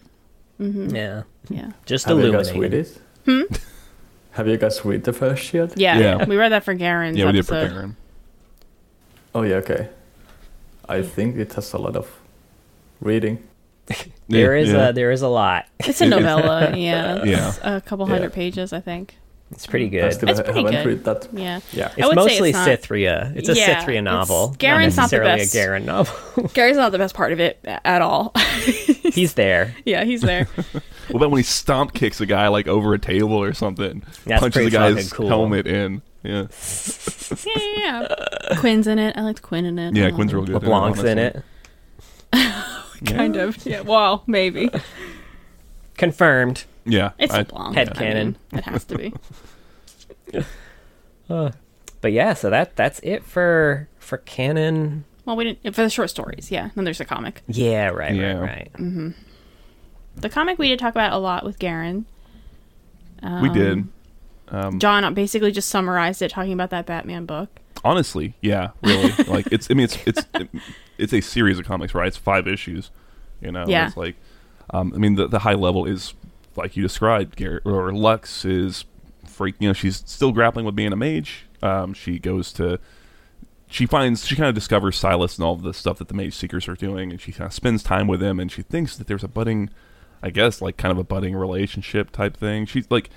[0.62, 0.70] Right?
[0.70, 0.95] Mm-hmm.
[0.95, 1.72] Yeah, Yeah.
[1.86, 2.62] just Have you guys illuminating.
[2.62, 3.49] read it?
[3.51, 3.62] Have
[4.32, 5.74] have you guys read the first shield?
[5.78, 6.26] Yeah, Yeah.
[6.26, 7.74] we read that for Garen's yeah, we did for episode.
[7.74, 7.95] Garen.
[9.34, 9.89] Oh yeah, okay.
[10.89, 12.07] I think it has a lot of
[13.01, 13.38] reading.
[14.30, 14.89] There Yeah, is yeah.
[14.89, 15.66] a there is a lot.
[15.80, 16.76] It's a novella.
[16.78, 17.53] yeah, Yeah.
[17.64, 18.14] A couple Yeah.
[18.16, 19.16] hundred pages, I think.
[19.52, 20.14] It's pretty mm, I good.
[20.14, 20.86] still It's pretty haven't good.
[20.86, 21.28] read that.
[21.34, 21.91] Yeah, Yeah.
[21.97, 23.36] It's mostly it's not- Cithria.
[23.36, 24.56] It's a Yeah, Cithria it's- novel.
[24.58, 25.54] Garen's not the best.
[25.54, 26.47] a Garen novel.
[26.54, 28.34] Gary's not the best part of it at all.
[29.14, 29.76] He's there.
[29.86, 30.47] yeah, he's there.
[31.10, 34.04] well, then when he stomp kicks a guy like over a table or something?
[34.26, 35.28] That's punches pretty the guy's fucking cool.
[35.28, 36.02] helmet in.
[36.24, 36.47] Yeah,
[37.45, 38.08] yeah, yeah,
[38.49, 38.56] yeah.
[38.60, 39.18] Quinn's in it.
[39.18, 39.95] I liked Quinn in it.
[39.97, 40.08] yeah.
[40.08, 40.54] I Quinn's real good.
[40.54, 41.43] LeBlanc's in it.
[42.34, 42.64] know.
[43.06, 43.66] Kind of.
[43.66, 43.82] Yeah.
[43.82, 44.70] Well, maybe.
[45.97, 46.64] Confirmed.
[46.86, 47.75] Yeah, It's I- LeBlanc.
[47.75, 48.38] Head I canon.
[48.51, 49.13] mean, it has to be.
[51.27, 55.05] But yeah, so that that's it for for canon.
[55.25, 56.49] Well, we didn't for the short stories.
[56.51, 56.69] Yeah.
[56.75, 57.43] Then there's the comic.
[57.47, 58.34] Yeah, right, Yeah.
[58.39, 59.13] right, right.
[60.15, 62.05] The comic we did talk about a lot with Garen.
[63.21, 63.88] we um, did.
[64.49, 67.49] Um, John basically just summarized it, talking about that Batman book.
[67.86, 69.11] Honestly, yeah, really.
[69.27, 69.69] like it's.
[69.71, 70.25] I mean, it's it's
[70.97, 72.07] it's a series of comics, right?
[72.07, 72.89] It's five issues.
[73.41, 73.65] You know.
[73.67, 73.88] Yeah.
[73.88, 74.15] It's like,
[74.71, 76.13] um, I mean, the the high level is
[76.56, 77.36] like you described.
[77.36, 78.86] Garrett or Lux is
[79.26, 79.56] freak.
[79.60, 81.45] You know, she's still grappling with being a mage.
[81.62, 82.80] Um, she goes to.
[83.68, 86.68] She finds she kind of discovers Sylas and all the stuff that the Mage Seekers
[86.68, 89.24] are doing, and she kind of spends time with him, and she thinks that there's
[89.24, 89.70] a budding,
[90.22, 92.66] I guess, like kind of a budding relationship type thing.
[92.66, 93.10] She's like,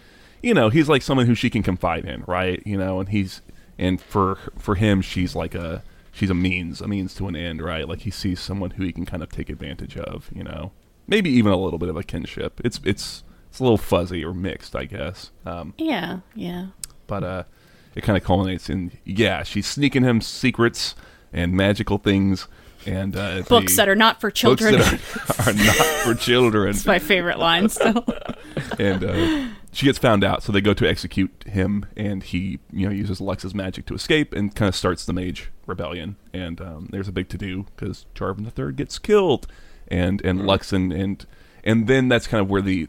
[0.42, 2.62] you know, he's like someone who she can confide in, right?
[2.64, 3.42] You know, and he's
[3.78, 5.82] and for for him, she's like a
[6.12, 7.88] she's a means, a means to an end, right?
[7.88, 10.70] Like he sees someone who he can kind of take advantage of, you know,
[11.06, 12.60] maybe even a little bit of a kinship.
[12.64, 15.30] It's it's it's a little fuzzy or mixed, I guess.
[15.46, 16.20] Um, Yeah.
[16.34, 16.66] Yeah.
[17.06, 17.42] but uh,
[17.94, 20.94] it kind of culminates in yeah, she's sneaking him secrets
[21.32, 22.48] and magical things
[22.86, 24.74] and uh, Books that are not for books children.
[24.74, 24.92] that
[25.46, 25.74] are, are not
[26.04, 26.68] for children.
[26.70, 28.04] it's my favorite line still.
[28.78, 32.86] and uh, she gets found out, so they go to execute him, and he, you
[32.86, 36.16] know, uses Lux's magic to escape, and kind of starts the Mage Rebellion.
[36.34, 39.46] And um, there's a big to do because Jarvan the Third gets killed,
[39.88, 40.46] and and hmm.
[40.46, 41.26] Lux and and
[41.62, 42.88] and then that's kind of where the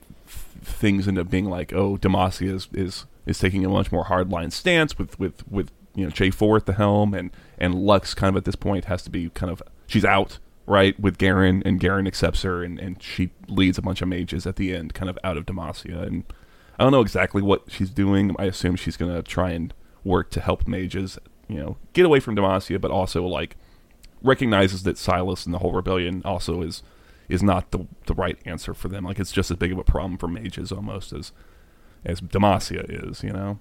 [0.61, 4.51] things end up being like, oh, Demacia is is is taking a much more hardline
[4.51, 8.29] stance with with with you know J four at the helm, and and Lux kind
[8.29, 11.79] of at this point has to be kind of she's out right with Garen, and
[11.79, 15.09] Garen accepts her, and, and she leads a bunch of mages at the end, kind
[15.09, 16.01] of out of Demacia.
[16.01, 16.23] And
[16.79, 18.35] I don't know exactly what she's doing.
[18.39, 19.73] I assume she's gonna try and
[20.03, 21.17] work to help mages,
[21.47, 23.57] you know, get away from Demacia, but also like
[24.25, 26.83] recognizes that Sylas and the whole rebellion also is
[27.29, 29.05] is not the the right answer for them.
[29.05, 31.31] Like it's just as big of a problem for mages almost as
[32.03, 33.59] as Demacia is, you know.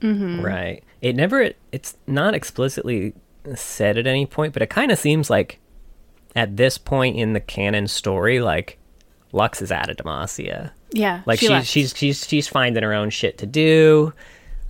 [0.00, 0.44] Mm-hmm.
[0.44, 0.84] Right.
[1.00, 1.50] It never.
[1.72, 3.14] It's not explicitly
[3.54, 5.58] said at any point, but it kind of seems like
[6.36, 8.78] at this point in the canon story, like
[9.32, 10.70] Lux is out of Demacia.
[10.92, 11.22] Yeah.
[11.26, 14.12] Like she she's she's she's she's finding her own shit to do.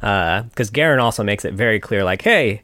[0.01, 2.63] Uh, because Garen also makes it very clear, like, hey,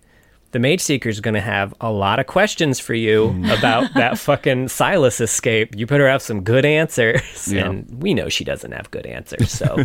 [0.54, 3.58] the Mage Seeker is going to have a lot of questions for you Mm.
[3.58, 5.74] about that fucking Sylas escape.
[5.76, 7.52] You better have some good answers.
[7.52, 7.66] Yeah.
[7.68, 9.84] And we know she doesn't have good answers, so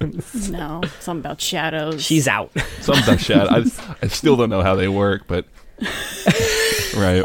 [0.50, 2.02] no, something about shadows.
[2.02, 2.50] she's out.
[2.80, 3.78] Something about shadows.
[3.78, 5.46] I, I still don't know how they work, but
[6.96, 7.22] right.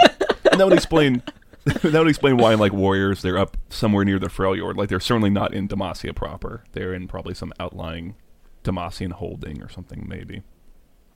[0.51, 1.23] And that would explain.
[1.65, 4.75] that would explain why, in like Warriors, they're up somewhere near the Freljord.
[4.75, 6.63] Like they're certainly not in Demacia proper.
[6.73, 8.15] They're in probably some outlying
[8.63, 10.41] Demacian holding or something, maybe.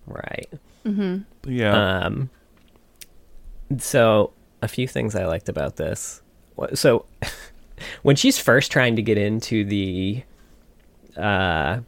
[0.08, 0.50] Right.
[0.84, 2.30] But yeah, Um,
[3.80, 4.32] so
[4.62, 6.22] a few things I liked about this.
[6.76, 7.06] So
[8.04, 10.24] when she's first trying to get into the,
[11.18, 11.80] uh,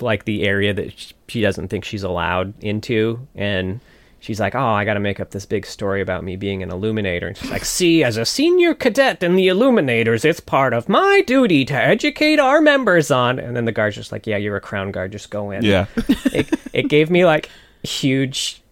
[0.00, 3.80] like the area that she doesn't think she's allowed into, and
[4.20, 6.70] she's like, "Oh, I got to make up this big story about me being an
[6.70, 10.88] illuminator." And she's like, "See, as a senior cadet in the Illuminators, it's part of
[10.88, 14.56] my duty to educate our members on." And then the guard's just like, "Yeah, you're
[14.56, 15.10] a Crownguard.
[15.10, 15.86] Just go in." yeah.
[16.26, 17.50] it, it gave me like
[17.82, 18.62] huge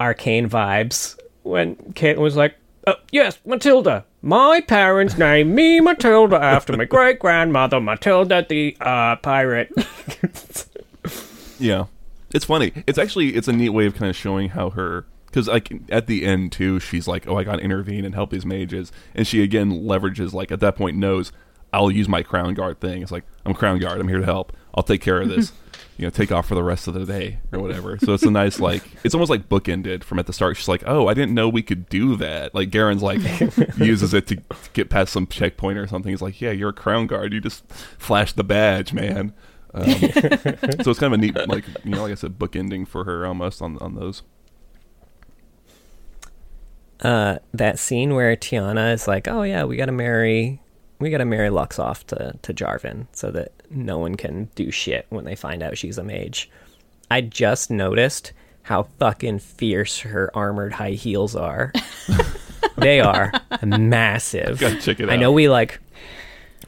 [0.00, 2.54] arcane vibes when Kate was like,
[2.86, 4.04] uh, "Yes, Matilda.
[4.20, 9.72] My parents named me Matilda after my great grandmother Matilda the uh, pirate."
[11.60, 11.86] Yeah,
[12.34, 12.72] it's funny.
[12.86, 16.06] It's actually it's a neat way of kind of showing how her because like at
[16.06, 19.26] the end too, she's like, "Oh, I got to intervene and help these mages," and
[19.26, 21.32] she again leverages like at that point knows
[21.72, 23.02] I'll use my Crownguard thing.
[23.02, 24.00] It's like I'm Crownguard.
[24.00, 24.56] I'm here to help.
[24.74, 25.52] I'll take care of this.
[25.98, 27.98] you know, take off for the rest of the day or whatever.
[27.98, 30.56] So it's a nice like it's almost like bookended from at the start.
[30.56, 33.20] She's like, "Oh, I didn't know we could do that." Like Garen's like
[33.78, 34.40] uses it to
[34.72, 36.10] get past some checkpoint or something.
[36.10, 37.32] He's like, "Yeah, you're a Crownguard.
[37.32, 37.66] You just
[37.98, 39.34] flash the badge, man."
[39.74, 42.86] Um, so it's kind of a neat, like you know, like I said, book ending
[42.86, 44.22] for her almost on on those.
[47.00, 50.60] uh, that scene where Tianna is like, "Oh yeah, we got to marry
[50.98, 55.06] we gotta marry Lux off to to Jarvan so that no one can do shit
[55.10, 56.50] when they find out she's a mage.
[57.10, 61.72] I just noticed how fucking fierce her armored high heels are.
[62.76, 63.32] they are
[63.64, 64.58] massive.
[64.58, 65.80] Check it I know we like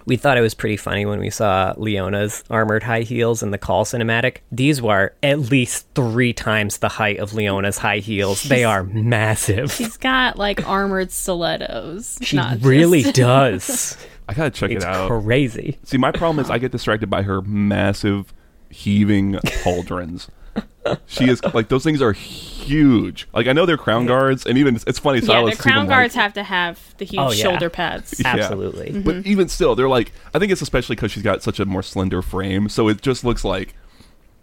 [0.06, 3.58] we thought it was pretty funny when we saw Leona's armored high heels in the
[3.58, 4.38] call cinematic.
[4.50, 8.42] These were at least three times the height of Leona's high heels.
[8.44, 9.70] They are massive.
[9.72, 12.18] She's got like armored stilettos.
[12.22, 13.96] She not just- really does.
[14.28, 15.08] I gotta check It's it out.
[15.08, 15.78] crazy.
[15.84, 18.32] See, my problem is I get distracted by her massive,
[18.70, 19.32] heaving
[19.64, 20.28] pauldrons.
[21.06, 23.28] she is like those things are huge.
[23.34, 25.18] Like I know they're Crownguards, and even it's, it's funny.
[25.20, 27.42] Yeah, the sees them, crown like- guards have to have the huge Oh, yeah.
[27.42, 28.14] shoulder pads.
[28.18, 28.28] Yeah.
[28.28, 29.00] Absolutely.
[29.00, 31.82] But even still, they're like I think it's especially because she's got such a more
[31.82, 33.74] slender frame, so it just looks like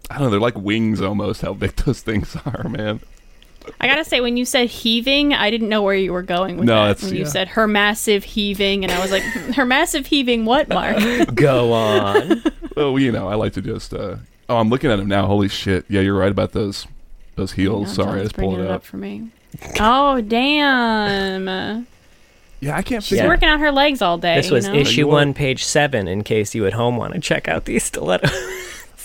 [0.10, 0.30] I don't know.
[0.32, 1.42] They're like wings almost.
[1.42, 3.02] How big those things are, man.
[3.82, 6.68] I gotta say, when you said heaving, I didn't know where you were going with
[6.68, 6.92] No, that.
[6.92, 10.70] it's- When you said her massive heaving, and I was like, her massive heaving, what,
[10.70, 10.96] Mark?
[11.36, 12.42] Go on.
[12.78, 13.94] Well, you know, I like to just.
[13.94, 14.18] uh
[14.50, 15.26] Oh, I'm looking at them now.
[15.28, 15.86] Holy shit!
[15.90, 16.88] Yeah, you're right about those
[17.36, 17.94] those heels.
[17.94, 18.78] Sorry, I John's just pulled bringing it it up.
[18.78, 19.30] up for me.
[19.80, 21.88] Oh damn!
[22.60, 23.28] Yeah, I can't She's figure.
[23.30, 24.36] working on her legs all day.
[24.36, 24.80] This was you know?
[24.80, 27.84] issue You one, page seven, in case you at home want to check out these
[27.84, 28.32] stilettos.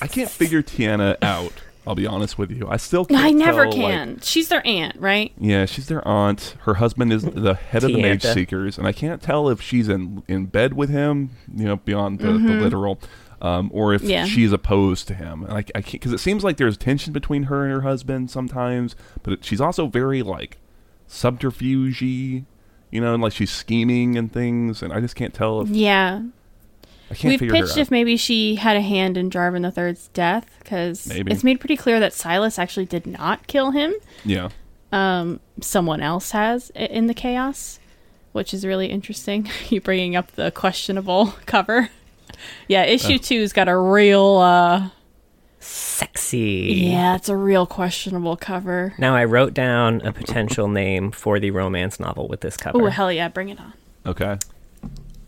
[0.01, 1.53] I can't figure Tianna out.
[1.86, 2.68] I'll be honest with you.
[2.68, 3.20] I still can't.
[3.20, 4.20] I never tell, like- can.
[4.20, 5.32] She's their aunt, right?
[5.36, 6.55] Yeah, she's their aunt.
[6.61, 8.34] Her husband is the head of the Mage Tianta.
[8.34, 12.20] Seekers, and I can't tell if she's in in bed with him, you know, beyond
[12.20, 12.61] the, the mm-hmm.
[12.61, 13.01] literal,
[13.43, 14.01] um, or if.
[14.03, 14.24] Yeah.
[14.24, 15.43] she's opposed to him.
[15.45, 18.30] And I, I can't because it seems like there's tension between her and her husband
[18.30, 20.57] sometimes, but it, she's also very like
[21.09, 22.45] subterfugey,
[22.90, 26.22] you know, and like she's scheming and things, and I just can't tell if Yeah.
[27.11, 30.47] I can't We've pitched if maybe she had a hand in Jarvan the Third's death
[30.61, 33.93] because it's made pretty clear that Sylas actually did not kill him.
[34.24, 34.49] yeah,
[34.93, 37.78] Um, someone else has in the chaos,
[38.32, 39.51] which is really interesting.
[39.68, 41.90] you bringing up the questionable cover.
[42.68, 44.36] Yeah, issue two's got a real.
[44.38, 44.88] uh
[45.64, 46.88] Sexy.
[46.90, 48.95] Yeah, it's a real questionable cover.
[48.99, 52.82] Now I wrote down a potential name for the romance novel with this cover.
[52.82, 53.72] Oh hell yeah, bring it on.
[54.07, 54.38] okay.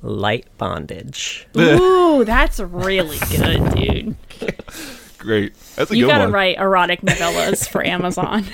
[0.02, 1.46] Light bondage.
[1.56, 4.16] Ooh, that's really good, dude.
[5.18, 5.54] Great.
[5.76, 6.32] That's a You good gotta one.
[6.32, 8.44] write erotic novellas for Amazon.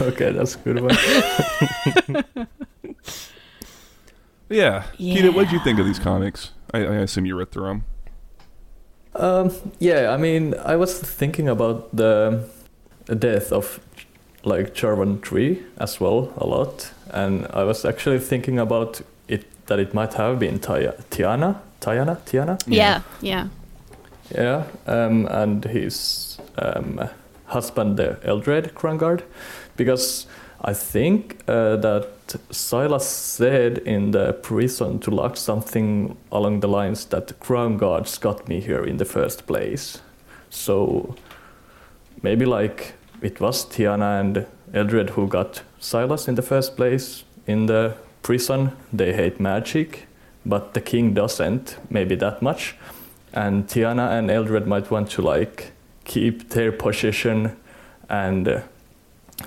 [0.00, 2.24] Okay, that's a good one.
[4.50, 4.84] Yeah.
[4.98, 6.50] Keita, what did you think of these comics?
[6.74, 7.84] I, I assume you read through them.
[9.14, 12.48] Um, yeah, I mean, I was thinking about the
[13.06, 13.80] death of
[14.44, 19.78] like Jarvan Tree as well a lot, and I was actually thinking about it that
[19.78, 23.48] it might have been Tia- Tianna, Tianna, Tianna, yeah, yeah.
[24.34, 27.08] yeah, um, and his um,
[27.46, 29.22] husband, the Eldred Crownguard,
[29.76, 30.26] because
[30.62, 32.19] I think uh, that
[32.50, 38.48] Sylas said in the prison to Lux something along the lines that the Crownguards got
[38.48, 40.00] me here in the first place.
[40.50, 41.14] So
[42.22, 47.66] maybe like it was Tianna and Eldred who got Sylas in the first place in
[47.66, 48.72] the prison.
[48.92, 50.06] They hate magic,
[50.44, 52.76] but the king doesn't, maybe that much.
[53.32, 55.72] And Tianna and Eldred might want to like
[56.04, 57.56] keep their position
[58.08, 58.62] and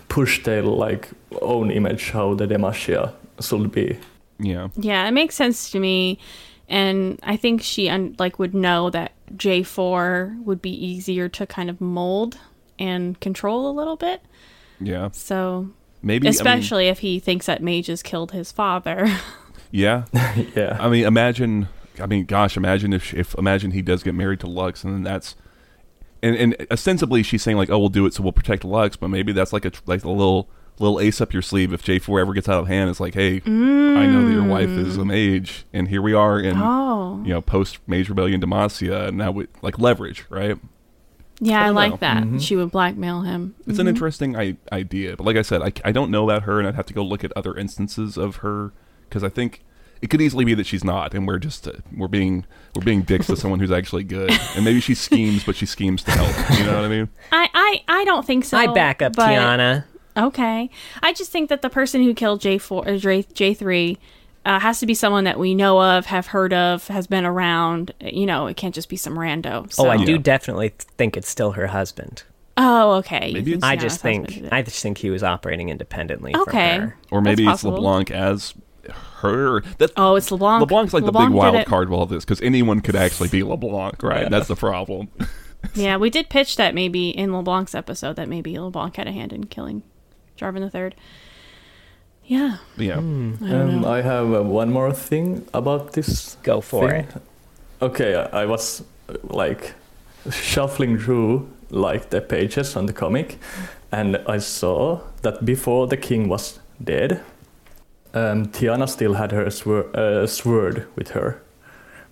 [0.10, 1.10] push their like
[1.42, 3.98] own image how the Demacia should be.
[4.40, 4.70] Yeah.
[4.76, 6.20] Yeah, it makes sense to me,
[6.68, 11.46] and I think she un- like would know that J four would be easier to
[11.46, 12.38] kind of mold
[12.80, 14.22] and control a little bit.
[14.80, 15.10] Yeah.
[15.12, 15.70] So,
[16.02, 16.28] Maybe.
[16.28, 19.08] I mean, especially if he thinks that mages killed his father.
[19.72, 20.06] yeah.
[20.56, 20.78] yeah.
[20.80, 21.70] I mean, imagine.
[22.00, 25.04] I mean, gosh, imagine if, if imagine he does get married to Lux, and then
[25.04, 25.36] that's,
[26.24, 29.10] and and ostensibly she's saying like, oh, we'll do it so we'll protect Lux, but
[29.10, 30.50] maybe that's like a like a little
[30.80, 32.90] little ace up your sleeve if J four ever gets out of hand.
[32.90, 33.50] It's like, hey, I
[34.08, 37.42] know that your wife is a mage, and here we are in oh, you know
[37.42, 40.58] post Mage Rebellion Demacia, and now we like leverage, right?
[41.40, 41.98] yeah, I, don't like know.
[41.98, 42.24] that.
[42.24, 42.42] Mhm.
[42.42, 43.54] She would blackmail him.
[43.68, 46.58] It's an interesting I- idea, but like I said, I, I don't know about her,
[46.60, 48.72] and I'd have to go look at other instances of her
[49.10, 49.62] because I think
[50.04, 52.46] it could easily be that she's not, and we're just uh, we're being
[52.76, 56.04] we're being dicks to someone who's actually good, and maybe she schemes, but she schemes
[56.04, 56.60] to help.
[56.60, 57.10] You know what I mean?
[57.32, 58.58] I, I, I don't think so.
[58.58, 59.86] I back up but- Tianna.
[60.16, 60.70] Okay.
[61.02, 63.98] I just think that the person who killed J four or J J three
[64.46, 67.94] uh, has to be someone that we know of, have heard of, has been around.
[68.00, 69.72] You know, it can't just be some rando.
[69.74, 69.88] So.
[69.88, 72.24] Oh, I do definitely think it's still her husband.
[72.58, 73.32] Oh, okay.
[73.34, 74.54] Maybe it's- I just think husband did it.
[74.56, 76.76] I just think he was operating independently Okay.
[76.78, 76.98] from her.
[77.10, 77.78] Or maybe That's it's possible.
[77.82, 78.54] LeBlanc as
[78.92, 79.62] her.
[79.78, 80.62] That Oh, it's LeBlanc.
[80.62, 81.68] LeBlanc's like the big wild it.
[81.68, 84.30] card of all this because anyone could actually be LeBlanc, right?
[84.30, 85.10] That's the problem.
[85.76, 89.32] Yeah, we did pitch that maybe in LeBlanc's episode that maybe LeBlanc had a hand
[89.32, 89.82] in killing
[90.38, 90.94] Jarvan the Third.
[92.26, 92.58] Yeah.
[92.78, 93.00] Yeah.
[93.00, 93.36] Hmm.
[93.42, 93.86] I Um.
[93.86, 96.36] I have uh, one more thing about this.
[96.44, 97.06] Go for thing.
[97.06, 97.22] it.
[97.82, 99.74] Okay, I, I was uh, like
[100.32, 103.38] shuffling through like the pages on the comic,
[103.92, 107.22] and I saw that before the king was dead,
[108.14, 111.42] um, Tianna still had her swor- uh, sword with her.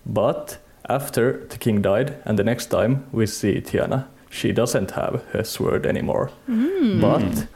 [0.06, 0.58] But
[0.90, 5.44] after the king died, and the next time we see Tianna, she doesn't have her
[5.44, 6.32] sword anymore.
[6.50, 7.02] Mm.
[7.02, 7.48] But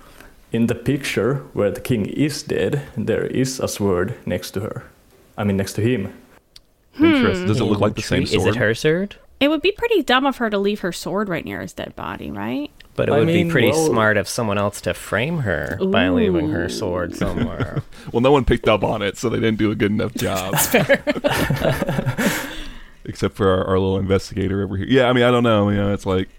[0.52, 4.84] in the picture where the king is dead, there is a sword next to her.
[5.38, 6.14] I mean, next to him.
[7.00, 7.48] Interesting.
[7.48, 8.50] Does it look like the same sword?
[8.50, 9.16] Is it her sword?
[9.39, 11.96] It would be pretty dumb of her to leave her sword right near his dead
[11.96, 12.72] body, right?
[12.96, 15.78] But it I would mean, be pretty well- smart of someone else to frame her
[15.88, 17.84] by leaving her sword somewhere.
[18.14, 20.54] Well, no one picked up on it, so they didn't do a good enough job.
[23.08, 24.88] Except for our, our little investigator over here.
[24.88, 25.70] Yeah, I mean, I don't know.
[25.70, 26.30] You know, it's like,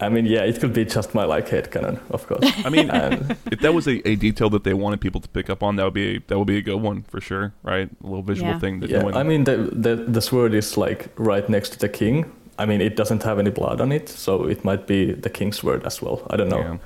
[0.00, 2.50] I mean, yeah, it could be just my like head headcanon, of course.
[2.64, 5.50] I mean, and if that was a, a detail that they wanted people to pick
[5.50, 7.90] up on, that would be a, that would be a good one for sure, right?
[8.02, 8.58] A little visual Yeah.
[8.58, 9.14] thing that yeah, no one.
[9.16, 12.30] I mean, the, the the sword is like right next to the king.
[12.58, 15.62] I mean, it doesn't have any blood on it, so it might be the king's
[15.62, 16.26] word as well.
[16.30, 16.58] I don't know.
[16.60, 16.76] yeah.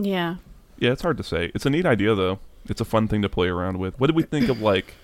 [0.00, 0.36] Yeah.
[0.78, 1.50] yeah, it's hard to say.
[1.54, 2.38] It's a neat idea though.
[2.68, 3.98] It's a fun thing to play around with.
[4.00, 4.94] What did we think of like?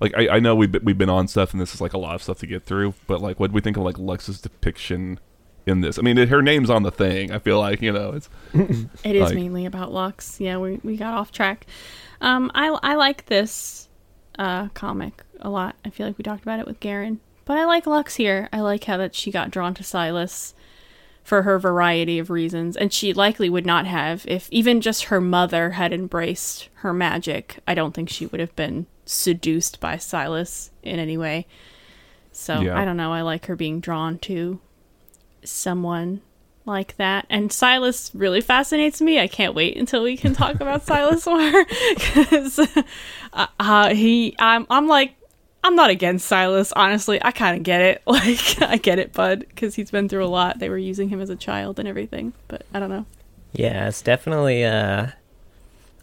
[0.00, 1.98] Like I, I know we've been, we've been on stuff and this is like a
[1.98, 4.40] lot of stuff to get through, but like what did we think of like Lux's
[4.40, 5.20] depiction
[5.66, 5.98] in this?
[5.98, 7.30] I mean, it, her name's on the thing.
[7.30, 8.28] I feel like you know it's
[9.04, 10.40] It is Like- mainly about Lux.
[10.40, 11.66] Yeah, we, we got off track.
[12.20, 13.88] Um, I I like this
[14.38, 15.76] uh, comic a lot.
[15.84, 18.48] I feel like we talked about it with Garen, but I like Lux here.
[18.52, 20.54] I like how that she got drawn to Sylas
[21.22, 25.20] for her variety of reasons, and she likely would not have if even just her
[25.20, 27.58] mother had embraced her magic.
[27.66, 31.46] I don't think she would have been seduced by Sylas in any way.
[32.32, 32.78] So Yeah.
[32.78, 33.12] I don't know.
[33.12, 34.60] I like her being drawn to
[35.44, 36.22] someone
[36.64, 37.26] like that.
[37.28, 39.18] And Sylas really fascinates me.
[39.20, 41.64] I can't wait until we can talk about Sylas more
[41.94, 42.58] because
[43.32, 45.14] uh, uh, he, I'm, I'm like,
[45.64, 46.72] I'm not against Sylas.
[46.74, 48.02] Honestly, I kind of get it.
[48.06, 50.58] Like, I get it, bud, because he's been through a lot.
[50.58, 53.06] They were using him as a child and everything, but I don't know.
[53.52, 55.08] Yeah, it's definitely uh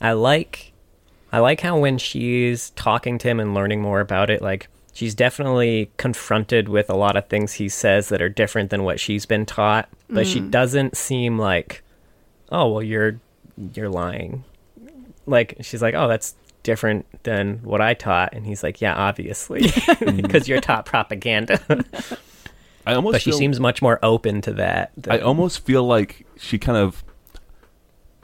[0.01, 0.72] I like
[1.32, 5.16] I like how when she's talking to him and learning more about it, like she's
[5.16, 9.26] definitely confronted with a lot of things he says that are different than what she's
[9.26, 11.84] been taught, but she doesn't seem like
[12.51, 13.20] oh, well you're
[13.74, 14.43] you're lying.
[15.26, 16.34] Like she's like, "Oh, that's
[16.64, 21.60] different than what I taught." And he's like, "Yeah, obviously, because you're taught propaganda."
[22.86, 24.91] I almost but she feel, seems much more open to that.
[25.10, 27.03] I almost feel like she kind of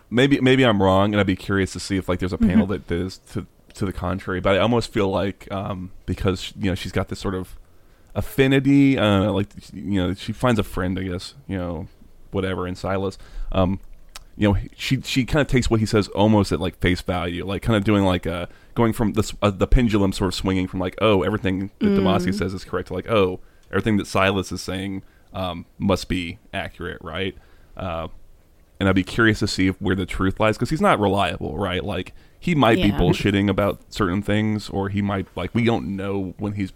[0.09, 2.65] maybe maybe I'm wrong, and I'd be curious to see if like there's a panel
[2.67, 4.39] that is to to the contrary.
[4.39, 7.55] But I almost feel like um, because you know she's got this sort of
[8.15, 11.87] affinity, uh, like you know she finds a friend, I guess you know
[12.31, 13.17] whatever in Sylas.
[13.51, 13.79] Um,
[14.37, 17.45] you know she she kind of takes what he says almost at like face value,
[17.45, 20.67] like kind of doing like a going from this uh, the pendulum sort of swinging
[20.67, 23.39] from like oh everything that Demacia says is correct to like oh
[23.71, 27.35] everything that Sylas is saying um, must be accurate, right?
[27.75, 28.07] Uh,
[28.79, 31.57] and I'd be curious to see if, where the truth lies because he's not reliable,
[31.57, 31.83] right?
[31.83, 36.33] Like he might be bullshitting about certain things, or he might like we don't know
[36.37, 36.73] when he's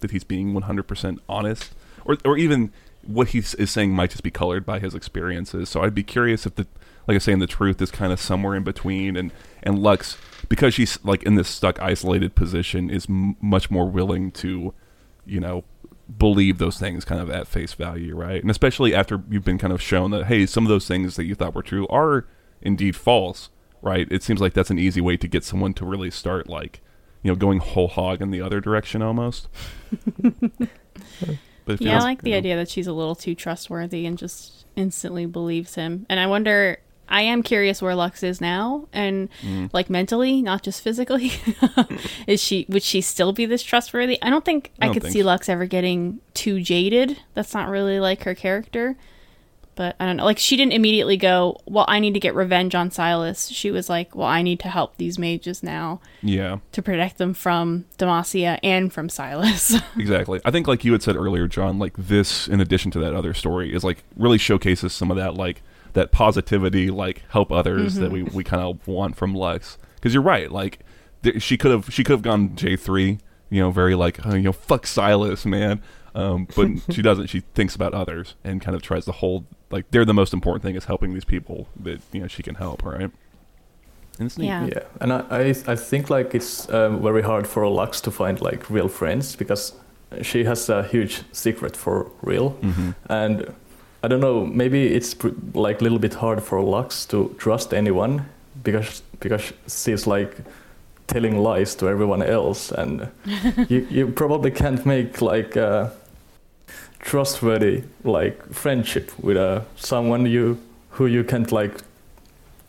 [0.00, 1.72] that he's being one hundred percent honest,
[2.04, 5.68] or or even what he is saying might just be colored by his experiences.
[5.68, 6.66] So I'd be curious if the
[7.08, 9.32] like I was saying the truth is kind of somewhere in between, and
[9.62, 10.16] and Lux
[10.48, 14.72] because she's like in this stuck isolated position is m- much more willing to,
[15.26, 15.64] you know,
[16.18, 18.40] believe those things kind of at face value, right?
[18.42, 21.24] And especially after you've been kind of shown that hey, some of those things that
[21.24, 22.26] you thought were true are
[22.62, 23.50] indeed false,
[23.82, 24.08] right?
[24.10, 26.80] It seems like that's an easy way to get someone to really start like,
[27.22, 29.48] you know, going whole hog in the other direction almost.
[31.64, 34.66] but Yeah, I like the know, idea that she's a little too trustworthy and just
[34.76, 36.06] instantly believes him.
[36.08, 36.78] And I wonder,
[37.10, 39.70] I am curious where Lux is now, and Mm.
[39.72, 41.32] like mentally, not just physically.
[42.26, 42.66] is she?
[42.68, 44.18] Would she still be this trustworthy?
[44.22, 45.26] I don't think I I, don't could think see so.
[45.26, 47.18] Lux ever getting too jaded.
[47.34, 48.96] That's not really like her character.
[49.76, 50.24] But I don't know.
[50.24, 53.88] Like she didn't immediately go, "Well, I need to get revenge on Sylas." She was
[53.88, 58.58] like, "Well, I need to help these mages now Yeah, to protect them from Demacia
[58.62, 60.38] and from Sylas." exactly.
[60.44, 63.32] I think like you had said earlier, John, like this in addition to that other
[63.32, 65.62] story is like really showcases some of that like
[65.94, 69.78] that positivity, like help others that we, we kind of want from Lux.
[69.96, 70.80] Because you're right, like
[71.22, 73.18] th- she could have she could have gone J three,
[73.50, 75.82] you know, very like oh, you know fuck Sylas, man.
[76.14, 77.28] Um, but she doesn't.
[77.28, 80.62] She thinks about others and kind of tries to hold like they're the most important
[80.62, 83.10] thing is helping these people that you know she can help, right?
[84.18, 84.46] And it's neat.
[84.48, 84.66] Yeah.
[84.66, 88.40] Yeah, and I, I, I think like it's um, very hard for Lux to find
[88.40, 89.72] like real friends because
[90.22, 92.94] she has a huge secret for real, Mhm.
[93.08, 93.54] and
[94.02, 97.74] I don't know, maybe it's pr- like a little bit hard for Lux to trust
[97.74, 98.26] anyone
[98.62, 100.36] because because she's like
[101.06, 103.08] telling lies to everyone else, and
[103.68, 105.92] you you probably can't make like a
[107.00, 110.56] trustworthy like friendship with uh, someone you
[110.90, 111.82] who you can't like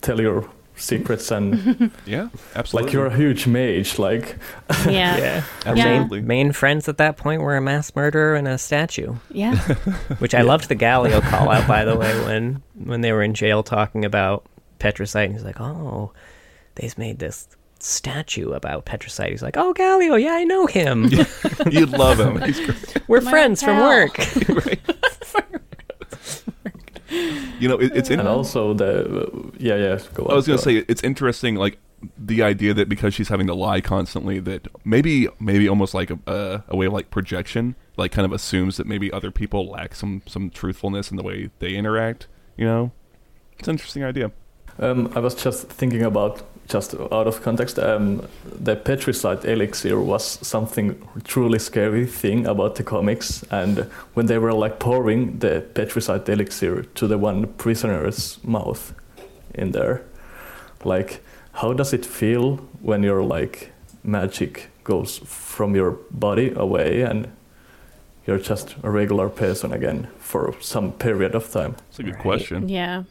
[0.01, 0.45] tell your
[0.81, 2.85] secrets and Yeah, absolutely.
[2.87, 4.37] like you're a huge mage like
[4.89, 5.17] Yeah.
[5.17, 5.43] Yeah.
[5.65, 6.21] absolutely.
[6.21, 9.15] Main friends at that point were a mass murderer and a statue.
[9.31, 9.55] Yeah.
[10.19, 13.33] Which I loved the Galio call out by the way when when they were in
[13.33, 14.45] jail talking about
[14.79, 16.11] Petricite and he's like, Oh,
[16.75, 17.47] they've made this
[17.79, 19.29] statue about Petricite.
[19.31, 21.09] He's like, Oh Galio, yeah, I know him.
[21.69, 22.41] You'd love him.
[22.41, 22.97] He's great.
[23.07, 24.17] We're My friends from pal." work.
[27.11, 30.57] You know, it, it's in, and also the yeah yeah go on, I was going
[30.57, 31.77] go say it's interesting, like
[32.17, 36.19] the idea that because she's having to lie constantly, that maybe maybe almost like a,
[36.25, 39.93] a, a way of like projection, like kind of assumes that maybe other people lack
[39.93, 42.27] some some truthfulness in the way they interact.
[42.57, 42.91] You know,
[43.59, 44.31] it's an interesting idea.
[44.79, 46.41] Um, I was just thinking about,
[46.71, 52.83] just out of context, um, the Petricite elixir was something truly scary thing about the
[52.83, 53.43] comics.
[53.51, 53.79] And
[54.13, 58.93] when they were like pouring the Petricite elixir to the one prisoner's mouth
[59.53, 60.01] in there,
[60.83, 61.21] like,
[61.53, 63.71] how does it feel when your like
[64.03, 67.27] magic goes from your body away and
[68.25, 71.75] you're just a regular person again for some period of time?
[71.89, 72.21] It's a good Right.
[72.23, 72.69] question.
[72.69, 73.03] Yeah.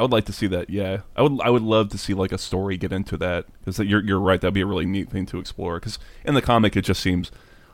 [0.00, 0.70] I would like to see that.
[0.70, 1.38] Yeah, I would.
[1.42, 4.40] I would love to see like a story get into that because you're you're right.
[4.40, 5.78] That'd be a really neat thing to explore.
[5.78, 7.30] Because in the comic, it just seems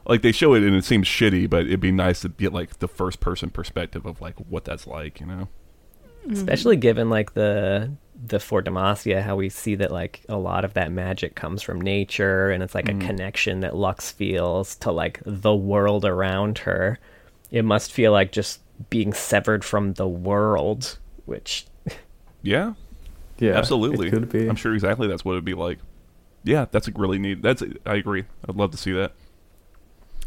[0.07, 2.81] like they show it and it seems shitty, but it'd be nice to get like
[2.81, 5.21] the first person perspective of like what that's like.
[5.21, 5.49] You know.
[6.23, 6.33] Mm-hmm.
[6.33, 10.75] Especially given like the the for Demacia, how we see that like a lot of
[10.75, 13.01] that magic comes from nature and it's like a mm.
[13.03, 16.99] connection that Lux feels to like the world around her.
[17.53, 21.67] It must feel like just being severed from the world, which
[22.43, 22.75] Yeah,
[23.39, 24.09] Yeah, absolutely.
[24.09, 24.49] It could be.
[24.49, 25.79] I'm sure exactly that's what it'd be like.
[26.45, 27.43] Yeah, that's a really neat.
[27.43, 28.25] That's I agree.
[28.49, 29.13] I'd love to see that.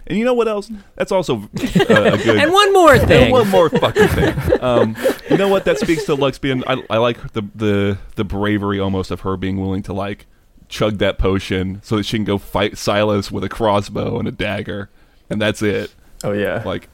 [0.08, 0.72] And you know what else?
[0.96, 2.38] That's also uh, a good.
[2.38, 3.02] And one more thing.
[3.02, 3.32] And thing.
[3.32, 4.36] one more fucking thing.
[4.64, 4.96] Um,
[5.30, 5.66] you know what?
[5.66, 6.64] That speaks to Lux being.
[6.68, 10.26] I, I like the the the bravery almost of her being willing to like
[10.68, 14.32] chug that potion so that she can go fight Sylas with a crossbow and a
[14.32, 14.90] dagger,
[15.30, 15.94] and that's it.
[16.24, 16.90] Oh yeah, Like,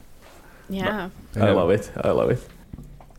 [0.68, 1.10] Yeah.
[1.34, 1.90] I love it.
[1.96, 2.46] I love it.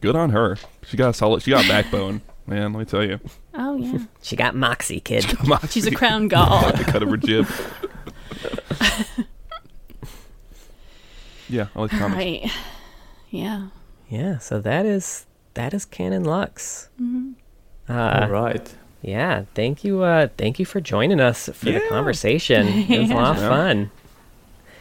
[0.02, 0.58] Good on her.
[0.86, 1.42] She got a solid.
[1.44, 2.74] She got backbone, man.
[2.74, 3.20] Let me tell you.
[3.54, 4.00] Oh yeah.
[4.22, 5.26] She got moxie, kid.
[5.28, 6.78] Come on, She's a Crownguard.
[6.78, 7.48] the cut of her jib.
[11.50, 12.18] yeah, I like the comics.
[12.18, 12.52] right.
[13.30, 13.68] Yeah.
[14.10, 16.90] yeah, so that is that is Canon Lux.
[17.90, 18.76] All Uh, right.
[19.02, 22.68] yeah, thank you uh thank you for joining us for the conversation.
[22.68, 23.92] It was a lot of fun.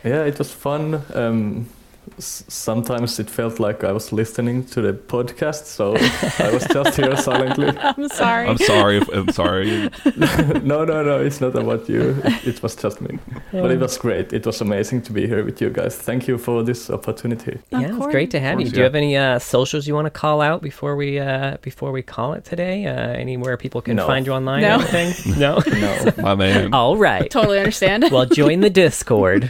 [0.05, 1.02] Yeah, it was fun.
[1.14, 1.76] Um, s-
[2.18, 5.97] sometimes it felt like I was listening to the podcast, so
[6.44, 7.68] I was just here silently.
[7.78, 8.48] I'm sorry.
[8.48, 8.98] I'm sorry.
[8.98, 9.90] If, I'm sorry.
[10.62, 12.16] no, no, no, it's not about you.
[12.24, 13.18] It, it was just me.
[13.52, 14.32] But it was great.
[14.32, 15.97] It was amazing to be here with you guys.
[15.97, 17.52] Thank you for this opportunity.
[17.72, 18.12] Of yeah, it's course.
[18.12, 18.66] great to have you.
[18.66, 21.56] course, Do you have any uh, socials you want to call out before we uh,
[21.62, 22.86] before we call it today?
[22.86, 24.06] Uh, anywhere people can No.
[24.06, 24.62] find you online?
[24.62, 24.78] No.
[24.80, 25.38] Anything?
[25.38, 25.60] no.
[25.66, 26.12] No.
[26.22, 26.72] My man.
[26.74, 27.30] All right.
[27.30, 28.05] Totally understand.
[28.10, 29.48] Well, join the Discord.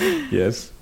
[0.30, 0.72] yes.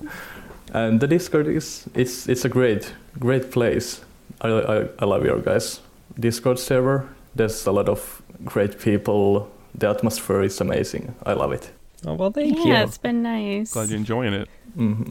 [0.72, 4.00] And the Discord is it's it's a great great place.
[4.40, 5.80] I, I I love your guys
[6.18, 7.08] Discord server.
[7.34, 9.50] There's a lot of great people.
[9.74, 11.14] The atmosphere is amazing.
[11.24, 11.70] I love it.
[12.06, 12.74] Oh, well, thank yeah, you.
[12.84, 13.72] it's been nice.
[13.72, 14.48] Glad you're enjoying it.
[14.76, 15.10] Mm-hmm.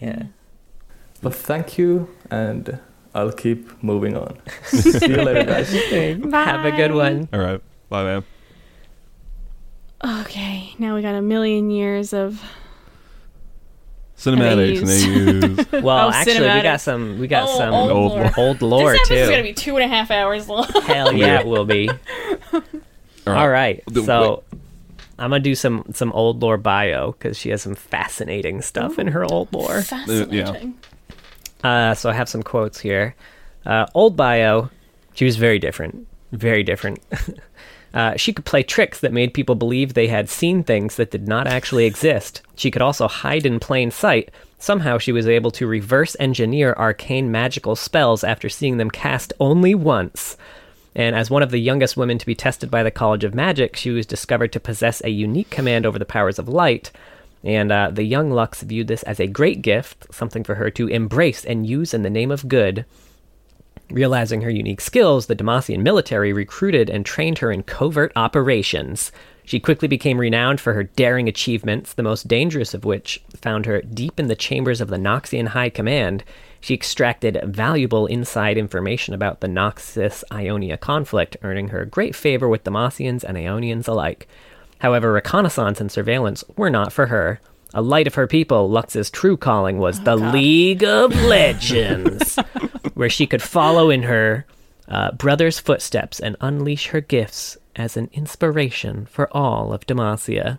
[0.00, 0.24] Yeah.
[1.20, 2.80] But thank you, and
[3.14, 4.38] I'll keep moving on.
[4.64, 5.70] See you later, guys.
[6.30, 6.44] Bye.
[6.44, 7.28] Have a good one.
[7.32, 7.60] All right.
[7.88, 8.24] Bye, man.
[10.04, 12.42] Okay, now we got a million years of.
[14.22, 15.66] Cinematics and AUs.
[15.74, 15.82] AUs.
[15.82, 16.80] Well, Oh, actually, we got cinematic.
[16.80, 17.18] some.
[17.18, 18.30] We got Oh, some old Old lore.
[18.36, 19.30] old lore this episode's too.
[19.32, 20.64] gonna be two and a half hours long.
[20.84, 21.88] Hell yeah, it will be.
[22.52, 22.62] All
[23.34, 23.82] All right.
[23.86, 24.44] The- So
[25.18, 29.08] I'm gonna do some some old lore bio because she has some fascinating stuff in
[29.08, 29.82] her old lore.
[29.82, 30.74] Fascinating.
[31.64, 33.14] Uh, so I have some quotes here.
[33.64, 34.70] Uh, old bio,
[35.14, 36.06] she was very different.
[36.32, 37.00] Very different.
[37.94, 41.28] Uh, she could play tricks that made people believe they had seen things that did
[41.28, 42.42] not actually exist.
[42.56, 44.30] She could also hide in plain sight.
[44.58, 49.74] Somehow she was able to reverse engineer arcane magical spells after seeing them cast only
[49.74, 50.36] once.
[50.94, 53.76] And as one of the youngest women to be tested by the College of Magic,
[53.76, 56.90] she was discovered to possess a unique command over the powers of light.
[57.44, 60.88] And uh, the young Lux viewed this as a great gift, something for her to
[60.88, 62.84] embrace and use in the name of good.
[63.92, 69.12] Realizing her unique skills, the Demacian military recruited and trained her in covert operations.
[69.44, 73.82] She quickly became renowned for her daring achievements, the most dangerous of which found her
[73.82, 76.24] deep in the chambers of the Noxian High Command.
[76.58, 82.64] She extracted valuable inside information about the Noxus Ionia conflict, earning her great favor with
[82.64, 84.26] Demacians and Ionians alike.
[84.78, 87.40] However, reconnaissance and surveillance were not for her.
[87.74, 92.36] A light of her people, Lux's true calling was the League of Legends,
[92.94, 94.44] where she could follow in her
[94.88, 100.58] uh, brother's footsteps and unleash her gifts as an inspiration for all of Demacia.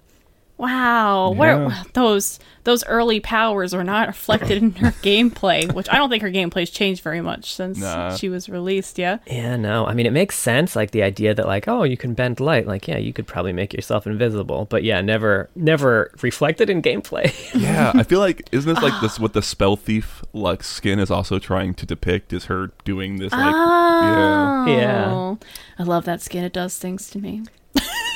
[0.64, 5.98] Wow, what are, those those early powers were not reflected in her gameplay, which I
[5.98, 8.16] don't think her gameplay's changed very much since Nah.
[8.16, 8.98] she was released.
[8.98, 9.86] Yeah, Yeah, no.
[9.86, 12.66] I mean, it makes sense, like the idea that, like, oh, you can bend light.
[12.66, 17.34] Like, yeah, you could probably make yourself invisible, but yeah, never, never reflected in gameplay.
[17.64, 19.22] Yeah, I feel like isn't this like this ah.
[19.22, 23.54] what the Spellthief like skin is also trying to depict is her doing this like
[23.54, 24.64] yeah.
[24.66, 24.66] Oh.
[24.68, 25.12] Yeah.
[25.12, 25.38] Oh,
[25.78, 26.44] I love that skin.
[26.44, 27.44] It does things to me.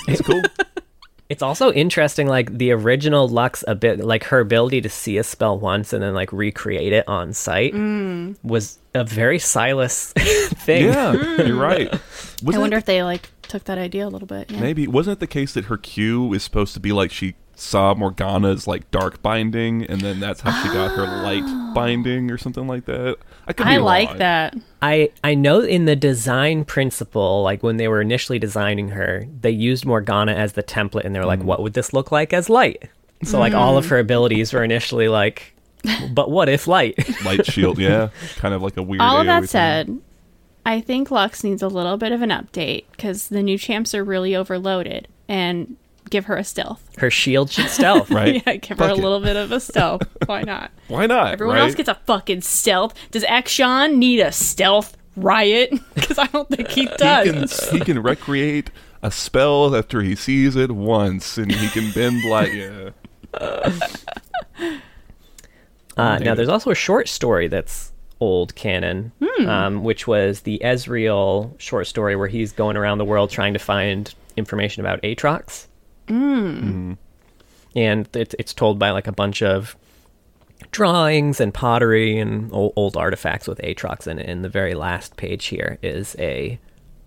[0.08, 0.42] It's cool.
[1.30, 5.24] it's also interesting, like the original Lux, a bit like her ability to see a
[5.24, 8.36] spell once and then like recreate it on site mm.
[8.44, 10.14] was a very Sylas
[10.60, 10.86] thing.
[10.86, 11.94] yeah, you're right.
[11.94, 12.00] I
[12.44, 14.52] Wasn't wonder it if they like took that idea a little bit.
[14.52, 14.60] Yeah.
[14.60, 17.94] maybe wasn't it the case that her Q is supposed to be like she saw
[17.96, 21.72] Morgana's like dark binding and then that's how she got her light ah.
[21.74, 23.18] binding or something like that.
[23.48, 24.18] I could be I like wrong.
[24.20, 24.56] that.
[24.82, 29.50] I I know in the design principle, like when they were initially designing her, they
[29.50, 31.46] used Morgana as the template, and they were like, mm.
[31.46, 32.90] "What would this look like as light?"
[33.24, 33.90] So like all of mm.
[33.90, 35.56] her abilities were initially like,
[36.12, 38.10] "But what if light?" light shield, yeah.
[38.36, 39.48] Kind of like a weird All of that AoE thing.
[39.48, 40.02] said,
[40.66, 44.04] I think Lux needs a little bit of an update because the new champs are
[44.04, 45.78] really overloaded and
[46.10, 46.82] give her a stealth.
[46.98, 48.10] her shield should stealth.
[48.18, 48.44] Right?
[48.46, 49.04] yeah, give her Fuck a it.
[49.04, 50.04] little bit of a stealth.
[50.26, 50.72] Why not?
[50.88, 51.34] Why not?
[51.34, 51.64] Everyone right?
[51.64, 52.94] else gets a fucking stealth.
[53.12, 55.74] Does Akshan need a stealth riot?
[55.94, 57.60] Because I don't think he he does.
[57.70, 58.70] can he can recreate
[59.04, 62.90] a spell after he sees it once and he can bend light yeah.
[65.98, 69.12] Uh, now, there's also a short story that's old canon,
[69.48, 73.60] um, which was the Ezreal short story where he's going around the world trying to
[73.60, 75.68] find information about Aatrox.
[76.08, 76.98] Mm.
[77.76, 79.76] And it, it's told by like a bunch of
[80.72, 84.28] drawings and pottery and old, old artifacts with Aatrox in it.
[84.30, 86.60] And the very last page here is a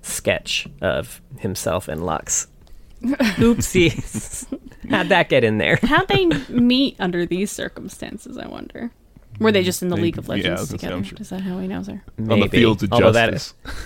[0.03, 2.47] sketch of himself and Lux.
[3.03, 4.47] Oopsies.
[4.91, 5.79] How'd that get in there?
[5.83, 8.91] How'd they meet under these circumstances, I wonder?
[9.39, 11.03] Were they just in the Maybe- League of Legends was together?
[11.03, 11.19] Sure.
[11.21, 12.03] Is that how he knows her?
[12.19, 12.59] on the Maybe.
[12.59, 13.55] fields of Although that justice.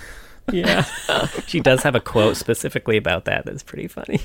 [0.51, 0.83] Yeah.
[1.47, 4.19] she does have a quote specifically about that that's pretty funny.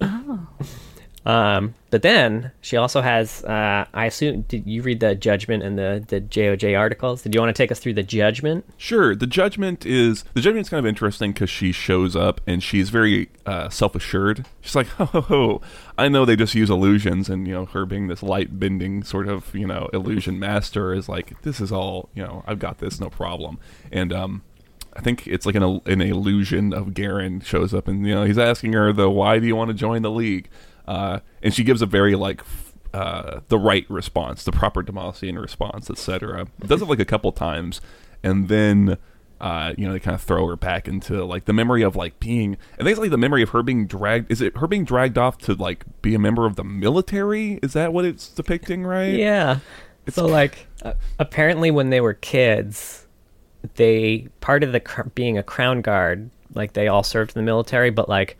[0.00, 0.48] Oh.
[1.26, 5.78] Um, but then she also has, uh, I assume, did you read the judgment and
[5.78, 7.22] the, the JOJ articles?
[7.22, 8.66] Did you want to take us through the judgment?
[8.76, 9.14] Sure.
[9.14, 13.30] The judgment is the judgment's kind of interesting because she shows up and she's very
[13.46, 14.46] uh, self-assured.
[14.60, 15.60] She's like, ho ho ho!
[15.96, 19.28] I know they just use illusions, and you know, her being this light bending sort
[19.28, 22.42] of you know illusion master is like, this is all you know.
[22.46, 23.58] I've got this, no problem.
[23.92, 24.42] And um,
[24.96, 28.38] I think it's like an an illusion of Garen shows up, and you know, he's
[28.38, 30.48] asking her the why do you want to join the league?
[30.86, 32.42] Uh, and she gives a very like
[32.92, 36.46] uh, the right response, the proper Demacian response, etc.
[36.62, 37.80] It does it like a couple times,
[38.22, 38.98] and then
[39.40, 42.20] uh, you know they kind of throw her back into like the memory of like
[42.20, 42.56] being.
[42.74, 44.30] I think it's like the memory of her being dragged.
[44.30, 47.58] Is it her being dragged off to like be a member of the military?
[47.62, 48.84] Is that what it's depicting?
[48.84, 49.14] Right?
[49.14, 49.58] Yeah.
[50.08, 53.03] so, like, uh, apparently when they were kids,
[53.76, 57.90] they, part of the cr- being a Crownguard, like, they all served in the military,
[57.90, 58.36] but, like,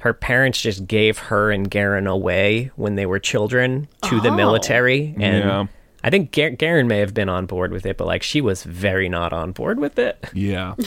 [0.00, 4.34] her parents just gave her and Garen away when they were children to the Oh.
[4.36, 5.14] military.
[5.20, 5.66] And Yeah.
[6.02, 8.64] I think Gar- Garen may have been on board with it, but, like, she was
[8.64, 10.18] very not on board with it.
[10.32, 10.74] Yeah.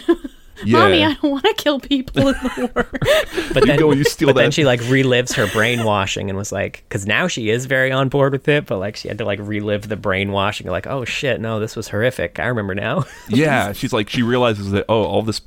[0.65, 0.79] Yeah.
[0.79, 2.87] Mommy, I don't want to kill people in the war.
[3.53, 6.51] But then, go and you steal but then she like relives her brainwashing and was
[6.51, 9.25] like, because now she is very on board with it, but like she had to
[9.25, 12.39] like relive the brainwashing, like, oh shit, no, this was horrific.
[12.39, 13.05] I remember now.
[13.29, 15.41] yeah, she's like she realizes that oh, all this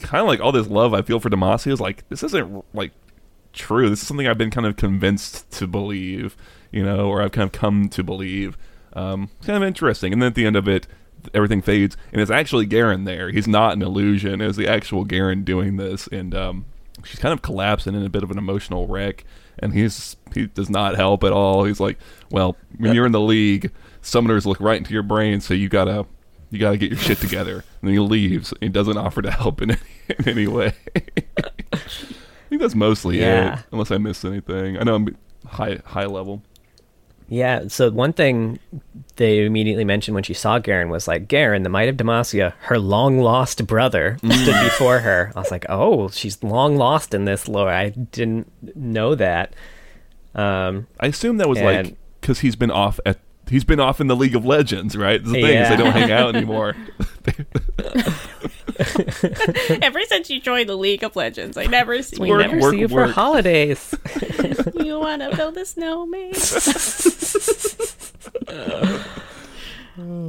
[0.00, 2.92] kind of like all this love I feel for Demacia is like this isn't like
[3.52, 3.88] true.
[3.88, 6.36] This is something I've been kind of convinced to believe,
[6.70, 8.56] you know, or I've kind of come to believe.
[8.92, 10.12] Um, kind of interesting.
[10.12, 10.86] And then at the end of it,
[11.32, 13.30] everything fades, and it's actually Garen there.
[13.30, 14.40] He's not an illusion.
[14.40, 16.64] It's the actual Garen doing this, and um,
[17.04, 19.24] she's kind of collapsing in a bit of an emotional wreck.
[19.58, 21.62] And he's he does not help at all.
[21.64, 21.98] He's like,
[22.30, 23.70] well, when you're in the league,
[24.02, 26.06] summoners look right into your brain, so you gotta
[26.50, 27.64] you gotta get your shit together.
[27.84, 28.54] And then he leaves.
[28.60, 29.80] He doesn't offer to help in any,
[30.18, 30.72] in any way.
[30.96, 31.78] I
[32.48, 33.58] think that's mostly Yeah.
[33.60, 34.78] it, unless I missed anything.
[34.78, 36.42] I know I'm high high level.
[37.28, 38.58] Yeah, so one thing
[39.16, 42.78] they immediately mentioned when she saw Garen was like, Garen, the Might of Demacia, her
[42.78, 45.32] long lost brother, stood before her.
[45.34, 47.70] I was like, oh, she's long lost in this lore.
[47.70, 49.54] I didn't know that.
[50.34, 54.08] Um, I assume that was like because he's been off at he's been off in
[54.08, 55.22] the League of Legends, right?
[55.22, 56.74] The thing is they don't hang out anymore.
[59.82, 62.72] Ever since you joined the League of Legends, I never see we Work, never work,
[62.72, 63.94] see you for holidays.
[64.74, 66.32] you want to build a snowman.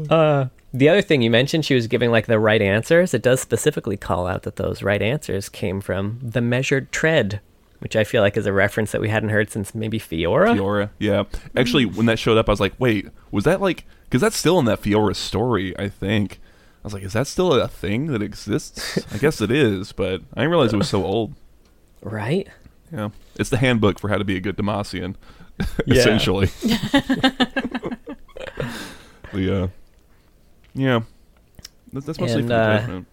[0.09, 3.13] Uh, the other thing you mentioned, she was giving like the right answers.
[3.13, 7.41] It does specifically call out that those right answers came from the measured tread,
[7.79, 10.55] which I feel like is a reference that we hadn't heard since maybe Fiora.
[10.55, 11.23] Fiora, yeah.
[11.55, 14.59] Actually, when that showed up, I was like, wait, was that like because that's still
[14.59, 15.77] in that Fiora story?
[15.79, 16.39] I think.
[16.85, 18.99] I was like, is that still a thing that exists?
[19.11, 21.33] I guess it is, but I didn't realize it was so old.
[22.03, 22.47] Right?
[22.91, 23.09] Yeah,
[23.39, 25.15] it's the handbook for how to be a good Demacian,
[25.87, 26.45] essentially.
[29.33, 29.67] the uh,
[30.75, 31.01] yeah,
[31.91, 33.07] that, that's mostly And, for the uh, judgment.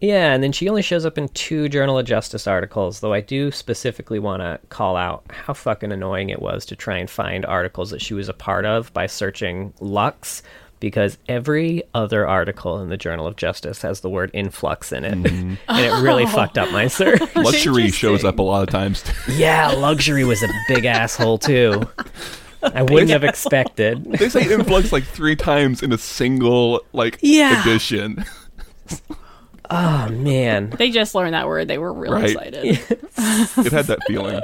[0.00, 3.20] Yeah, and then she only shows up in two Journal of Justice articles, though I
[3.20, 7.46] do specifically want to call out how fucking annoying it was to try and find
[7.46, 10.42] articles that she was a part of by searching Lux,
[10.82, 15.14] because every other article in the Journal of Justice has the word influx in it.
[15.14, 15.54] Mm-hmm.
[15.68, 16.28] and it really oh.
[16.28, 17.20] fucked up my search.
[17.36, 19.04] Luxury shows up a lot of times.
[19.28, 21.84] yeah, luxury was a big asshole, too.
[22.64, 24.04] I wouldn't have expected.
[24.04, 27.62] they say influx like three times in a single like Yeah.
[27.62, 28.24] edition.
[29.70, 30.70] Oh, man.
[30.70, 31.68] they just learned that word.
[31.68, 32.30] They were real Right.
[32.30, 32.64] excited.
[32.64, 34.42] It had that feeling.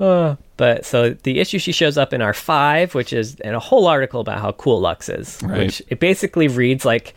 [0.00, 0.36] Uh.
[0.56, 3.86] But so the issue she shows up in our five, which is in a whole
[3.86, 5.58] article about how cool Lux is, Right.
[5.66, 7.14] which it basically reads like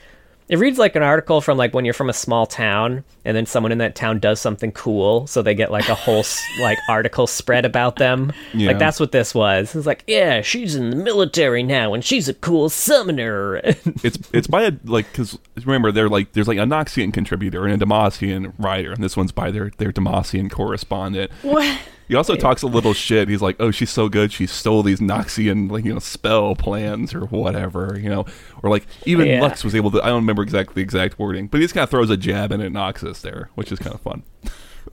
[0.48, 3.46] it reads like an article from like when you're from a small town and then
[3.46, 6.24] someone in that town does something cool, so they get like a whole
[6.62, 8.32] like article spread about them.
[8.54, 8.68] Yeah.
[8.68, 9.74] Like that's what this was.
[9.74, 13.62] It's like, yeah, she's in the military now and she's a cool summoner.
[14.04, 17.82] It's it's by a like because remember they're like there's like a Noxian contributor and
[17.82, 21.32] a Demacian writer, and this one's by their their Demacian correspondent.
[21.44, 21.80] What?
[22.12, 23.30] He also talks a little shit.
[23.30, 24.34] He's like, "Oh, she's so good.
[24.34, 28.26] She stole these Noxian, like you know, spell plans or whatever, you know,
[28.62, 29.40] or like even Yeah.
[29.42, 30.02] Lux was able to.
[30.04, 32.52] I don't remember exactly the exact wording, but he just kind of throws a jab
[32.52, 34.24] in at Noxus there, which is kind of fun.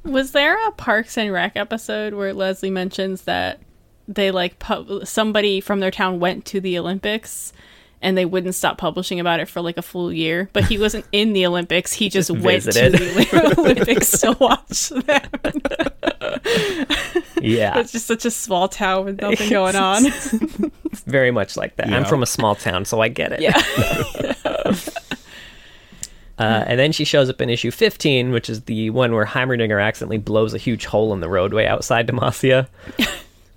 [0.04, 3.58] Was there a Parks and Rec episode where Leslie mentions that
[4.06, 7.52] they like pub- somebody from their town went to the Olympics
[8.00, 11.04] and they wouldn't stop publishing about it for like a full year, but he wasn't
[11.12, 11.92] in the Olympics.
[11.92, 12.98] He just, went visited.
[12.98, 15.04] to the Olympics to watch them.
[17.42, 20.04] yeah, It's just such a small town with nothing going on.
[21.06, 21.92] very much like that.
[21.92, 23.40] I'm from a small town, so I get it.
[23.40, 23.60] yeah.
[26.38, 29.82] Uh, and then she shows up in issue 15, which is the one where Heimerdinger
[29.82, 32.68] accidentally blows a huge hole in the roadway outside Demacia.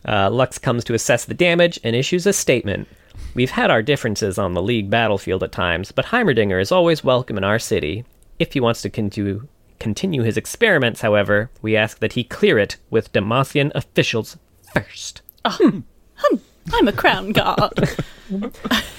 [0.07, 2.87] Uh, Lux comes to assess the damage and issues a statement.
[3.33, 7.37] We've had our differences on the League battlefield at times, but Heimerdinger is always welcome
[7.37, 8.05] in our city.
[8.39, 9.47] If he wants to continue,
[9.79, 14.37] continue his experiments, however, we ask that he clear it with Demacian officials
[14.73, 15.21] first.
[15.45, 15.79] Ah, hmm.
[16.15, 16.35] Hmm.
[16.73, 18.03] I'm a Crownguard.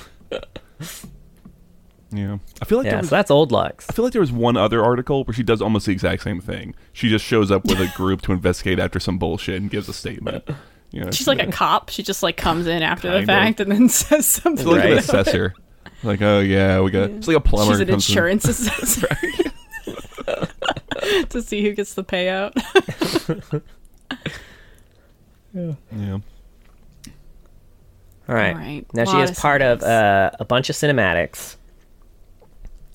[2.15, 3.87] Yeah, I feel like there Yeah, was, so that's old Lux.
[3.89, 6.43] I feel like there was one other article where she does almost the exact same
[6.43, 6.75] thing.
[6.93, 9.95] She just shows up with a group to investigate after some bullshit and gives a
[9.95, 10.45] statement.
[10.93, 11.89] You know, She's like a cop.
[11.89, 13.27] She just like comes in after the Kind of.
[13.29, 14.67] fact and then says She's something.
[14.67, 14.99] like an Right.
[14.99, 15.55] assessor.
[16.03, 17.11] Like, oh yeah, we got.
[17.11, 17.73] It's like a plumber.
[17.73, 19.09] She's an comes in- insurance assessor.
[21.31, 22.53] to see who gets the payout.
[25.55, 26.19] Yeah.
[28.29, 28.55] All right.
[28.55, 28.87] All right.
[28.95, 31.57] Now she Lot is of part of uh, a bunch of cinematics.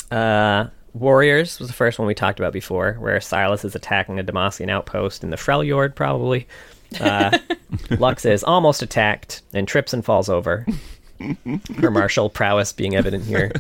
[0.10, 4.24] Uh, Warriors was the first one we talked about before, where Sylas is attacking a
[4.24, 6.48] Demacian outpost in the Freljord, probably.
[7.00, 7.38] Uh,
[8.00, 10.66] Lux is almost attacked and trips and falls over.
[11.78, 13.52] Her martial prowess being evident here.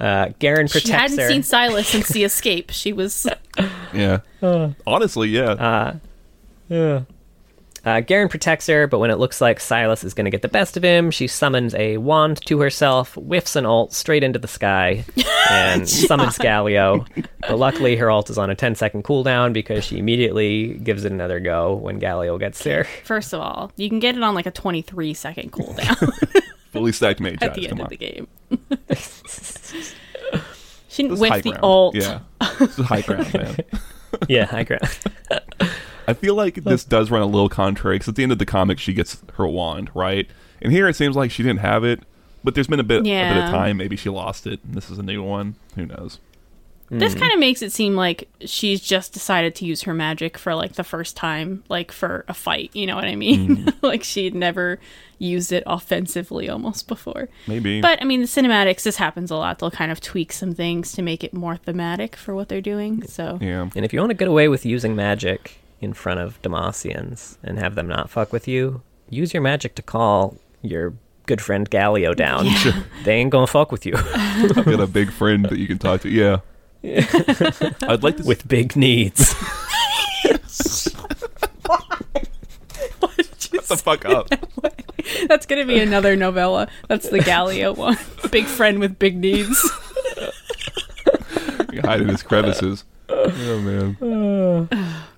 [0.00, 0.80] Uh, Garen protects her.
[0.80, 1.28] She hadn't her.
[1.28, 2.70] seen Sylas since the escape.
[2.70, 3.26] She was
[3.92, 4.20] Yeah.
[4.86, 5.94] Honestly, yeah.
[6.68, 7.02] Yeah.
[7.84, 10.48] Uh, Garen protects her, but when it looks like Sylas is going to get the
[10.48, 14.48] best of him, she summons a wand to herself, whiffs an ult straight into the
[14.48, 15.04] sky,
[15.50, 17.06] and summons Galio.
[17.40, 21.12] But luckily, her ult is on a 10 second cooldown because she immediately gives it
[21.12, 22.84] another go when Galio gets there.
[23.04, 26.42] first of all, you can get it on like a 23 second cooldown
[26.72, 27.90] Fully stacked mage at the end Come of on.
[27.90, 28.28] the game.
[30.88, 31.64] she didn't whiff high the ground.
[31.64, 31.94] ult.
[31.94, 32.20] Yeah.
[32.58, 33.56] This is high ground, man.
[34.28, 34.78] yeah, I agree.
[36.08, 38.46] I feel like this does run a little contrary because at the end of the
[38.46, 40.26] comic, she gets her wand, right?
[40.62, 42.00] And here it seems like she didn't have it,
[42.42, 43.76] but there's been a bit, a bit of time.
[43.76, 45.56] Maybe she lost it, and this is a new one.
[45.74, 46.18] Who knows?
[46.88, 47.18] This hmm.
[47.18, 50.72] kind of makes it seem like she's just decided to use her magic for like
[50.72, 52.70] the first time, like for a fight.
[52.72, 53.56] You know what I mean?
[53.56, 53.68] Hmm.
[53.82, 54.80] like she'd never
[55.18, 57.28] used it offensively almost before.
[57.46, 57.82] Maybe.
[57.82, 59.58] But I mean, the cinematics, this happens a lot.
[59.58, 63.06] They'll kind of tweak some things to make it more thematic for what they're doing.
[63.06, 63.68] So, yeah.
[63.76, 67.58] And if you want to get away with using magic in front of Demacians and
[67.58, 70.94] have them not fuck with you, use your magic to call your
[71.26, 72.46] good friend Galio down.
[73.04, 76.00] they ain't gonna fuck with you I've got a big friend that you can talk
[76.02, 76.08] to.
[76.08, 76.40] Yeah.
[77.82, 79.34] I'd like to with big needs.
[83.38, 84.28] shut the fuck up.
[85.26, 86.68] that's going to be another novella.
[86.88, 87.96] That's the Galio one.
[88.30, 89.70] Big friend with big needs.
[91.72, 92.84] You hide in his crevices.
[93.08, 94.68] Oh man.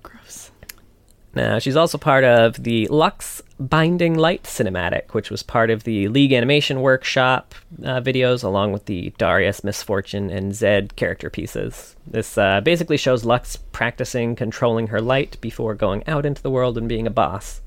[1.33, 6.09] Now, she's also part of the Lux Binding Light cinematic, which was part of the
[6.09, 11.95] League Animation Workshop uh, videos, along with the Darius, Miss Fortune, and Zed character pieces.
[12.05, 16.77] This uh, basically shows Lux practicing controlling her light before going out into the world
[16.77, 17.61] and being a boss.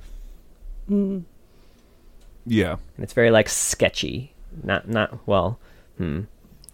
[2.45, 2.73] Yeah.
[2.97, 5.59] And it's very like sketchy, not not well,
[5.97, 6.23] hmm,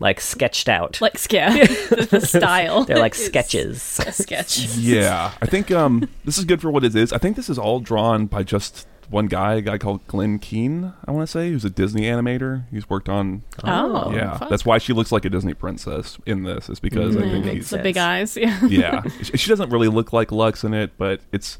[0.01, 1.01] like sketched out.
[1.01, 2.85] Like, yeah, the, the style.
[2.85, 4.01] They're like is sketches.
[4.05, 4.59] A sketch.
[4.77, 5.33] Yeah.
[5.41, 7.13] I think um this is good for what it is.
[7.13, 10.93] I think this is all drawn by just one guy, a guy called Glenn Keane,
[11.05, 12.63] I want to say, who's a Disney animator.
[12.71, 14.39] He's worked on Oh, Yeah.
[14.39, 14.49] fuck.
[14.51, 16.69] That's why she looks like a Disney princess in this.
[16.71, 18.37] Is because I think he's the big eyes.
[18.37, 18.65] Yeah.
[18.67, 19.03] yeah.
[19.23, 21.59] She she doesn't really look like Lux in it, but it's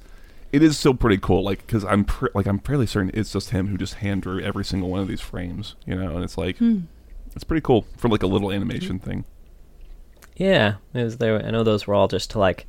[0.53, 1.43] it is still pretty cool.
[1.45, 4.41] Like because I'm pr- like I'm fairly certain it's just him who just hand drew
[4.41, 5.75] every single one of these frames.
[5.87, 6.57] You know, and it's like
[7.35, 9.25] it's pretty cool for like a little animation thing.
[10.37, 11.45] Yeah, it was there.
[11.45, 12.67] I know those were all just to like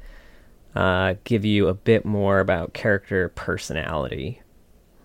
[0.75, 4.41] uh, give you a bit more about character personality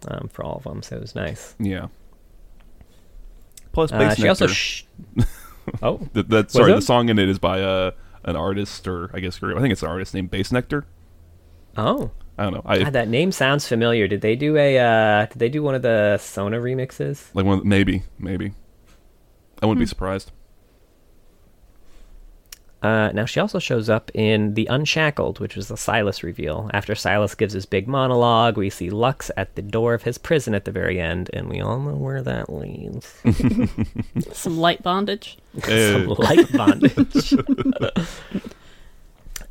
[0.08, 0.82] um, for all of them.
[0.82, 1.54] So it was nice.
[1.58, 1.88] Yeah.
[3.72, 4.84] Plus, Uh, Space she also sh-
[5.82, 7.90] oh Th- that sorry, the song in it is by uh,
[8.24, 10.84] an artist, or I guess I think it's an artist named Bassnectar.
[11.76, 12.62] oh I don't know.
[12.66, 14.06] I God, that name sounds familiar.
[14.08, 17.28] Did they do a uh, Did they do one of the Sona remixes?
[17.34, 18.52] like one maybe maybe.
[19.62, 19.68] I Hmm.
[19.68, 20.30] wouldn't be surprised.
[22.82, 26.70] Uh, now she also shows up in the Unshackled, which was the Sylas reveal.
[26.74, 30.54] After Sylas gives his big monologue, we see Lux at the door of his prison
[30.54, 33.12] at the very end, and we all know where that leads.
[34.32, 35.38] Some light bondage.
[35.64, 37.34] Some light bondage.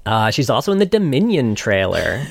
[0.06, 2.22] uh, she's also in the Dominion trailer.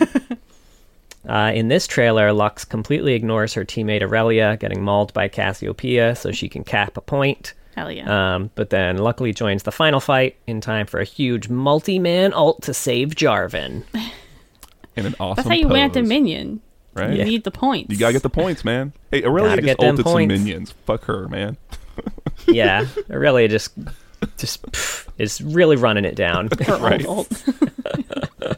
[1.29, 6.31] Uh, in this trailer, Lux completely ignores her teammate Irelia, getting mauled by Cassiopeia so
[6.33, 7.53] she can cap a point.
[7.75, 8.35] Hell yeah.
[8.37, 12.63] Um, but then luckily joins the final fight in time for a huge multi-man ult
[12.63, 13.83] to save Jarvan.
[14.97, 15.37] in an awesome.
[15.37, 16.61] That's how you win at pose, Dominion.
[16.95, 17.11] right?
[17.11, 17.25] You Yeah.
[17.25, 17.91] need the points.
[17.91, 18.93] You gotta get the points, man.
[19.11, 20.33] Hey, Irelia Gotta just get them ulted some points.
[20.33, 20.75] minions.
[20.87, 21.57] Fuck her, man.
[22.47, 23.71] Yeah, Irelia just
[24.37, 26.49] just pff, is really running it down.
[26.67, 27.07] Her Right.
[27.07, 28.57] old, old.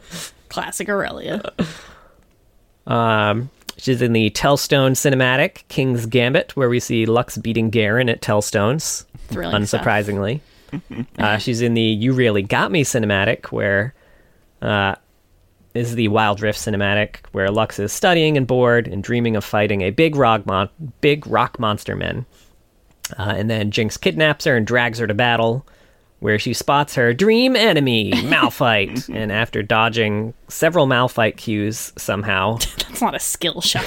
[0.49, 1.51] Classic Irelia.
[2.85, 8.21] Um, she's in the Tellstone cinematic, King's Gambit, where we see Lux beating Garen at
[8.21, 10.41] Tellstones, Thrilling unsurprisingly.
[11.19, 13.93] uh, she's in the You Really Got Me cinematic, where
[14.61, 14.95] uh,
[15.73, 19.81] is the Wild Rift cinematic, where Lux is studying and bored and dreaming of fighting
[19.81, 20.69] a big rock, mon-
[21.01, 22.25] big rock monster men.
[23.17, 25.65] Uh, and then Jinx kidnaps her and drags her to battle,
[26.19, 29.13] where she spots her dream enemy, Malphite.
[29.13, 32.57] and after dodging several Malphite cues somehow,
[32.87, 33.85] That's not a skill shot.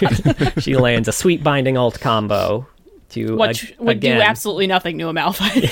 [0.63, 2.67] she lands a sweet binding ult combo
[3.11, 5.69] to Which ag- would again, do absolutely nothing to a Malphite.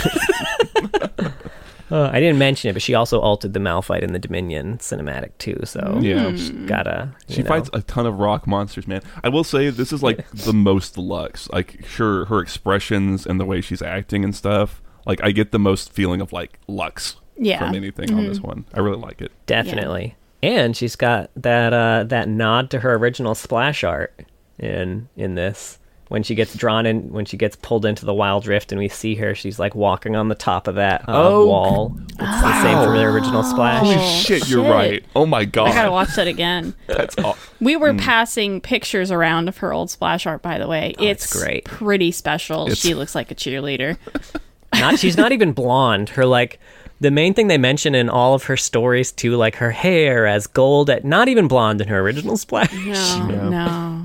[1.90, 5.30] uh, I didn't mention it, but she also altered the Malphite in the Dominion cinematic
[5.38, 5.60] too.
[5.64, 6.30] So Yeah.
[6.32, 7.14] she's gotta.
[7.28, 7.48] She know.
[7.48, 9.00] fights a ton of rock monsters, man.
[9.22, 11.48] I will say this is like the most Lux.
[11.50, 14.82] Like, sure, her expressions and the way she's acting and stuff.
[15.08, 17.58] Like, I get the most feeling of like Lux Yeah.
[17.58, 18.64] from anything on this one.
[18.74, 19.32] I really like it.
[19.46, 20.14] definitely.
[20.42, 24.14] And she's got that uh, that nod to her original splash art
[24.58, 25.78] in in this.
[26.08, 28.88] When she gets drawn in, when she gets pulled into the wild rift, and we
[28.88, 31.98] see her, she's like walking on the top of that uh, Oh, wall.
[32.08, 33.82] It's the same from the original splash.
[33.82, 34.72] Holy Oh, shit, you're shit.
[34.72, 35.04] right.
[35.14, 36.74] Oh my god, I gotta watch that again.
[36.86, 37.36] that's all.
[37.60, 40.94] We were passing pictures around of her old splash art, by the way.
[40.98, 41.64] it's it's great.
[41.66, 42.62] Pretty special.
[42.62, 43.98] It's- She looks like a cheerleader.
[44.74, 46.10] not she's not even blonde.
[46.10, 46.58] Her like
[47.00, 50.46] the main thing they mention in all of her stories too, like her hair as
[50.46, 52.72] gold at not even blonde in her original splash.
[52.72, 52.80] No,
[53.30, 53.48] Yeah.
[53.48, 54.04] no.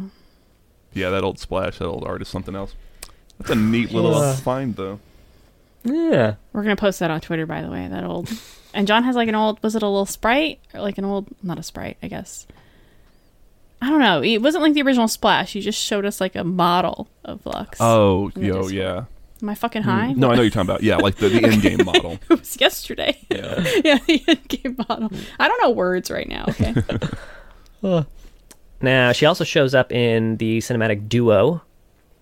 [0.93, 2.75] Yeah, that old splash, that old art is something else.
[3.39, 4.35] That's a neat little Yeah.
[4.35, 4.99] find, though.
[5.83, 6.35] Yeah.
[6.53, 7.87] We're gonna post that on Twitter, by the way.
[7.87, 8.29] That old.
[8.75, 9.61] And John has like an old.
[9.63, 11.27] Was it a little sprite or like an old?
[11.41, 12.45] Not a sprite, I guess.
[13.81, 14.21] I don't know.
[14.23, 15.55] It wasn't like the original splash.
[15.55, 17.79] You just showed us like a model of Lux.
[17.81, 18.71] Oh, yo, Discord.
[18.71, 19.03] yeah.
[19.43, 20.13] Am I fucking high?
[20.13, 20.83] No, I know you're talking about.
[20.83, 22.17] Yeah, like the, the in-game model.
[22.29, 23.19] It was yesterday.
[23.29, 23.59] Yeah.
[23.83, 25.11] yeah, the in-game model.
[25.37, 26.45] I don't know words right now.
[26.47, 28.05] Okay.
[28.81, 31.61] Now, she also shows up in the cinematic duo,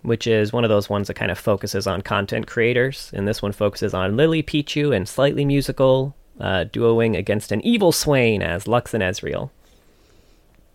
[0.01, 3.11] which is one of those ones that kind of focuses on content creators.
[3.13, 8.67] And this one focuses on LilyPichu and Sleightlymusical, uh, duoing against an evil Swain as
[8.67, 9.51] Lux and Ezreal.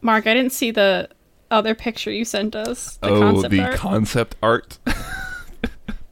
[0.00, 1.08] Mark, I didn't see the
[1.50, 2.98] other picture you sent us.
[2.98, 3.74] The oh, concept the art.
[3.74, 4.78] concept art.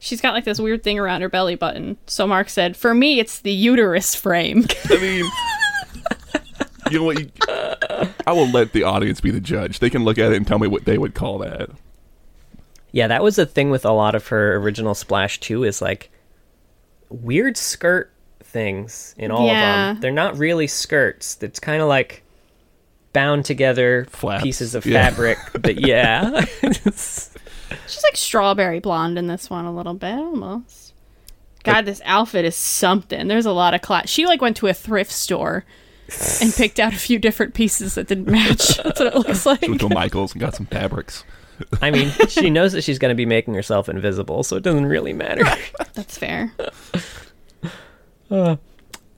[0.05, 1.97] She's got like this weird thing around her belly button.
[2.07, 5.25] So Mark said, "For me, it's the uterus frame." I mean,
[6.91, 7.19] you know what?
[7.21, 7.31] You,
[8.27, 9.79] I will let the audience be the judge.
[9.79, 11.71] They can look at it and tell me what they would call that.
[12.93, 16.11] Yeah, that was the thing with a lot of her original Splash 2 is like
[17.09, 18.13] weird skirt
[18.43, 19.91] things in all Yeah.
[19.91, 20.01] of them.
[20.03, 21.39] They're not really skirts.
[21.41, 22.23] It's kind of like
[23.15, 24.43] bound together Flaps.
[24.45, 25.09] pieces of Yeah.
[25.09, 25.39] fabric.
[25.61, 26.45] but yeah.
[27.86, 30.95] She's like strawberry blonde in this one a little bit almost.
[31.65, 33.27] God, this outfit is something.
[33.27, 34.09] There's a lot of class.
[34.09, 35.65] She like went to a thrift store
[36.41, 38.77] and picked out a few different pieces that didn't match.
[38.85, 39.61] That's what it looks like.
[39.61, 41.24] She went to Michaels and got some fabrics.
[41.81, 44.86] I mean, she knows that she's going to be making herself invisible, so it doesn't
[44.86, 45.45] really matter.
[45.95, 46.53] That's fair.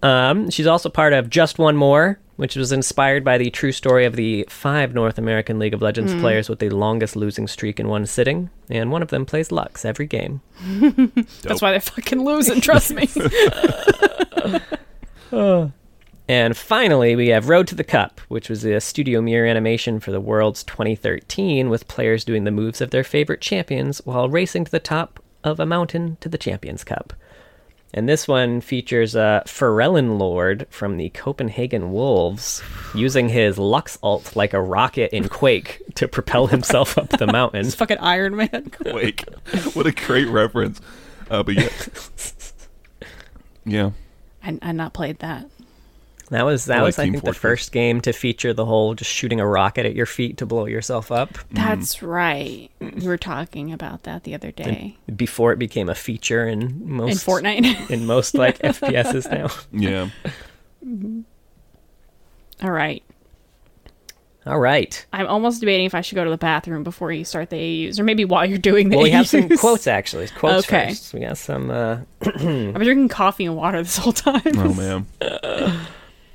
[0.03, 4.05] Um, she's also part of Just One More, which was inspired by the true story
[4.05, 6.21] of the five North American League of Legends mm.
[6.21, 9.85] players with the longest losing streak in one sitting, and one of them plays Lux
[9.85, 10.41] every game.
[11.43, 13.09] That's why they fucking lose, and Trust me.
[16.29, 20.11] And finally, we have Road to the Cup, which was a studio mirror animation for
[20.11, 24.71] the Worlds 2013, with players doing the moves of their favorite champions while racing to
[24.73, 27.13] the top of a mountain to the Champions Cup.
[27.97, 32.63] And this one features uh, Pharrellin Lord from the Copenhagen Wolves
[32.95, 37.65] using his Lux ult like a rocket in Quake to propel himself up the mountain.
[37.65, 38.71] It's fucking Iron Man.
[38.85, 39.25] Wake.
[39.73, 40.81] what a great reference.
[41.31, 41.69] Uh, but yeah.
[43.67, 43.91] Yeah.
[44.43, 45.51] I, I not played that.
[46.31, 48.65] That was that I like was I Team think the first game to feature the
[48.65, 51.39] whole just shooting a rocket at your feet to blow yourself up.
[51.53, 52.69] That's right.
[52.81, 56.93] We were talking about that the other day before it became a feature in in
[56.93, 57.91] most Fortnite.
[57.91, 59.49] in most like FPSs now.
[59.73, 60.09] Yeah.
[62.63, 63.03] All right.
[64.47, 65.05] All right.
[65.13, 67.99] I'm almost debating if I should go to the bathroom before you start the AUs,
[67.99, 70.29] or maybe while you're doing the Well, we have some quotes actually.
[70.29, 70.89] Quotes Okay.
[70.89, 71.15] first.
[71.15, 71.69] We got some.
[71.71, 74.43] Uh, I've been drinking coffee and water this whole time.
[74.57, 75.07] Oh man.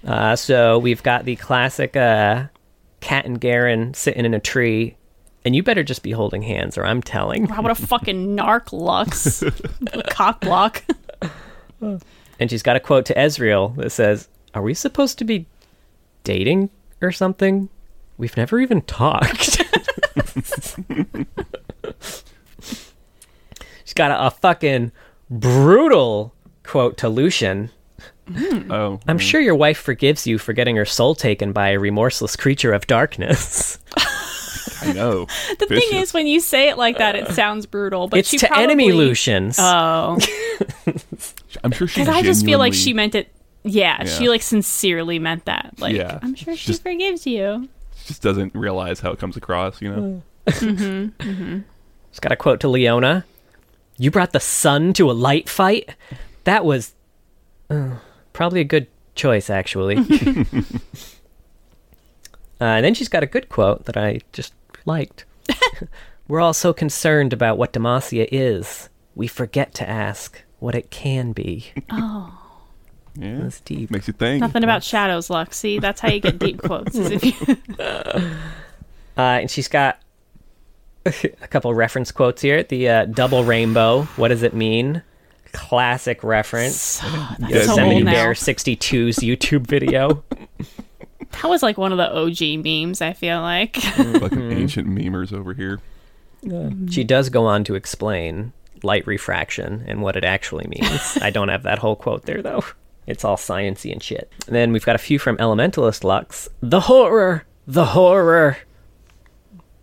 [0.05, 2.45] uh, so we've got the classic uh,
[3.01, 4.95] Kat and Garen sitting in a tree,
[5.45, 7.47] and you better just be holding hands, or I'm telling.
[7.47, 9.43] How about a fucking narc lux?
[10.09, 10.83] cock block.
[12.39, 15.45] And she's got a quote to Ezreal that says, "Are we supposed to be
[16.23, 16.69] dating
[17.01, 17.69] or something?
[18.17, 19.61] We've never even talked."
[23.83, 24.91] she's got a, a fucking
[25.29, 26.33] brutal
[26.63, 27.71] quote to Lucian.
[28.33, 28.71] Mm.
[28.71, 28.99] Oh.
[29.07, 32.73] I'm sure your wife forgives you for getting her soul taken by a remorseless creature
[32.73, 33.77] of darkness.
[34.81, 35.27] I know.
[35.59, 37.33] The thing is, when you say it like that, it uh.
[37.33, 38.07] sounds brutal.
[38.07, 39.57] But it's she to probably, enemy Lucians.
[39.59, 40.17] Oh,
[41.63, 42.01] I'm sure she.
[42.01, 43.31] because I just feel like she meant it.
[43.63, 45.75] Yeah, she like sincerely meant that.
[45.77, 46.17] Like, Yeah.
[46.21, 47.69] I'm sure she Just- forgives you.
[47.97, 49.81] She just doesn't realize how it comes across.
[49.81, 50.23] You know.
[50.47, 51.59] Mm-hmm, mm-hmm.
[52.11, 53.25] She's got a quote to Leona.
[53.97, 55.93] You brought the sun to a light fight?
[56.45, 56.93] That was
[57.69, 57.97] uh,
[58.33, 59.97] probably a good choice, actually.
[59.97, 60.03] uh,
[62.59, 64.53] and then she's got a good quote that I just
[64.85, 65.25] liked.
[66.27, 71.31] We're all so concerned about what Demacia is, we forget to ask what it can
[71.33, 71.71] be.
[71.89, 72.37] Oh,
[73.15, 73.39] Yeah.
[73.39, 73.91] That's deep.
[73.91, 74.39] Makes you think.
[74.41, 75.57] nothing about shadows, Lux.
[75.57, 76.95] See, that's how you get deep quotes.
[76.95, 77.57] is if you-
[79.17, 79.99] Uh, and she's got
[81.05, 81.11] a
[81.49, 82.63] couple reference quotes here.
[82.63, 84.03] The uh, double rainbow.
[84.15, 85.03] What does it mean?
[85.51, 86.75] Classic reference.
[86.75, 87.07] So,
[87.39, 88.11] that's Yeah, so Send old me now.
[88.11, 90.23] Bear 62's YouTube video.
[91.41, 93.01] That was like one of the OG memes.
[93.01, 93.75] I feel like.
[93.75, 94.19] Mm-hmm.
[94.19, 94.57] Fucking mm-hmm.
[94.57, 95.79] ancient memers over here.
[96.89, 98.51] She does go on to explain
[98.83, 101.17] light refraction and what it actually means.
[101.21, 102.63] I don't have that whole quote there though.
[103.07, 104.31] It's all sciency and shit.
[104.47, 106.49] And then we've got a few from Elementalist Lux.
[106.61, 108.57] The horror, the horror.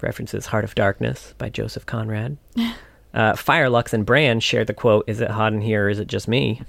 [0.01, 2.37] References Heart of Darkness by Joseph Conrad.
[3.15, 5.99] Uh, Fire Lux and Brand share the quote, "Is it hot in here or is
[5.99, 6.63] it just me?"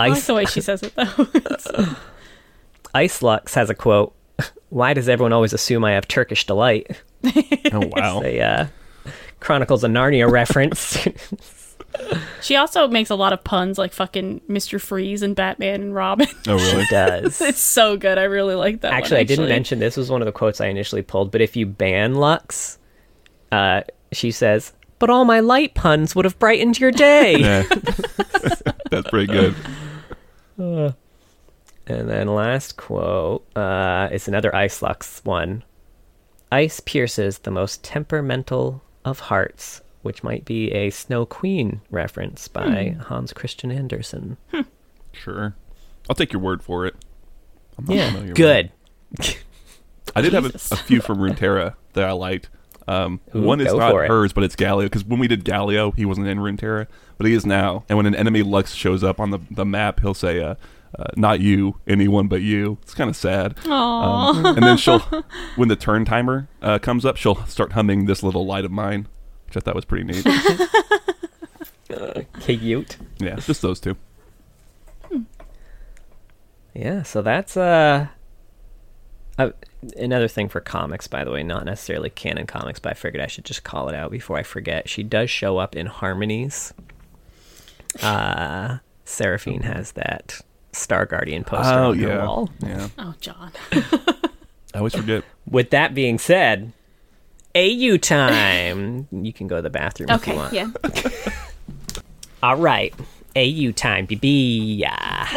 [0.00, 1.86] I like Ice, the way she says it though.
[2.94, 4.14] Ice Lux has a quote.
[4.68, 7.02] Why does everyone always assume I have Turkish delight?
[7.72, 8.20] Oh wow.
[8.22, 8.66] A uh,
[9.40, 11.06] Chronicles of Narnia reference.
[12.40, 16.28] she also makes a lot of puns, like fucking Mister Freeze and Batman and Robin.
[16.48, 16.84] oh really?
[16.90, 17.40] does.
[17.40, 18.18] it's so good.
[18.18, 18.90] I really like that.
[18.90, 21.40] one, actually, I didn't mention this was one of the quotes I initially pulled, but
[21.40, 22.78] if you ban Lux,
[23.52, 23.82] uh,
[24.16, 27.36] she says, but all my light puns would have brightened your day.
[27.40, 27.62] Yeah.
[28.90, 29.54] That's pretty good.
[30.58, 30.92] Uh,
[31.86, 35.64] and then last quote uh, is another Ice Lux one.
[36.52, 42.90] Ice pierces the most temperamental of hearts, which might be a Snow Queen reference by
[42.90, 43.00] hmm.
[43.00, 44.36] Hans Christian Andersen.
[44.52, 44.62] Hmm.
[45.12, 45.56] Sure.
[46.08, 46.94] I'll take your word for it.
[47.78, 48.70] I'm not Yeah, good.
[50.14, 52.48] I did have a, a few from Runeterra that I liked.
[52.86, 54.84] Um, Ooh, one is not hers, but it's Galio.
[54.84, 56.86] Because when we did Galio, he wasn't in Runeterra,
[57.18, 57.84] but he is now.
[57.88, 60.54] And when an enemy Lux shows up on the, the map, he'll say, uh,
[60.98, 63.58] uh, "Not you, anyone but you." It's kind of sad.
[63.66, 64.98] Um, and then she'll,
[65.56, 69.08] when the turn timer uh, comes up, she'll start humming "This Little Light of Mine,"
[69.46, 70.24] which I thought was pretty neat.
[72.40, 72.96] Cute.
[73.18, 73.96] yeah, just those two.
[76.74, 78.08] Yeah, so that's uh,
[79.38, 79.50] uh
[79.98, 83.26] another thing for comics, by the way, not necessarily canon comics, but I figured I
[83.26, 84.88] should just call it out before I forget.
[84.88, 86.72] She does show up in Harmonies.
[88.02, 90.40] Uh, Seraphine has that
[90.72, 92.50] Star Guardian poster Oh on her yeah, wall.
[92.60, 92.88] yeah.
[92.98, 93.52] Oh, John.
[93.72, 95.22] I always forget.
[95.48, 96.72] With that being said,
[97.54, 99.06] AU time.
[99.12, 100.52] you can go to the bathroom if you Okay, want.
[100.52, 100.70] yeah.
[102.42, 102.92] All right,
[103.36, 104.78] AU time, BB.
[104.78, 105.28] Yeah.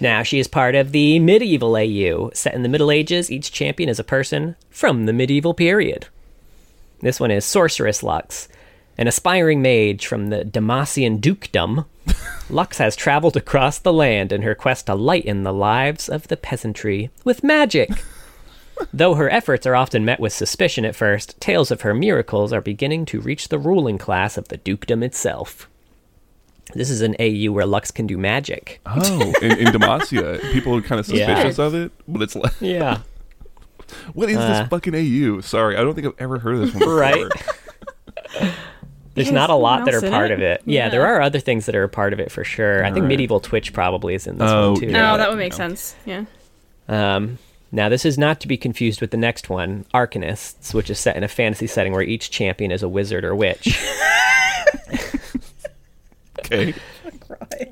[0.00, 2.30] Now, she is part of the medieval AU.
[2.34, 6.06] Set in the Middle Ages, each champion is a person from the medieval period.
[7.00, 8.48] This one is Sorceress Lux,
[8.98, 11.86] an aspiring mage from the Demacian dukedom.
[12.50, 16.36] Lux has traveled across the land in her quest to lighten the lives of the
[16.36, 17.90] peasantry with magic.
[18.92, 22.60] Though her efforts are often met with suspicion at first, tales of her miracles are
[22.60, 25.68] beginning to reach the ruling class of the dukedom itself.
[26.74, 28.80] This is an AU where Lux can do magic.
[28.86, 31.26] Oh, in, in Demacia, people are kind of Yeah.
[31.34, 32.98] suspicious of it, but it's like, Yeah.
[34.14, 35.40] what is Uh, this fucking AU?
[35.42, 36.96] Sorry, I don't think I've ever heard of this one before.
[36.96, 37.24] Right.
[39.14, 40.34] There's Yeah, not a lot that are part it?
[40.34, 40.60] of it.
[40.66, 42.80] Yeah, there are other things that are a part of it for sure.
[42.84, 43.08] I think Alright.
[43.08, 44.86] medieval Twitch probably is in this Oh, one too.
[44.88, 45.14] yeah.
[45.14, 45.56] Oh, that would make no.
[45.56, 45.94] sense.
[46.04, 46.24] Yeah.
[46.88, 47.38] Um,
[47.72, 51.16] now, this is not to be confused with the next one, Arcanists, which is set
[51.16, 53.78] in a fantasy setting where each champion is a wizard or witch.
[56.46, 56.74] Okay.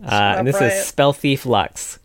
[0.05, 1.99] Uh, and this is Spellthief Lux.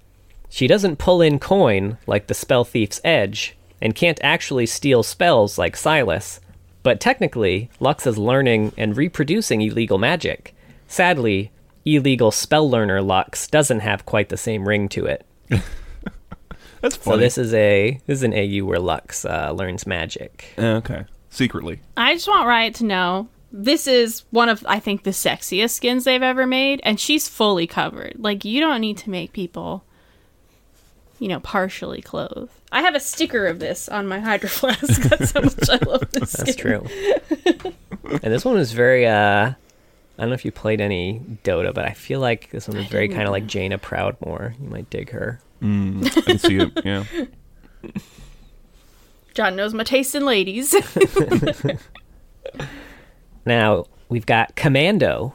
[0.49, 5.75] She doesn't pull in coin like the Spellthief's Edge, and can't actually steal spells like
[5.75, 6.39] Sylas.
[6.83, 10.55] But technically, Lux is learning and reproducing illegal magic.
[10.87, 11.51] Sadly,
[11.85, 15.25] illegal spell learner Lux doesn't have quite the same ring to it.
[16.81, 20.53] That's So this is a this is an AU where Lux uh, learns magic.
[20.57, 21.05] Okay.
[21.29, 21.81] Secretly.
[21.97, 26.03] I just want Riot to know this is one of I think the sexiest skins
[26.03, 28.15] they've ever made, and she's fully covered.
[28.17, 29.83] Like you don't need to make people,
[31.19, 32.51] you know, partially clothed.
[32.71, 35.01] I have a sticker of this on my hydro flask.
[35.01, 36.33] That's how much I love this.
[36.33, 36.55] That's skin.
[36.55, 36.85] true.
[38.05, 39.53] and this one is very uh
[40.19, 42.87] I don't know if you played any Dota, but I feel like this one was
[42.87, 44.53] very kind of like Jaina Proudmoore.
[44.61, 45.39] You might dig her.
[45.61, 46.71] Mm, I can see it.
[46.83, 47.05] Yeah.
[49.33, 50.75] John knows my taste in ladies.
[53.49, 55.33] Now, we've got Commando,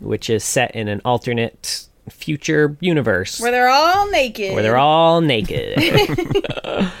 [0.00, 4.52] which is set in an alternate future universe Where they're all naked.
[4.52, 5.78] where they're all naked.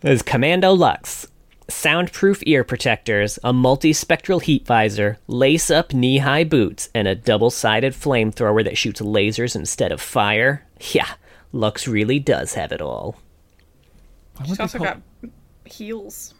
[0.00, 1.26] There's Commando Lux.
[1.68, 8.78] Soundproof ear protectors, a multi-spectral heat visor, lace-up knee-high boots, and a double-sided flamethrower that
[8.78, 10.64] shoots lasers instead of fire.
[10.92, 11.08] Yeah,
[11.52, 13.16] Lux really does have it all.
[14.36, 15.00] Why She's also call- got
[15.66, 16.32] heels.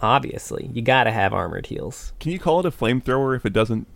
[0.00, 2.12] Obviously, you gotta have armored heels.
[2.20, 3.86] Can you call it a flamethrower if it doesn't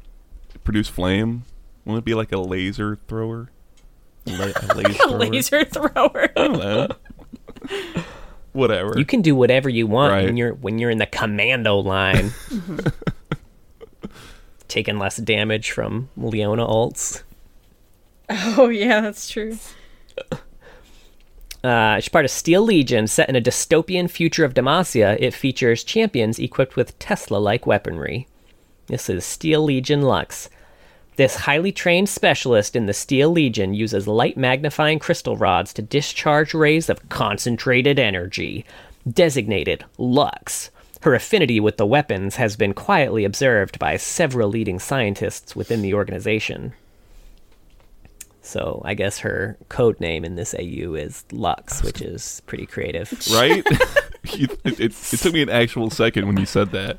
[0.65, 1.45] produce flame?
[1.85, 3.51] Won't it be like a laser thrower?
[4.27, 5.19] A, la- a laser thrower?
[5.19, 6.29] Laser thrower.
[6.37, 6.89] I don't know.
[8.53, 8.95] Whatever.
[8.97, 10.25] You can do whatever you want Right.
[10.25, 12.31] when you're when you're in the commando line.
[12.49, 12.87] Mm-hmm.
[14.69, 17.23] Taking less damage from Leona ults.
[18.29, 19.57] oh yeah, that's true.
[21.67, 25.17] Uh, she's part of Steel Legion, set in a dystopian future of Demacia.
[25.19, 28.29] It features champions equipped with Tesla-like weaponry.
[28.87, 30.49] This is Steel Legion Lux.
[31.17, 36.55] This highly trained specialist in the Steel Legion uses light magnifying crystal rods to discharge
[36.55, 38.65] rays of concentrated energy,
[39.11, 40.71] designated Lux.
[41.01, 45.95] Her affinity with the weapons has been quietly observed by several leading scientists within the
[45.95, 46.75] organization.
[48.47, 53.13] So I guess her code name in this AU is Lux, which is pretty creative.
[53.33, 53.67] right?
[54.33, 56.99] It, it, it took me an actual second when you said that.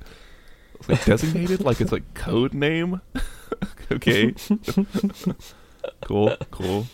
[0.76, 3.02] It's like designated, like it's like code name.
[3.92, 4.34] okay.
[6.06, 6.88] cool, cool.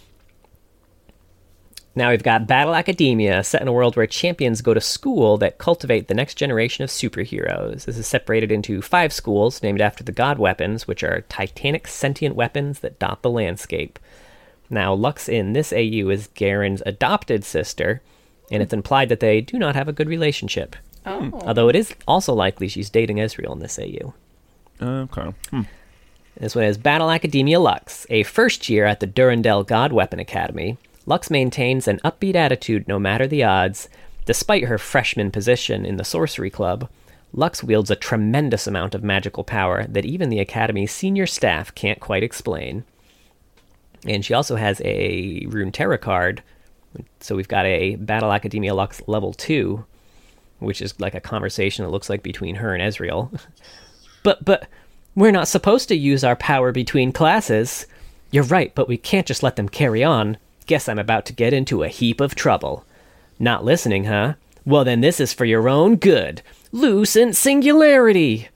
[1.96, 5.60] Now we've got Battle Academia, set in a world where champions go to school that
[5.60, 7.86] cultivate the next generation of superheroes.
[7.86, 12.36] This is separated into five schools named after the god weapons, which are titanic sentient
[12.36, 14.00] weapons that dot the landscape.
[14.74, 18.02] Now, Lux in this AU is Garen's adopted sister,
[18.52, 20.76] and it's implied that they do not have a good relationship.
[21.06, 21.30] Oh.
[21.46, 24.14] Although it is also likely she's dating Ezreal in this AU.
[24.82, 25.34] Okay.
[25.52, 25.62] Hmm.
[26.40, 28.08] This one is Battle Academia Lux.
[28.10, 32.98] A first year at the Durandal God Weapon Academy, Lux maintains an upbeat attitude no
[32.98, 33.90] matter the odds.
[34.26, 36.90] Despite her freshman position in the Sorcery Club,
[37.34, 42.00] Lux wields a tremendous amount of magical power that even the Academy's senior staff can't
[42.00, 42.86] quite explain.
[44.06, 46.44] And she also has a Rune Runeterra card.
[47.20, 49.84] So we've got a Battle Academia Lux level 2,
[50.60, 53.40] which is like a conversation that looks like between her and Ezreal.
[54.24, 54.68] but, but,
[55.16, 57.86] we're not supposed to use our power between classes.
[58.32, 60.38] You're right, but we can't just let them carry on.
[60.66, 62.84] Guess I'm about to get into a heap of trouble.
[63.38, 64.34] Not listening, huh?
[64.66, 66.42] Well, then this is for your own good.
[66.72, 68.48] Lucent Singularity!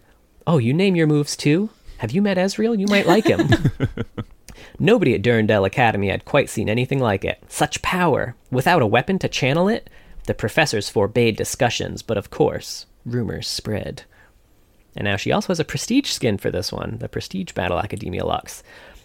[0.47, 1.69] Oh, you name your moves too?
[1.97, 2.79] Have you met Ezreal?
[2.79, 3.49] You might like him.
[4.79, 7.43] Nobody at Durandal Academy had quite seen anything like it.
[7.47, 9.89] Such power, without a weapon to channel it?
[10.27, 14.03] The professors forbade discussions, but of course, rumors spread.
[14.95, 18.25] And now she also has a prestige skin for this one, the Prestige Battle Academia
[18.25, 18.61] Lux.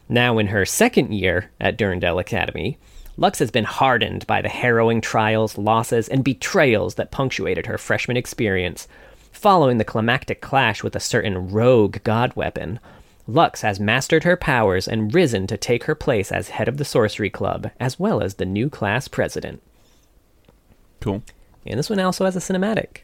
[0.09, 2.79] Now, in her second year at Durandal Academy,
[3.17, 8.17] Lux has been hardened by the harrowing trials, losses, and betrayals that punctuated her freshman
[8.17, 8.89] experience.
[9.33, 12.81] Following the climactic clash with a certain rogue god weapon,
[13.27, 16.85] Lux has mastered her powers and risen to take her place as head of the
[16.85, 19.63] Sorcery Club, as well as the new class president.
[21.01, 21.23] Cool.
[21.67, 22.99] And this one also has a cinematic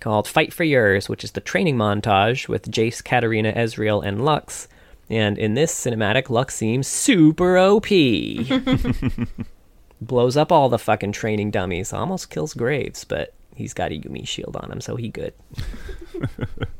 [0.00, 4.68] called Fight for Yours, which is the training montage with Jace, Katarina, Ezreal, and Lux.
[5.08, 7.86] And in this cinematic, Lux seems super OP.
[10.00, 11.92] Blows up all the fucking training dummies.
[11.92, 15.32] Almost kills Graves, but he's got a Yuumi shield on him, so he good.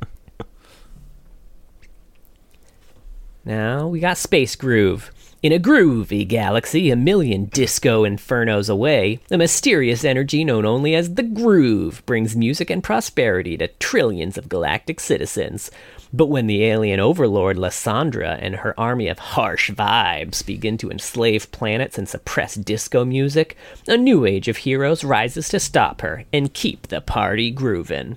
[3.44, 5.10] now we got Space Groove.
[5.44, 11.16] In a groovy galaxy a million disco infernos away, a mysterious energy known only as
[11.16, 15.70] the Groove brings music and prosperity to trillions of galactic citizens.
[16.14, 21.52] But when the alien overlord Lissandra and her army of harsh vibes begin to enslave
[21.52, 23.54] planets and suppress disco music,
[23.86, 28.16] a new age of heroes rises to stop her and keep the party groovin'.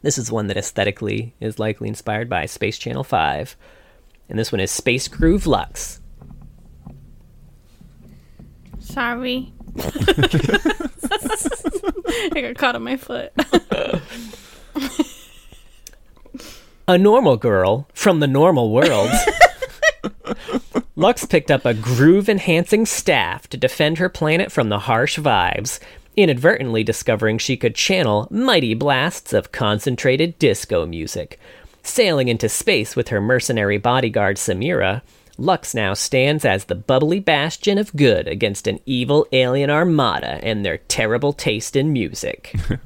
[0.00, 3.54] This is one that aesthetically is likely inspired by Space Channel 5.
[4.28, 6.00] And this one is Space Groove Lux.
[8.80, 9.52] Sorry.
[12.32, 13.32] I got caught on my foot.
[16.88, 19.10] a normal girl from the normal world.
[20.96, 25.78] Lux picked up a groove enhancing staff to defend her planet from the harsh vibes,
[26.16, 31.38] inadvertently discovering she could channel mighty blasts of concentrated disco music.
[31.86, 35.02] Sailing into space with her mercenary bodyguard Samira,
[35.38, 40.64] Lux now stands as the bubbly bastion of good against an evil alien armada and
[40.64, 42.56] their terrible taste in music.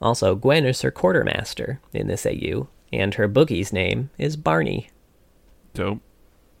[0.00, 4.88] also, Gwen is her quartermaster in this AU, and her boogie's name is Barney.
[5.74, 6.00] Dope.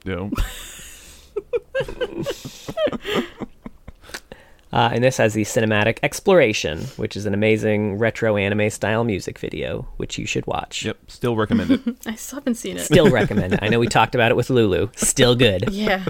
[0.04, 0.34] Dope.
[4.72, 9.38] Uh, and this has the cinematic Exploration, which is an amazing retro anime style music
[9.38, 10.84] video, which you should watch.
[10.84, 10.96] yep.
[11.08, 11.80] Still recommend it.
[12.06, 12.80] I still haven't seen it.
[12.80, 13.58] Still recommend it.
[13.62, 14.88] I know we talked about it with Lulu.
[14.96, 15.70] Still good.
[15.70, 16.04] Yeah.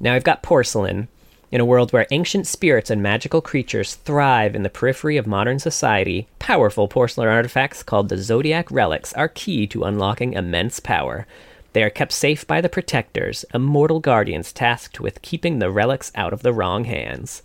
[0.00, 1.08] Now we've got porcelain.
[1.50, 5.58] In a world where ancient spirits and magical creatures thrive in the periphery of modern
[5.58, 11.26] society, powerful porcelain artifacts called the Zodiac Relics are key to unlocking immense power.
[11.72, 16.32] They are kept safe by the protectors, immortal guardians tasked with keeping the relics out
[16.32, 17.42] of the wrong hands.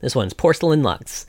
[0.00, 1.26] This one's Porcelain Lux.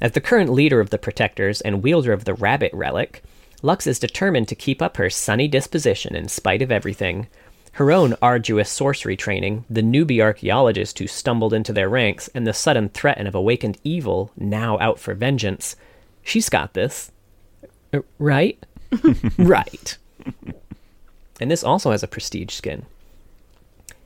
[0.00, 3.22] As the current leader of the protectors and wielder of the rabbit relic,
[3.62, 7.28] Lux is determined to keep up her sunny disposition in spite of everything.
[7.72, 12.52] Her own arduous sorcery training, the newbie archaeologist who stumbled into their ranks, and the
[12.52, 15.74] sudden threat of awakened evil, now out for vengeance.
[16.22, 17.10] She's got this.
[17.92, 18.58] Uh, Right?
[19.38, 19.96] right.
[21.40, 22.86] And this also has a prestige skin.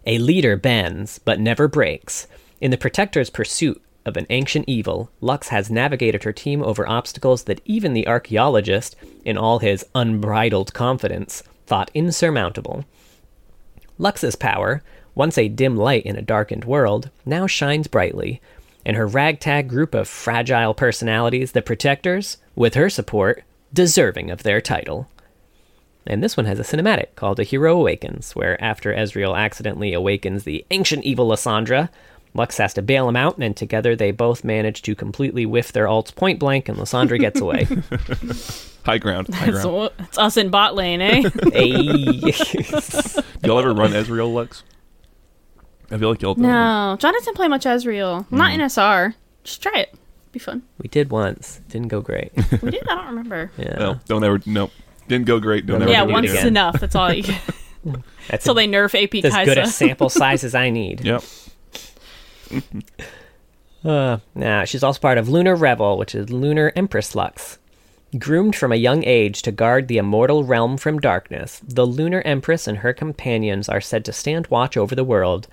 [0.06, 2.26] A leader bends, but never breaks.
[2.60, 7.44] In the Protector's pursuit of an ancient evil, Lux has navigated her team over obstacles
[7.44, 12.84] that even the archaeologist, in all his unbridled confidence, thought insurmountable.
[13.98, 14.82] Lux's power,
[15.14, 18.40] once a dim light in a darkened world, now shines brightly,
[18.86, 23.44] and her ragtag group of fragile personalities, the Protectors, with her support,
[23.74, 25.09] deserving of their title.
[26.09, 30.43] And this one has a cinematic called A Hero Awakens, where after Ezreal accidentally awakens
[30.44, 31.90] the ancient evil Lissandra,
[32.35, 35.86] Lux has to bail him out, and together they both manage to completely whiff their
[35.86, 37.64] ults point blank, and Lissandra gets away.
[38.85, 39.35] High ground.
[39.35, 39.90] High It's, ground.
[39.98, 41.28] it's us in bot lane, eh?
[41.52, 41.70] Hey.
[43.44, 44.62] Y'all ever run Ezreal Lux?
[45.90, 46.35] I feel like y'all.
[46.35, 46.43] don't.
[46.43, 48.30] no, John doesn't play much Ezreal.
[48.30, 48.55] Not Mm.
[48.55, 49.14] in SR.
[49.44, 49.94] Just try it.
[50.32, 50.62] Be fun.
[50.78, 51.60] we did once.
[51.68, 52.30] Didn't go great.
[52.62, 52.86] We did.
[52.89, 53.51] I don't remember.
[53.56, 53.76] Yeah.
[53.78, 54.40] No, don't ever.
[54.44, 54.70] Nope.
[55.09, 55.66] Didn't go great.
[55.66, 56.80] Don't Don't ever yeah, do do it once is enough.
[56.80, 57.40] That's all you get.
[58.28, 61.01] That's Till a- they nerf AP as good a sample size as I need.
[61.05, 61.22] Yep.
[63.85, 67.59] Uh, now, she's also part of Lunar Rebel, which is Lunar Empress Lux.
[68.18, 72.66] Groomed from a young age to guard the immortal realm from darkness, the Lunar Empress
[72.66, 75.47] and her companions are said to stand watch over the world.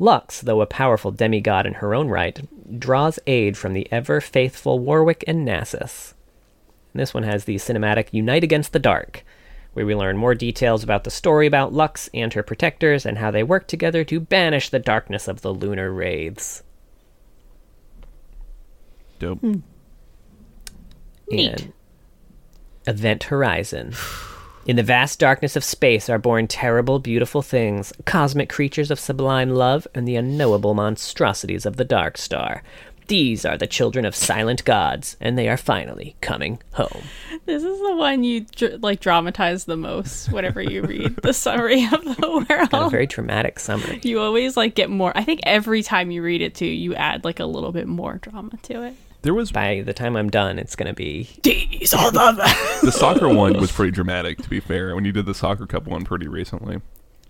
[0.00, 2.40] Lux, though a powerful demigod in her own right,
[2.80, 6.14] draws aid from the ever faithful Warwick and Nasus.
[6.98, 9.24] This one has the cinematic Unite Against the Dark,
[9.72, 13.30] where we learn more details about the story about Lux and her protectors and how
[13.30, 16.64] they work together to banish the darkness of the lunar wraiths.
[19.20, 19.38] Dope.
[19.38, 19.60] Hmm.
[21.30, 21.60] Neat.
[21.60, 21.72] And
[22.88, 23.94] Event Horizon.
[24.66, 29.50] In the vast darkness of space are born terrible, beautiful things, cosmic creatures of sublime
[29.50, 32.62] love, and the unknowable monstrosities of the Dark Star.
[33.08, 37.02] These are the children of silent gods, and they are finally coming home.
[37.46, 41.84] This is the one you dr- like dramatize the most whenever you read the summary
[41.86, 42.14] of the
[42.48, 42.90] Got a world.
[42.92, 44.00] very dramatic summary.
[44.02, 45.12] You always like get more.
[45.16, 48.18] I think every time you read it too, you add like a little bit more
[48.18, 48.94] drama to it.
[49.22, 51.28] There was By the time I'm done, it's going to be.
[51.42, 52.78] These are the.
[52.82, 54.38] the soccer one was pretty dramatic.
[54.42, 56.80] To be fair, when you did the soccer cup one pretty recently.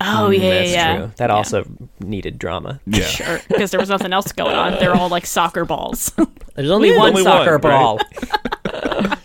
[0.00, 1.10] Oh yeah, That's yeah, true.
[1.16, 1.36] That Yeah.
[1.36, 1.64] also
[2.00, 2.80] needed drama.
[2.86, 3.04] Yeah.
[3.06, 4.72] Sure, because there was nothing else going on.
[4.78, 6.12] They're all like soccer balls.
[6.54, 8.00] There's only There's one only soccer one, ball.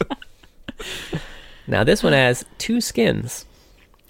[1.68, 3.46] now this one has two skins.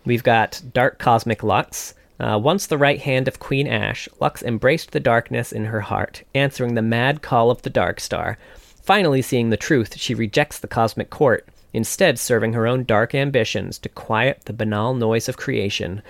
[0.05, 1.93] We've got Dark Cosmic Lux.
[2.19, 6.23] Uh, once the right hand of Queen Ash, Lux embraced the darkness in her heart,
[6.35, 8.37] answering the mad call of the Dark Star.
[8.81, 13.79] Finally seeing the truth, she rejects the cosmic court, instead serving her own dark ambitions
[13.79, 16.01] to quiet the banal noise of creation.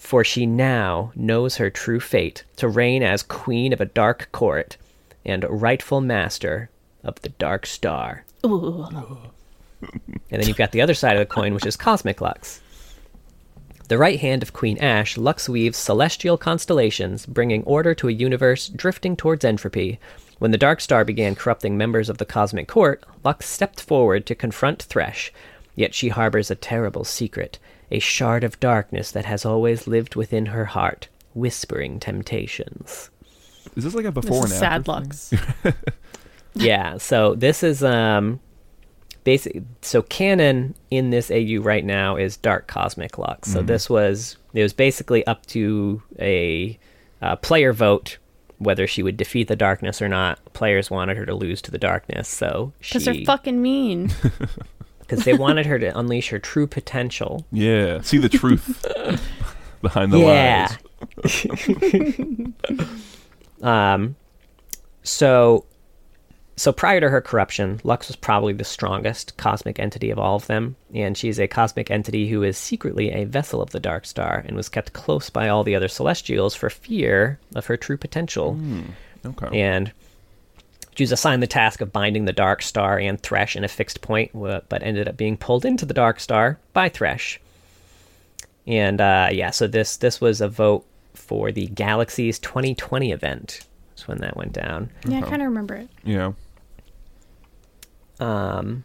[0.00, 4.76] For she now knows her true fate to reign as queen of a dark court
[5.24, 6.70] and rightful master
[7.04, 8.24] of the Dark Star.
[8.44, 8.88] Ooh.
[9.82, 12.60] And then you've got the other side of the coin, which is Cosmic Lux.
[13.88, 18.68] The right hand of Queen Ash, Lux weaves celestial constellations, bringing order to a universe
[18.68, 20.00] drifting towards entropy.
[20.38, 24.34] When the Dark Star began corrupting members of the Cosmic Court, Lux stepped forward to
[24.34, 25.30] confront Thresh.
[25.76, 27.58] Yet she harbors a terrible secret,
[27.90, 33.10] a shard of darkness that has always lived within her heart, whispering temptations.
[33.76, 34.92] Is this like a This before is and sad after?
[34.92, 35.32] looks.
[36.54, 38.40] yeah so this is um
[39.22, 44.36] basic so canon in this au right now is dark cosmic lux so this was
[44.52, 46.76] it was basically up to a
[47.22, 48.18] uh, player vote
[48.58, 51.78] whether she would defeat the darkness or not players wanted her to lose to the
[51.78, 54.10] darkness so she Because they're fucking mean.
[55.10, 58.00] because they wanted her to unleash her true potential Yeah.
[58.02, 58.84] See the truth
[59.82, 60.68] behind the yeah
[61.22, 62.46] lies.
[63.62, 64.16] um
[65.02, 65.66] so
[66.56, 70.46] so prior to her corruption, Lux was probably the strongest cosmic entity of all of
[70.46, 74.44] them, and she's a cosmic entity who is secretly a vessel of the Dark Star
[74.46, 78.60] and was kept close by all the other Celestials for fear of her true potential.
[79.24, 79.58] Okay.
[79.58, 79.90] And
[80.96, 84.00] she was assigned the task of binding the Dark Star and Thresh in a fixed
[84.00, 87.40] point, but ended up being pulled into the Dark Star by Thresh.
[88.66, 90.84] And uh, yeah, so this this was a vote
[91.14, 93.60] for the Galaxies 2020 event.
[93.90, 94.90] That's when that went down.
[95.06, 95.88] Yeah, I kind of remember it.
[96.04, 96.32] yeah.
[98.18, 98.84] Um,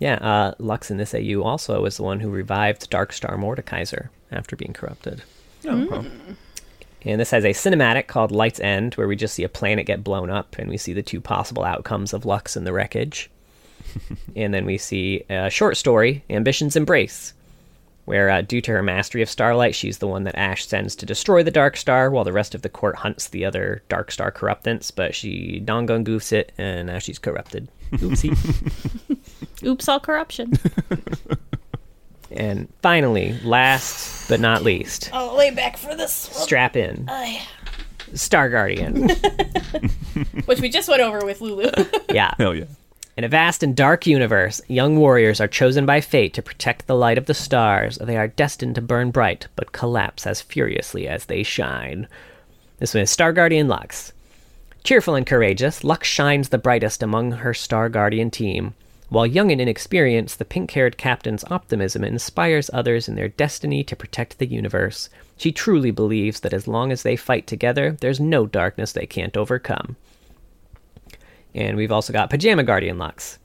[0.00, 4.56] yeah, uh, Lux in this AU also is the one who revived Darkstar Mordekaiser after
[4.56, 5.22] being corrupted.
[5.66, 6.06] Oh, well.
[7.08, 10.04] And this has a cinematic called Light's End, where we just see a planet get
[10.04, 13.30] blown up, and we see the two possible outcomes of Lux and the wreckage.
[14.36, 17.32] and then we see a short story, Ambition's Embrace,
[18.04, 21.06] where, uh, due to her mastery of Starlight, she's the one that Ash sends to
[21.06, 24.30] destroy the Dark Star, while the rest of the court hunts the other Dark Star
[24.30, 24.90] corruptants.
[24.90, 27.68] But she dongon goofs it, and now she's corrupted.
[27.92, 28.36] Oopsie.
[29.64, 30.52] Oops, all corruption.
[32.30, 37.06] And finally, last but not least, I'll lay back for this strap in.
[37.08, 37.42] I-
[38.14, 39.08] Star Guardian.
[40.46, 41.70] Which we just went over with Lulu.
[42.10, 42.32] yeah.
[42.38, 42.64] Hell yeah.
[43.18, 46.94] In a vast and dark universe, young warriors are chosen by fate to protect the
[46.94, 47.98] light of the stars.
[47.98, 52.06] They are destined to burn bright, but collapse as furiously as they shine.
[52.78, 54.12] This one is Star Guardian Lux.
[54.84, 58.74] Cheerful and courageous, Lux shines the brightest among her Star Guardian team.
[59.08, 63.96] While young and inexperienced, the pink haired captain's optimism inspires others in their destiny to
[63.96, 65.08] protect the universe.
[65.38, 69.36] She truly believes that as long as they fight together, there's no darkness they can't
[69.36, 69.96] overcome.
[71.54, 73.38] And we've also got Pajama Guardian Lux.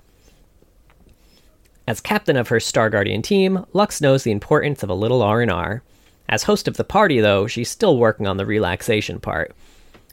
[1.88, 5.82] As captain of her Star Guardian team, Lux knows the importance of a little R&R.
[6.28, 9.56] As host of the party though, she's still working on the relaxation part.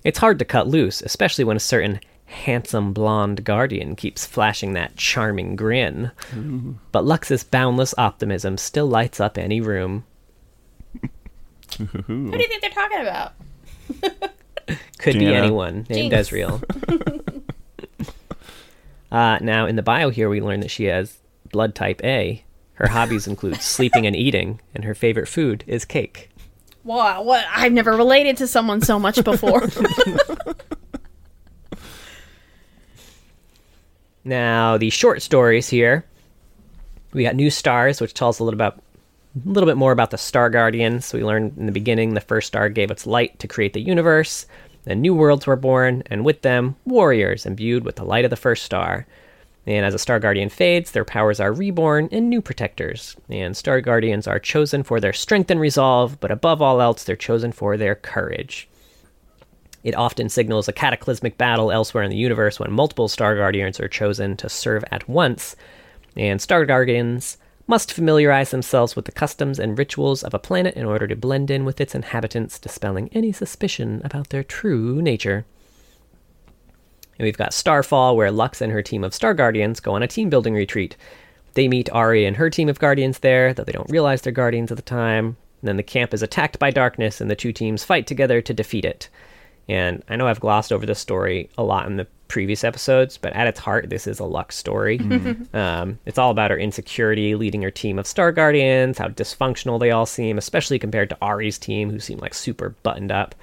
[0.05, 2.01] It's hard to cut loose, especially when a certain
[2.31, 6.13] handsome blonde guardian keeps flashing that charming grin.
[6.93, 10.05] But Lux's boundless optimism still lights up any room.
[11.79, 13.33] Who do you think they're talking about?
[14.99, 16.31] Could be anyone named Jinx.
[16.31, 16.63] Ezreal.
[19.13, 21.19] uh, now, in the bio here, we learn that she has
[21.51, 22.45] blood type A.
[22.75, 26.31] Her hobbies include sleeping and eating, and her favorite food is cake.
[26.85, 27.45] Wow, what?
[27.55, 29.69] I've never related to someone so much before.
[34.25, 36.05] Now, the short stories here.
[37.13, 38.81] We got New Stars, which tells a little about
[39.37, 41.13] a little bit more about the Star Guardians.
[41.13, 44.47] We learned in the beginning the first star gave its light to create the universe.
[44.85, 48.37] Then new worlds were born, and with them, warriors imbued with the light of the
[48.37, 49.07] first star.
[49.67, 53.15] And as a Star Guardian fades, their powers are reborn in new protectors.
[53.29, 57.15] And Star Guardians are chosen for their strength and resolve, but above all else, they're
[57.15, 58.70] chosen for their courage.
[59.83, 63.89] It often signals a cataclysmic battle elsewhere in the universe when multiple Star Guardians are
[63.89, 65.57] chosen to serve at once,
[66.17, 70.85] and Star Guardians must familiarize themselves with the customs and rituals of a planet in
[70.85, 75.47] order to blend in with its inhabitants, dispelling any suspicion about their true nature.
[77.17, 80.09] And we've got Starfall, where Lux and her team of Star Guardians go on a
[80.09, 80.97] team building retreat.
[81.55, 84.71] They meet Ari and her team of Guardians there, though they don't realize they're Guardians
[84.71, 85.37] at the time.
[85.61, 88.53] And then the camp is attacked by darkness, and the two teams fight together to
[88.53, 89.09] defeat it.
[89.71, 93.33] And I know I've glossed over this story a lot in the previous episodes, but
[93.35, 94.99] at its heart, this is a Lux story.
[94.99, 95.29] Mm-hmm.
[95.29, 95.57] Mm-hmm.
[95.57, 99.93] Um, it's all about her insecurity leading her team of Star Guardians, how dysfunctional they
[99.93, 103.37] all seem, especially compared to Ari's team, who seem like super buttoned up,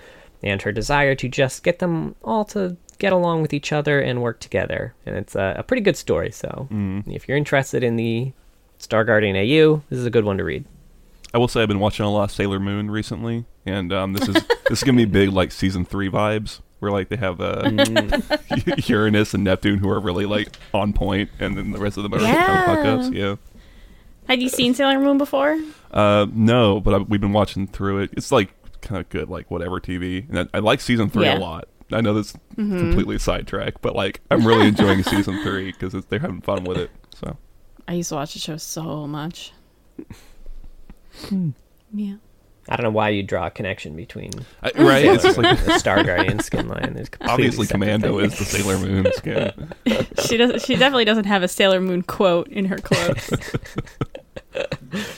[0.43, 4.21] and her desire to just get them all to get along with each other and
[4.21, 4.93] work together.
[5.05, 6.31] And it's a, a pretty good story.
[6.31, 7.09] So mm-hmm.
[7.09, 8.33] if you're interested in the
[8.79, 10.65] Star Guardian AU, this is a good one to read.
[11.33, 14.27] I will say I've been watching a lot of Sailor Moon recently, and um, this
[14.27, 14.33] is
[14.69, 17.69] this is giving me big like season three vibes, where like they have uh,
[18.87, 22.13] Uranus and Neptune who are really like on point, and then the rest of them
[22.13, 22.59] are kind Yeah.
[22.59, 23.09] of fuck ups.
[23.15, 23.35] Yeah.
[24.27, 25.57] Had you seen Sailor Moon before?
[25.91, 28.09] Uh, no, but I, we've been watching through it.
[28.17, 28.49] It's like
[28.81, 31.37] kind of good, like whatever TV, and I, I like season three Yeah.
[31.37, 31.67] a lot.
[31.91, 36.41] I know this completely sidetracked, but like I'm really enjoying season three because they're having
[36.41, 36.91] fun with it.
[37.15, 37.37] So
[37.87, 39.53] I used to watch the show so much.
[41.25, 41.51] Hmm.
[41.93, 42.15] Yeah.
[42.69, 44.31] I don't know why you draw a connection between
[44.61, 46.95] I, right, it's just like the Star Guardian skin line.
[46.95, 48.33] There's obviously Commando things.
[48.33, 49.73] is the Sailor Moon skin.
[50.27, 53.31] She does she definitely doesn't have a Sailor Moon quote in her clothes.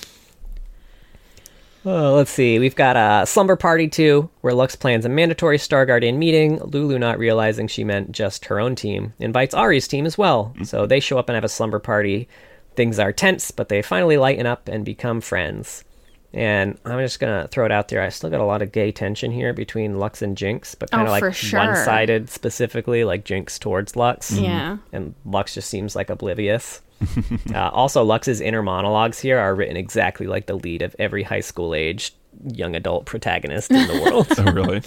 [1.86, 2.60] Oh, uh, let's see.
[2.60, 6.60] We've got a slumber party too, where Lux plans a mandatory Star Guardian meeting.
[6.60, 10.54] Lulu, not realizing she meant just her own team, invites Ari's team as well.
[10.58, 10.68] Mm.
[10.68, 12.28] So they show up and have a slumber party.
[12.76, 15.86] Things are tense, but they finally lighten up and become friends.
[16.34, 18.02] And I'm just gonna throw it out there.
[18.02, 21.04] I still got a lot of gay tension here between Lux and Jinx, but kind
[21.04, 21.60] of Oh, like sure.
[21.60, 24.32] one-sided specifically, like Jinx towards Lux.
[24.32, 24.78] Yeah.
[24.94, 26.82] and Lux just seems like oblivious.
[27.56, 31.40] uh, also, Lux's inner monologues here are written exactly like the lead of every high
[31.40, 32.14] school age
[32.46, 34.28] young adult protagonist in the world.
[34.38, 34.82] oh, really?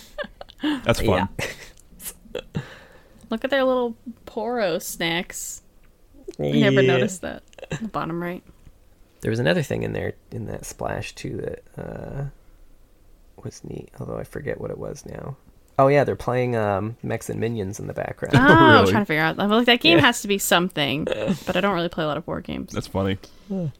[0.84, 1.28] That's fun.
[3.30, 3.96] Look at their little
[4.26, 5.62] poro snacks.
[6.38, 7.42] I never noticed that.
[7.80, 8.42] The bottom right.
[9.22, 12.24] There was another thing in there in that splash too that uh,
[13.42, 15.36] was neat, although I forget what it was now.
[15.78, 18.34] Oh yeah, they're playing um, Mechs and Minions in the background.
[18.36, 18.92] Oh, I was really?
[18.92, 19.38] trying to figure out.
[19.38, 21.04] I'm like, that game has to be something,
[21.46, 22.72] but I don't really play a lot of board games.
[22.72, 23.18] That's funny.
[23.50, 23.70] Uh,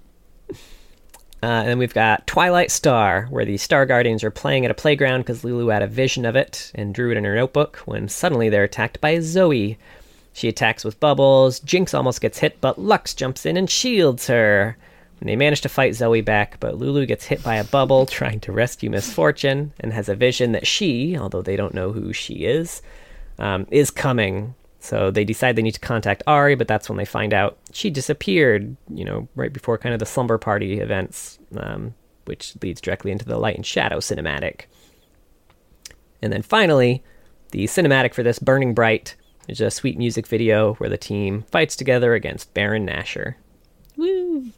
[1.43, 5.23] and then we've got Twilight Star, where the Star Guardians are playing at a playground
[5.23, 8.49] because Lulu had a vision of it and drew it in her notebook when suddenly
[8.49, 9.77] they're attacked by Zoe.
[10.33, 14.77] She attacks with bubbles, Jinx almost gets hit, but Lux jumps in and shields her.
[15.23, 18.41] And they manage to fight Zoe back, but Lulu gets hit by a bubble trying
[18.41, 22.13] to rescue Miss Fortune and has a vision that she, although they don't know who
[22.13, 22.83] she is,
[23.39, 24.57] um, is coming.
[24.81, 27.89] So they decide they need to contact Ari, but that's when they find out she
[27.89, 31.95] disappeared, you know, right before kind of the slumber party events, um,
[32.25, 34.63] which leads directly into the light and shadow cinematic.
[36.21, 37.05] And then finally,
[37.53, 39.15] the cinematic for this Burning Bright
[39.47, 43.37] is a sweet music video where the team fights together against Baron Nashor.
[43.97, 44.51] Woo!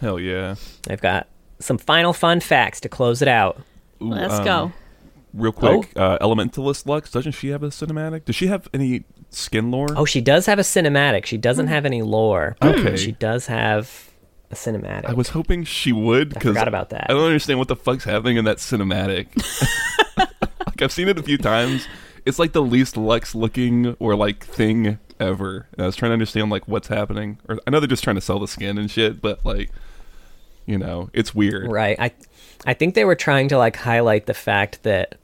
[0.00, 0.54] Hell yeah.
[0.88, 3.60] I've got some final fun facts to close it out.
[4.00, 4.72] Ooh, Let's um, go.
[5.34, 8.24] real quick, uh, Elementalist Lux, doesn't she have a cinematic?
[8.24, 9.88] Does she have any skin lore?
[9.96, 11.26] Oh, she does have a cinematic.
[11.26, 12.56] She doesn't have any lore.
[12.62, 12.96] Okay.
[12.96, 14.10] She does have
[14.50, 15.06] a cinematic.
[15.06, 17.06] I was hoping she would because forgot about that.
[17.10, 19.28] I don't understand what the fuck's happening in that cinematic.
[20.16, 21.86] like I've seen it a few times.
[22.24, 25.66] It's like the least Lux looking or like thing ever.
[25.72, 27.38] And I was trying to understand like what's happening.
[27.48, 29.70] Or I know they're just trying to sell the skin and shit, but like,
[30.68, 31.70] you know, it's weird.
[31.70, 31.98] Right.
[31.98, 32.12] I
[32.66, 35.16] I think they were trying to like highlight the fact that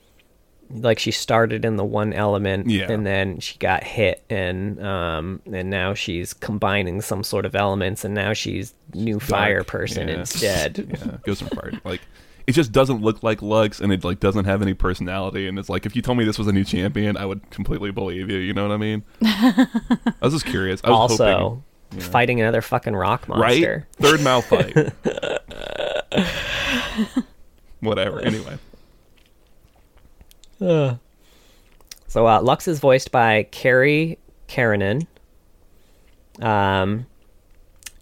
[0.70, 2.90] like she started in the one element Yeah.
[2.90, 8.04] and then she got hit and um and now she's combining some sort of elements
[8.04, 10.14] and now she's new fire person Yeah.
[10.20, 10.98] instead.
[11.06, 11.72] yeah, goes from fire.
[11.84, 12.00] Like
[12.46, 15.48] it just doesn't look like Lux, and it like doesn't have any personality.
[15.48, 17.90] And it's like if you told me this was a new champion, I would completely
[17.90, 18.36] believe you.
[18.38, 19.02] You know what I mean?
[19.22, 19.66] I
[20.20, 20.80] was just curious.
[20.84, 21.62] I was also hoping,
[21.92, 22.04] you know.
[22.04, 23.86] fighting another fucking rock monster.
[24.00, 24.10] right?
[24.10, 24.74] Third mouth fight.
[27.80, 28.20] Whatever.
[28.20, 28.56] Anyway,
[32.08, 35.06] So uh, Lux is voiced by Carrie Keranen.
[36.40, 37.06] Um,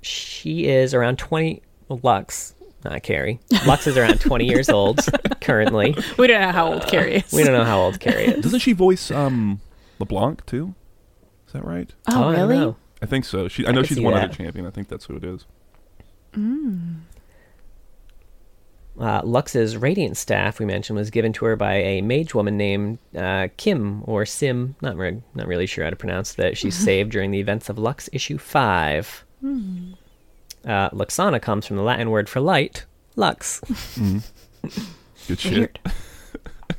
[0.02, 1.62] she is around twenty.
[1.88, 2.54] Well, Lux,
[2.84, 3.40] not Carrie.
[3.66, 5.00] Lux is around twenty years old
[5.40, 5.96] currently.
[6.18, 7.32] We don't know how old Carrie is.
[7.32, 8.42] We don't know how old Carrie is.
[8.42, 9.60] doesn't she voice um
[9.98, 10.74] LeBlanc too?
[11.46, 11.90] Is that right?
[12.08, 12.74] Oh, I don't really?
[13.02, 13.06] Know.
[13.06, 13.48] I think so.
[13.48, 13.66] She.
[13.66, 14.24] I know she's see one that.
[14.24, 14.66] other champion.
[14.66, 15.44] I think that's who it is.
[19.00, 22.98] Uh, Lux's radiant staff we mentioned was given to her by a mage woman named
[23.16, 24.76] uh, Kim or Sim.
[24.82, 26.56] Not re- not really sure how to pronounce that.
[26.58, 29.24] She's saved during the events of Lux issue five.
[29.42, 32.84] Uh, Luxanna comes from the Latin word for light,
[33.16, 33.60] lux.
[35.26, 35.78] Good shit.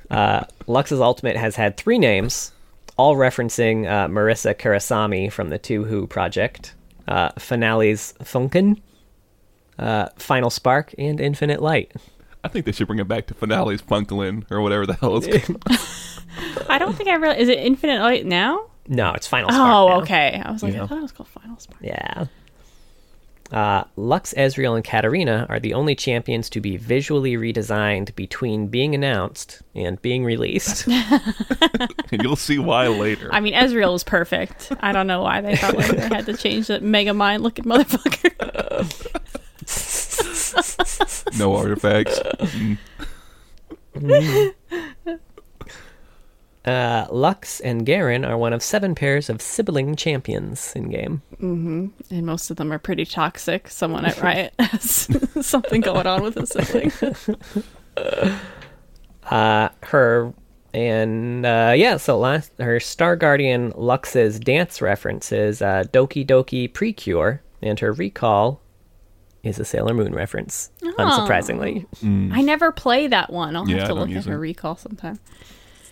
[0.09, 2.51] Uh, Lux's ultimate has had three names,
[2.97, 6.75] all referencing uh, Marisa Kirisame from the Touhou project.
[7.07, 8.79] Uh, Finales Funkeln,
[9.77, 11.91] uh, Final Spark, and Infinite Light.
[12.45, 15.45] I think they should bring it back to finales Punklin or whatever the hell it's
[15.45, 15.63] called.
[16.69, 17.39] I don't think I really.
[17.39, 18.67] Is it Infinite Light now?
[18.87, 19.61] No, it's Final Spark.
[19.73, 20.01] Oh, now.
[20.01, 20.41] okay.
[20.43, 20.83] I was like, Yeah.
[20.83, 21.81] I thought it was called Final Spark.
[21.81, 22.25] Yeah.
[23.53, 28.95] Uh, Lux, Ezreal, and Katarina are the only champions to be visually redesigned between being
[28.95, 30.87] announced and being released.
[30.87, 31.21] and
[32.23, 33.29] you'll see why later.
[33.31, 34.71] I mean, Ezreal was perfect.
[34.79, 37.65] I don't know why they thought like they had to change that Mega Mind looking
[37.65, 38.33] motherfucker.
[41.37, 42.19] no artifacts.
[43.93, 44.43] Mm.
[46.65, 51.21] Uh, Lux and Garen are one of seven pairs of sibling champions in game.
[51.41, 51.91] and
[52.25, 53.67] most of them are pretty toxic.
[53.67, 55.09] Someone at Riot has
[55.45, 56.91] something going on with a sibling.
[59.29, 60.33] Uh, her
[60.73, 66.71] and uh, yeah, so last her Star Guardian Lux's dance reference is uh, Doki Doki
[66.71, 68.61] Precure, and her recall
[69.43, 70.71] is a Sailor Moon reference.
[70.81, 71.85] Unsurprisingly,
[72.33, 73.55] I never play that one.
[73.55, 74.37] I'll Yeah, have to look at her it.
[74.39, 75.19] recall sometime.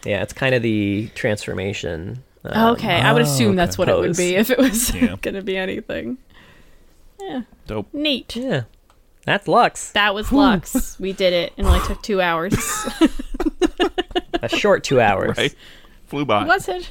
[0.05, 2.23] Yeah, it's kind of the transformation.
[2.45, 5.15] um, okay, I would assume that's what it would be if it was Yeah.
[5.21, 6.17] going to be anything.
[7.19, 7.41] Yeah.
[7.67, 7.93] Dope.
[7.93, 8.35] Neat.
[8.35, 8.63] Yeah,
[9.25, 9.91] that's Lux.
[9.91, 10.95] That was Lux.
[10.99, 11.53] We did it.
[11.57, 12.55] and only took two hours.
[14.41, 15.37] A short two hours.
[15.37, 15.55] Right?
[16.07, 16.45] Flew by.
[16.45, 16.89] was it?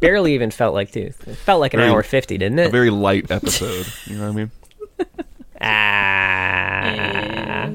[0.00, 1.12] Barely even felt like two.
[1.26, 2.72] It felt like an Very- hour fifty, didn't A it?
[2.72, 3.86] very light episode.
[4.06, 4.50] You know what I mean?
[5.60, 7.68] ah.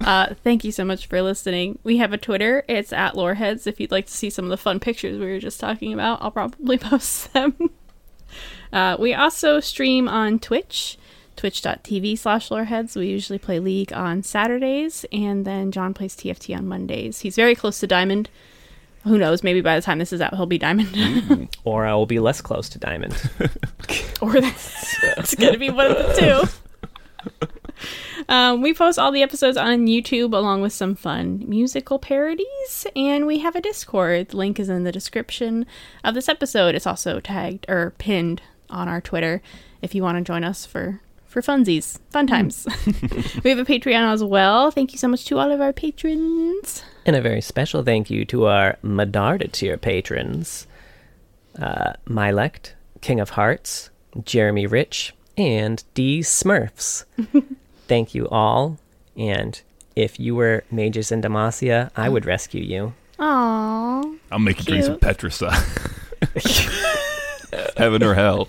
[0.00, 1.78] Uh, thank you so much for listening.
[1.82, 2.64] We have a Twitter.
[2.68, 3.66] It's at Loreheads.
[3.66, 6.22] If you'd like to see some of the fun pictures we were just talking about,
[6.22, 7.70] I'll probably post them.
[8.72, 10.98] Uh, we also stream on Twitch,
[11.36, 12.94] twitch.tv slash loreheads.
[12.96, 17.20] We usually play League on Saturdays, and then John plays TFT on Mondays.
[17.20, 18.28] He's very close to Diamond.
[19.04, 19.42] Who knows?
[19.42, 21.48] Maybe by the time this is out, he'll be Diamond.
[21.64, 23.14] Or I will be less close to Diamond.
[24.22, 26.67] or it's going to be one of the two.
[28.28, 33.26] Um, we post all the episodes on YouTube along with some fun musical parodies, and
[33.26, 34.28] we have a Discord.
[34.28, 35.64] The link is in the description
[36.04, 36.74] of this episode.
[36.74, 39.40] It's also tagged or pinned on our Twitter
[39.80, 42.66] if you want to join us for for funsies, fun times.
[43.44, 44.70] we have a Patreon as well.
[44.70, 46.82] Thank you so much to all of our patrons.
[47.04, 50.66] And a very special thank you to our Medarda tier patrons
[51.58, 53.90] uh, Mylect, King of Hearts,
[54.24, 57.04] Jeremy Rich, and D Smurfs.
[57.86, 58.78] thank you all.
[59.16, 59.60] And
[59.96, 62.94] if you were mages in Demacia, I would rescue you.
[63.18, 64.18] Aww.
[64.30, 65.00] I'll make you drink some Cute.
[65.00, 65.54] Petricite.
[67.76, 68.48] Heaven or hell.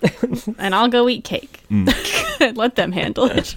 [0.58, 1.62] and I'll go eat cake.
[2.54, 3.54] Let them handle it.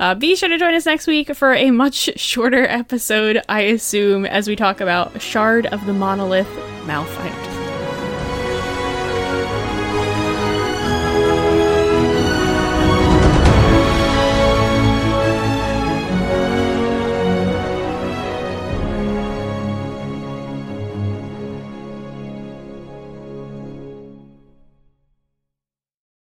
[0.00, 4.24] uh, be sure to join us next week for a much shorter episode, I assume,
[4.26, 6.48] as we talk about Shard of the Monolith
[6.84, 7.53] Malphite.